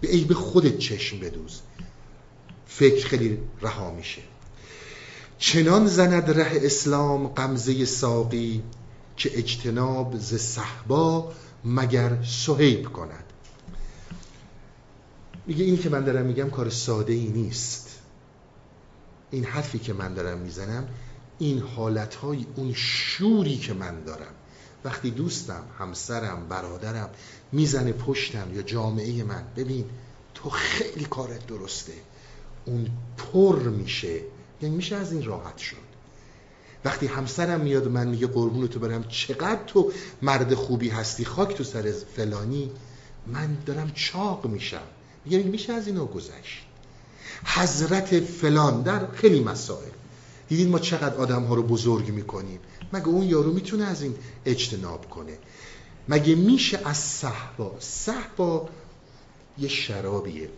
[0.00, 1.60] به عیب خودت چشم بدوز.
[2.66, 4.22] فکر خیلی رها میشه.
[5.38, 8.62] چنان زند ره اسلام قمزه ساقی
[9.16, 11.32] که اجتناب ز صحبا
[11.64, 13.24] مگر صحیب کند.
[15.46, 17.98] میگه این که من دارم میگم کار ساده ای نیست.
[19.30, 20.88] این حرفی که من دارم می‌زنم
[21.38, 24.34] این حالتهای اون شوری که من دارم.
[24.84, 27.10] وقتی دوستم همسرم برادرم
[27.52, 29.84] می‌زنه پشتم یا جامعه من ببین
[30.34, 31.92] تو خیلی کارت درسته.
[32.64, 34.20] اون پر میشه.
[34.62, 35.76] یعنی میشه از این راحت شد.
[36.84, 39.92] وقتی همسرم میاد من میگه قربون تو برم چقدر تو
[40.22, 42.70] مرد خوبی هستی خاک تو سر فلانی
[43.26, 44.82] من دارم چاق میشم.
[45.24, 46.66] میگه میشه از اینو گذشت.
[47.44, 49.90] حضرت فلان در خیلی مسائل.
[50.52, 52.60] دیدین ما چقدر آدم ها رو بزرگ می‌کنیم.
[52.92, 54.14] مگه اون یارو می‌تونه از این
[54.46, 55.38] اجتناب کنه؟
[56.08, 58.68] مگه میشه از صحبا؟ صحبا
[59.58, 60.48] یه شرابیه.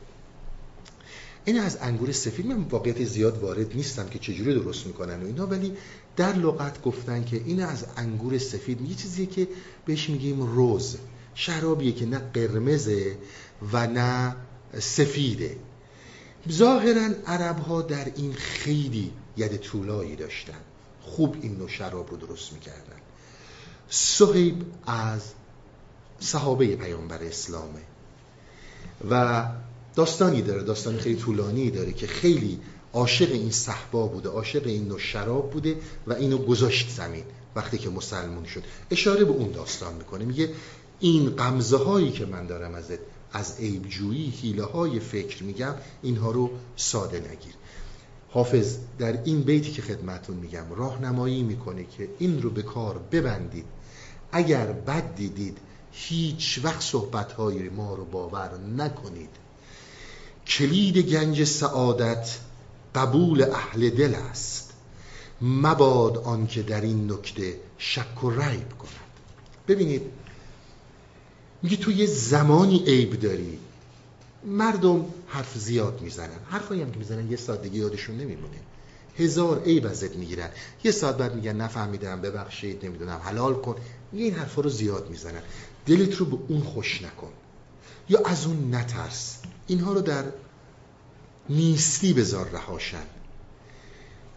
[1.45, 2.47] این از انگور سفید.
[2.47, 5.73] من واقعیت زیاد وارد نیستم که چجوری درست می‌کنن و اینا ولی
[6.17, 9.49] در لغت گفتن که این از انگور سفید یه چیزیه که
[9.87, 10.97] بهش میگیم روز.
[11.35, 13.17] شرابیه که نه قرمزه
[13.73, 14.37] و نه
[14.79, 15.57] سفیده.
[16.51, 20.61] ظاهرا عرب ها در این خیلی ید طولایی داشتن.
[21.03, 23.01] خوب این نوع شراب رو درست می‌کردن.
[23.89, 25.23] صحیب از
[26.21, 27.81] صحابه پیامبر اسلامه.
[29.11, 29.45] و
[29.95, 32.61] داستانی داره داستانی خیلی طولانی داره که خیلی
[32.93, 37.25] عاشق این صحبا بوده عاشق این نوع شراب بوده و اینو گذاشت زمین
[37.57, 38.63] وقتی که مسلمون شد.
[38.91, 40.25] اشاره به اون داستان می‌کنه.
[40.25, 40.51] میگه
[41.01, 42.99] این قمزه هایی که من دارم ازت
[43.33, 47.55] از عیبجویی حیله های فکر میگم اینها رو ساده نگیر.
[48.35, 53.65] حافظ در این بیتی که خدمتون میگم راهنمایی می‌کنه که این رو به کار ببندید.
[54.33, 55.59] اگر بد دیدید
[55.93, 59.29] هیچ وقت صحبتهای ما رو باور نکنید.
[60.47, 62.39] کلید گنج سعادت
[62.95, 64.73] قبول اهل دل است.
[65.41, 69.15] مباد آنکه در این نکته شک و ریب کند.
[69.69, 70.03] ببینید
[71.63, 73.59] میگه تو یه زمانی عیب داری
[74.45, 76.39] مردم حرف زیاد می‌زنن.
[76.49, 78.57] حرفایی هم که می‌زنن یه سادگی یادشون نمیمونه.
[79.19, 80.51] هزار عیب ازت می‌گیرن.
[80.85, 83.77] یه ساعت بعد میگن نفهمیدم ببخشید نمی‌دونم حلال کن.
[84.13, 85.43] این حرفا رو زیاد می‌زنن.
[85.87, 87.33] دلت رو به اون خوش نکن.
[88.09, 89.39] یا از اون نترس.
[89.67, 90.25] اینها رو در
[91.49, 93.07] نیستی بذار رهاشن.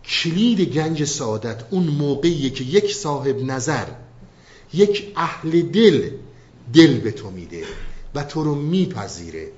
[0.06, 3.86] کلید گنج سعادت اون موقعیه که یک صاحب نظر
[4.74, 6.10] یک اهل دل
[6.74, 7.64] دل به تو میده
[8.16, 9.52] و تو رو میپذیره.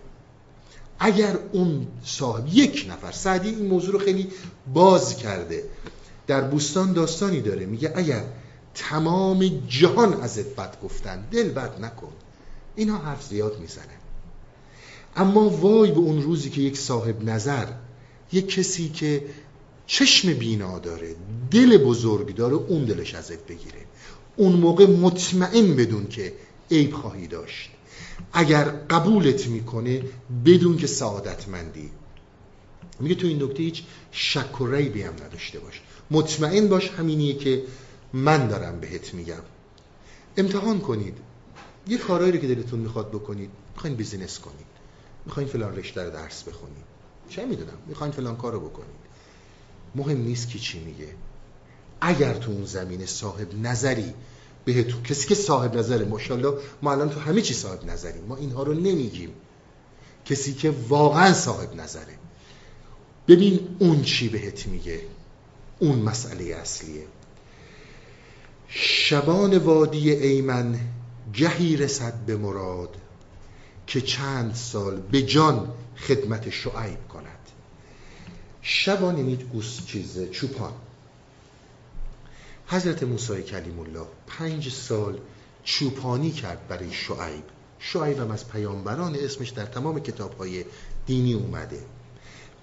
[1.00, 4.28] اگر اون صاحب یک نفر سعدی این موضوع رو خیلی
[4.74, 5.64] باز کرده
[6.28, 8.24] در بوستان داستانی داره میگه اگر
[8.76, 12.12] تمام جهان ازت بد گفتن دل بد نکن
[12.76, 14.00] اینا حرف زیاد می‌زنن
[15.16, 17.66] اما وای به اون روزی که یک صاحب نظر
[18.32, 19.26] یک کسی که
[19.88, 21.16] چشم بینا داره
[21.52, 23.86] دل بزرگ داره اون دلش ازت بگیره.
[24.36, 26.34] اون موقع مطمئن بدون که
[26.72, 27.70] عیب خواهی داشت.
[28.34, 30.04] اگر قبولت می‌کنه
[30.46, 31.92] بدون که سعادتمندی.
[33.00, 35.82] میگه تو این نکته هیچ شک و ریبی هم نداشته باش.
[36.12, 37.64] مطمئن باش همینیه که
[38.14, 39.42] من دارم بهت میگم.
[40.38, 41.18] امتحان کنید.
[41.88, 43.50] یه کارهایی رو که دلتون می‌خواد بکنید.
[43.76, 44.68] می‌خواین بیزینس کنید.
[45.26, 46.84] می‌خواین فلان رشته رو درس بخونید.
[47.30, 49.00] چه می‌دونم؟ می‌خواین فلان کار رو بکنید.
[49.96, 51.08] مهم نیست کی چی میگه.
[52.02, 54.14] اگر تو اون زمینه صاحب نظری
[54.66, 58.24] بهتون کسی که صاحب نظره ماشاءالله ما الان تو همه چی صاحب نظریم.
[58.24, 59.30] ما اینها رو نمیگیم.
[60.26, 62.16] کسی که واقعا صاحب نظره.
[63.28, 65.02] ببین اون چی بهت میگه.
[65.80, 67.04] اون مسئله اصلیه.
[68.68, 70.80] شبان وادی ایمن
[71.34, 72.96] گهی رسد به مراد
[73.88, 77.40] که چند سال به جان خدمت شعیب کند.
[78.62, 80.74] شبان یعنی گوس چیزه چوپان.
[82.72, 85.20] حضرت موسی کلیم الله پنج سال
[85.64, 87.44] چوپانی کرد برای شعیب.
[87.80, 90.66] شعیب هم از پیامبران اسمش در تمام کتاب های
[91.06, 91.80] دینی اومده.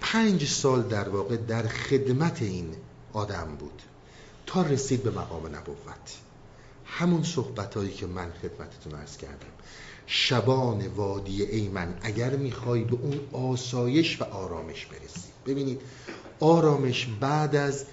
[0.00, 2.74] پنج سال در واقع در خدمت این
[3.12, 3.82] آدم بود.
[4.46, 6.16] تا رسید به مقام نبوت.
[6.84, 9.52] همون صحبت هایی که من خدمتتون ارز کردم.
[10.06, 13.20] شبان وادی ایمن اگر می‌خوای به اون
[13.52, 15.28] آسایش و آرامش برسی.
[15.46, 15.80] ببینید
[16.40, 17.84] آرامش بعد از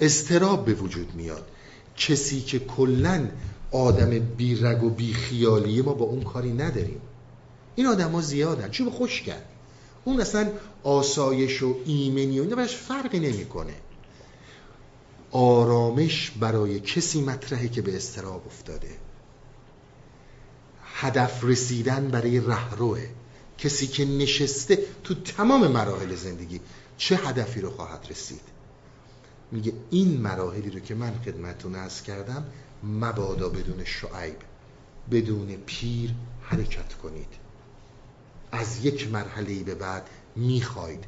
[0.00, 1.46] استراب به وجود میاد.
[1.96, 3.28] کسی که کلا
[3.72, 7.00] آدم بی رگ و بی خیالیه ما با اون کاری نداریم.
[7.76, 9.44] این آدم ها زیادن چون خوش کرد
[10.04, 10.50] اون اصلا
[10.82, 13.74] آسایش و ایمنی و اینا برش فرقی نمی‌کنه.
[15.30, 18.90] آرامش برای کسی مطرحه که به استراب افتاده.
[20.94, 23.00] هدف رسیدن برای رهروه.
[23.58, 26.60] کسی که نشسته تو تمام مراحل زندگی
[26.98, 28.57] چه هدفی رو خواهد رسید؟
[29.52, 32.44] میگه این مراحلی رو که من خدمتون از کردم
[32.84, 34.36] مبادا بدون شعیب
[35.10, 37.28] بدون پیر حرکت کنید.
[38.52, 40.06] از یک مرحله به بعد
[40.36, 41.04] می‌خواید.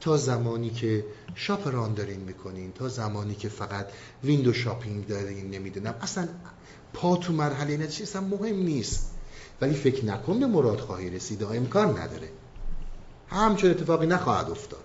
[0.00, 1.04] تا زمانی که
[1.34, 3.86] شاپران دارین می‌کنین تا زمانی که فقط
[4.24, 5.94] ویندو شاپینگ دارین نمی‌دونم.
[6.00, 6.28] اصلا
[6.94, 9.10] پا تو مرحله نتیجه اصلا مهم نیست.
[9.60, 12.28] ولی فکر نکن به مراد خواهی رسید امکان نداره.
[13.28, 14.82] همچون اتفاقی نخواهد افتاد.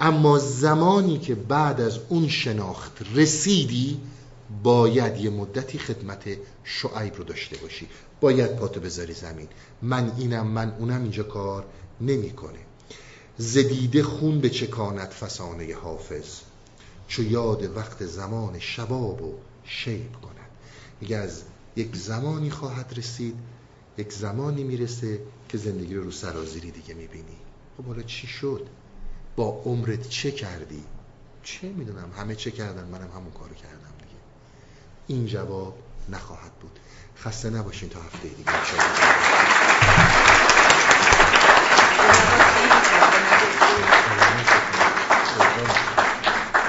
[0.00, 4.00] اما زمانی که بعد از اون شناخت رسیدی
[4.62, 6.24] باید یه مدتی خدمت
[6.64, 7.88] شعیب رو داشته باشی.
[8.20, 9.48] باید پاتو بذاری زمین.
[9.82, 11.64] من اینم من اونم اینجا کار
[12.00, 12.58] نمی‌کنه.
[13.38, 16.40] زدیده خون به چکانت فسانه حافظ؟
[17.08, 20.50] چو یاد وقت زمان شباب و شیب کند.
[21.00, 21.42] میگه از
[21.76, 23.34] یک زمانی خواهد رسید
[23.98, 27.36] یک زمانی می‌رسه که زندگی رو رو سرازیری دیگه می‌بینی.
[27.76, 28.66] خب حالا چی شد؟
[29.36, 30.84] با عمرت چه کردی؟
[31.42, 34.20] چه می‌دونم همه چه کردن منم همون کارو کردم دیگه.
[35.06, 35.78] این جواب
[36.08, 36.78] نخواهد بود.
[37.24, 38.50] خسته نباشین تا هفته دیگه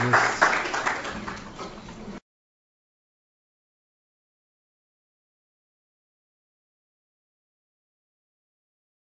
[0.02, 0.51] Yes.